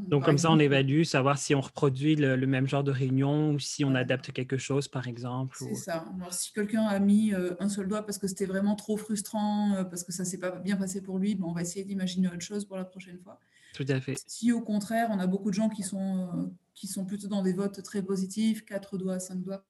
Donc, 0.08 0.26
comme 0.26 0.38
ça, 0.38 0.52
on 0.52 0.60
évalue, 0.60 1.04
savoir 1.04 1.38
si 1.38 1.54
on 1.54 1.62
reproduit 1.62 2.16
le, 2.16 2.38
même 2.48 2.68
genre 2.68 2.84
de 2.84 2.92
réunion 2.92 3.52
ou 3.52 3.60
si 3.60 3.86
on 3.86 3.96
adapte 3.96 4.32
quelque 4.32 4.58
chose, 4.58 4.88
par 4.88 5.08
exemple. 5.08 5.58
C'est 5.60 5.76
ça. 5.76 6.06
Alors, 6.18 6.34
si 6.34 6.52
quelqu'un 6.54 6.84
a 6.84 7.00
mis 7.00 7.34
euh, 7.34 7.54
un 7.60 7.70
seul 7.70 7.88
doigt 7.88 8.06
parce 8.06 8.18
que 8.18 8.28
c'était 8.28 8.46
vraiment 8.46 8.76
trop 8.76 8.98
frustrant, 8.98 9.74
euh, 9.76 9.84
parce 9.84 10.04
que 10.04 10.12
ça 10.12 10.24
ne 10.24 10.28
s'est 10.28 10.40
pas 10.40 10.52
bien 10.52 10.76
passé 10.76 11.02
pour 11.02 11.20
lui, 11.20 11.36
ben, 11.36 11.46
on 11.46 11.54
va 11.54 11.62
essayer 11.62 11.86
d'imaginer 11.86 12.28
autre 12.28 12.42
chose 12.42 12.66
pour 12.66 12.78
la 12.78 12.86
prochaine 12.86 13.20
fois. 13.20 13.40
Tout 13.74 13.86
à 13.88 14.00
fait. 14.00 14.16
Si 14.26 14.52
au 14.52 14.62
contraire, 14.62 15.10
on 15.12 15.20
a 15.20 15.28
beaucoup 15.28 15.50
de 15.50 15.56
gens 15.56 15.70
qui 15.70 15.84
sont, 15.84 16.30
euh, 16.34 16.48
qui 16.74 16.88
sont 16.88 17.06
plutôt 17.06 17.28
dans 17.28 17.44
des 17.44 17.54
votes 17.54 17.84
très 17.84 18.02
positifs, 18.02 18.66
quatre 18.66 18.98
doigts, 18.98 19.20
cinq 19.20 19.42
doigts, 19.42 19.64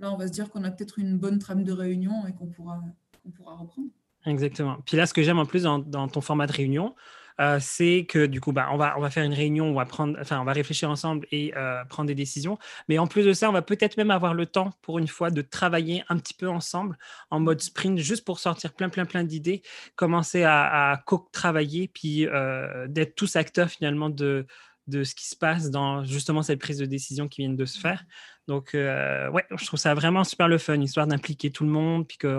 là, 0.00 0.12
on 0.12 0.16
va 0.16 0.26
se 0.26 0.32
dire 0.32 0.50
qu'on 0.50 0.64
a 0.64 0.70
peut-être 0.70 0.98
une 0.98 1.18
bonne 1.18 1.38
trame 1.38 1.64
de 1.64 1.72
réunion 1.72 2.26
et 2.26 2.32
qu'on 2.32 2.46
pourra, 2.46 2.82
on 3.24 3.30
pourra 3.30 3.54
reprendre. 3.54 3.88
Exactement. 4.26 4.78
Puis 4.84 4.96
là, 4.96 5.06
ce 5.06 5.14
que 5.14 5.22
j'aime 5.22 5.38
en 5.38 5.46
plus 5.46 5.62
dans, 5.62 5.78
dans 5.78 6.08
ton 6.08 6.20
format 6.20 6.46
de 6.46 6.52
réunion, 6.52 6.94
euh, 7.40 7.58
c'est 7.60 8.04
que 8.08 8.26
du 8.26 8.40
coup, 8.40 8.52
bah, 8.52 8.68
on, 8.72 8.76
va, 8.76 9.10
faire 9.10 9.24
une 9.24 9.34
réunion, 9.34 9.66
on 9.66 9.74
va, 9.74 9.84
prendre, 9.84 10.18
enfin, 10.20 10.40
on 10.40 10.44
va 10.44 10.52
réfléchir 10.52 10.90
ensemble 10.90 11.26
et 11.30 11.52
euh, 11.56 11.84
prendre 11.84 12.08
des 12.08 12.14
décisions. 12.14 12.58
Mais 12.88 12.98
en 12.98 13.06
plus 13.06 13.24
de 13.24 13.32
ça, 13.32 13.48
on 13.48 13.52
va 13.52 13.62
peut-être 13.62 13.96
même 13.96 14.10
avoir 14.10 14.34
le 14.34 14.46
temps, 14.46 14.70
pour 14.82 14.98
une 14.98 15.08
fois, 15.08 15.30
de 15.30 15.42
travailler 15.42 16.04
un 16.08 16.18
petit 16.18 16.34
peu 16.34 16.48
ensemble 16.48 16.98
en 17.30 17.40
mode 17.40 17.60
sprint, 17.60 17.98
juste 17.98 18.24
pour 18.24 18.38
sortir 18.38 18.72
plein, 18.72 18.88
plein, 18.88 19.04
plein 19.04 19.24
d'idées, 19.24 19.62
commencer 19.96 20.42
à, 20.42 20.92
à 20.92 21.02
travailler 21.32 21.88
puis 21.88 22.26
euh, 22.26 22.86
d'être 22.88 23.14
tous 23.14 23.36
acteurs 23.36 23.70
finalement 23.70 24.10
de, 24.10 24.46
de 24.88 25.04
ce 25.04 25.14
qui 25.14 25.28
se 25.28 25.36
passe 25.36 25.70
dans 25.70 26.02
justement 26.04 26.42
cette 26.42 26.58
prise 26.58 26.78
de 26.78 26.86
décision 26.86 27.28
qui 27.28 27.42
vient 27.42 27.52
de 27.52 27.64
se 27.64 27.78
faire. 27.78 28.04
Donc, 28.48 28.74
euh, 28.74 29.30
ouais, 29.30 29.44
je 29.54 29.66
trouve 29.66 29.78
ça 29.78 29.92
vraiment 29.92 30.24
super 30.24 30.48
le 30.48 30.56
fun, 30.56 30.80
histoire 30.80 31.06
d'impliquer 31.06 31.50
tout 31.50 31.64
le 31.64 31.70
monde, 31.70 32.08
puis 32.08 32.16
que 32.16 32.38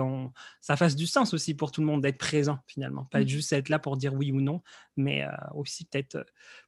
ça 0.60 0.76
fasse 0.76 0.96
du 0.96 1.06
sens 1.06 1.32
aussi 1.32 1.54
pour 1.54 1.70
tout 1.70 1.80
le 1.80 1.86
monde 1.86 2.02
d'être 2.02 2.18
présent 2.18 2.58
finalement. 2.66 3.04
Pas 3.04 3.20
mmh. 3.20 3.28
juste 3.28 3.52
être 3.52 3.68
là 3.68 3.78
pour 3.78 3.96
dire 3.96 4.12
oui 4.14 4.32
ou 4.32 4.40
non, 4.40 4.60
mais 4.96 5.22
euh, 5.22 5.30
aussi 5.54 5.84
peut-être 5.84 6.16
euh, 6.16 6.24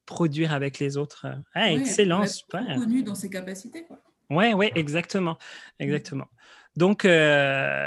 produire 0.06 0.52
avec 0.54 0.78
les 0.78 0.96
autres. 0.96 1.26
Ah, 1.54 1.72
excellent, 1.72 2.24
super. 2.26 2.64
Connu 2.76 3.02
dans 3.02 3.16
ses 3.16 3.28
capacités, 3.28 3.84
quoi. 3.84 3.98
Ouais, 4.30 4.54
ouais, 4.54 4.70
exactement. 4.76 5.32
Mmh. 5.32 5.82
Exactement. 5.82 6.28
Donc, 6.76 7.06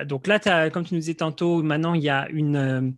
donc 0.06 0.28
là, 0.28 0.39
as, 0.46 0.70
comme 0.70 0.86
tu 0.86 0.93
nous 0.93 1.00
disais 1.00 1.16
tantôt, 1.16 1.64
maintenant, 1.64 1.96
il 1.96 2.04
y 2.04 2.10
a 2.10 2.28
une, 2.30 2.93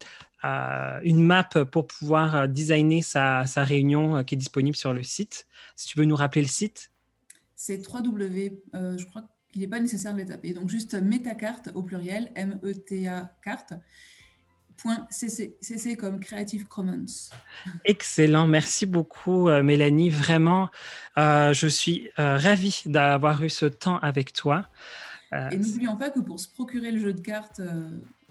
une 1.04 1.24
map 1.24 1.50
pour 1.72 1.88
pouvoir 1.88 2.48
designer 2.48 3.02
sa, 3.02 3.46
sa 3.46 3.64
réunion 3.64 4.24
qui 4.24 4.36
est 4.36 4.38
disponible 4.38 4.76
sur 4.76 4.94
le 4.94 5.04
site. 5.04 5.48
Si 5.76 5.88
tu 5.88 6.00
veux 6.00 6.06
nous 6.06 6.16
rappeler 6.16 6.42
le 6.42 6.48
site 6.48 6.92
c'est 7.58 7.78
3W. 7.78 8.60
Euh, 8.76 8.98
je 8.98 9.06
crois 9.06 9.24
qu'il 9.52 9.62
n'est 9.62 9.68
pas 9.68 9.80
nécessaire 9.82 10.14
de 10.14 10.20
les 10.20 10.26
taper. 10.28 10.54
Donc 10.54 10.70
juste 10.70 10.94
metacarte 10.94 11.70
au 11.74 11.84
pluriel, 11.84 12.32
M-E-T-A 12.36 13.36
carte. 13.44 13.74
CC, 15.10 15.58
CC 15.60 15.96
comme 15.96 16.20
Creative 16.20 16.68
Commons. 16.68 17.32
Excellent, 17.84 18.46
merci 18.46 18.86
beaucoup 18.86 19.50
euh, 19.50 19.64
Mélanie. 19.64 20.12
Vraiment, 20.12 20.70
euh, 21.18 21.52
je 21.52 21.68
suis 21.68 22.12
ravi 22.16 22.44
ravie 22.44 22.82
d'avoir 22.86 23.44
eu 23.44 23.50
ce 23.50 23.66
temps 23.66 23.98
avec 23.98 24.34
toi. 24.34 24.70
Et 25.52 25.58
n'oublions 25.58 25.98
pas 25.98 26.12
que 26.12 26.20
pour 26.20 26.40
se 26.40 26.48
procurer 26.48 26.92
le 26.92 27.00
jeu 27.00 27.12
de 27.12 27.22
cartes 27.22 27.60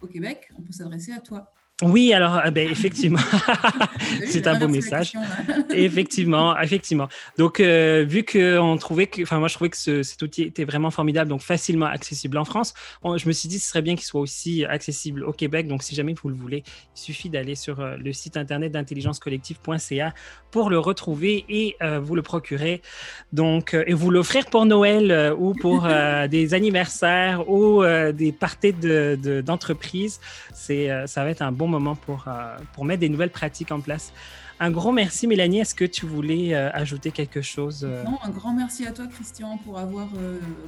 au 0.01 0.07
Québec, 0.07 0.49
on 0.57 0.63
peut 0.63 0.73
s'adresser 0.73 1.13
à 1.13 1.21
toi. 1.21 1.53
Oui, 1.83 2.15
alors 2.15 2.41
ah 2.43 2.51
ben, 2.51 2.67
effectivement, 2.71 3.19
c'est 4.27 4.47
un 4.47 4.59
beau 4.59 4.67
message. 4.67 5.13
effectivement, 5.75 6.59
effectivement. 6.59 7.07
Donc, 7.37 7.61
euh, 7.61 8.03
vu 8.09 8.25
qu'on 8.25 8.79
trouvait 8.79 9.07
que, 9.07 9.21
enfin 9.23 9.39
moi 9.39 9.49
je 9.49 9.55
trouvais 9.57 9.69
que 9.69 9.77
ce, 9.77 10.03
cet 10.03 10.23
outil 10.23 10.45
était 10.45 10.65
vraiment 10.65 10.91
formidable, 10.91 11.29
donc 11.29 11.43
facilement 11.43 11.85
accessible 11.85 12.39
en 12.39 12.47
France, 12.47 12.73
je 13.05 13.29
me 13.29 13.33
suis 13.33 13.47
dit 13.51 13.59
ce 13.59 13.69
serait 13.69 13.83
bien 13.83 13.95
qu'il 13.95 14.07
soit 14.07 14.23
aussi 14.23 14.65
accessible 14.65 15.23
au 15.23 15.33
Québec. 15.33 15.69
Donc, 15.69 15.83
si 15.83 15.95
jamais 15.95 16.15
vous 16.15 16.31
le 16.31 16.35
voulez, 16.35 16.65
il 16.97 16.99
suffit 16.99 17.29
d'aller 17.29 17.55
sur 17.55 17.81
euh, 17.81 17.99
le 17.99 18.15
site 18.15 18.39
internet 18.39 18.73
d'intelligencecollective.ca 18.73 20.15
pour 20.51 20.71
le 20.71 20.79
retrouver 20.79 21.45
et 21.51 21.77
euh, 21.83 22.01
vous 22.01 22.15
le 22.15 22.23
procurer. 22.23 22.81
Donc, 23.35 23.75
et 23.75 23.93
vous 23.93 24.11
l'offrir 24.11 24.47
pour 24.47 24.65
Noël 24.65 25.35
ou 25.39 25.53
pour 25.53 25.87
des 26.31 26.55
anniversaires 26.55 27.49
ou 27.51 27.83
des 27.85 28.33
parties 28.33 28.73
d'entreprise. 28.73 30.19
De, 30.19 30.55
c'est, 30.55 31.07
ça 31.07 31.23
va 31.23 31.31
être 31.31 31.43
un 31.43 31.53
bon 31.53 31.66
moment 31.67 31.95
pour, 31.95 32.25
euh, 32.29 32.57
pour 32.75 32.85
mettre 32.85 33.01
des 33.01 33.09
nouvelles 33.09 33.31
pratiques 33.31 33.73
en 33.73 33.81
place. 33.81 34.13
Un 34.59 34.71
gros 34.71 34.93
merci, 34.93 35.27
Mélanie. 35.27 35.61
Est-ce 35.61 35.75
que 35.75 35.85
tu 35.85 36.07
voulais 36.07 36.55
euh, 36.55 36.71
ajouter 36.73 37.11
quelque 37.11 37.43
chose 37.43 37.85
euh? 37.85 38.05
Non, 38.05 38.19
un 38.23 38.31
grand 38.31 38.55
merci 38.55 38.87
à 38.87 38.93
toi, 38.93 39.07
Christian, 39.07 39.59
pour 39.59 39.79
avoir, 39.79 40.09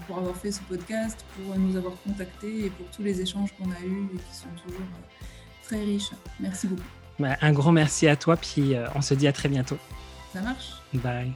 pour 0.07 0.19
avoir 0.19 0.37
fait 0.37 0.53
ce 0.53 0.61
podcast, 0.61 1.25
pour 1.37 1.57
nous 1.59 1.77
avoir 1.77 1.95
contactés 2.07 2.67
et 2.67 2.71
pour 2.71 2.87
tous 2.95 3.03
les 3.03 3.21
échanges 3.21 3.51
qu'on 3.59 3.71
a 3.71 3.81
eus 3.87 4.09
et 4.15 4.17
qui 4.17 4.37
sont 4.37 4.49
toujours 4.67 4.87
très 5.65 5.81
riches. 5.81 6.11
Merci 6.39 6.67
beaucoup. 6.67 6.83
Bah, 7.19 7.37
un 7.41 7.53
grand 7.53 7.73
merci 7.73 8.07
à 8.07 8.17
toi, 8.17 8.37
puis 8.37 8.75
on 8.95 9.01
se 9.01 9.15
dit 9.15 9.27
à 9.27 9.33
très 9.33 9.49
bientôt. 9.49 9.79
Ça 10.33 10.43
marche. 10.43 10.73
Bye. 10.93 11.33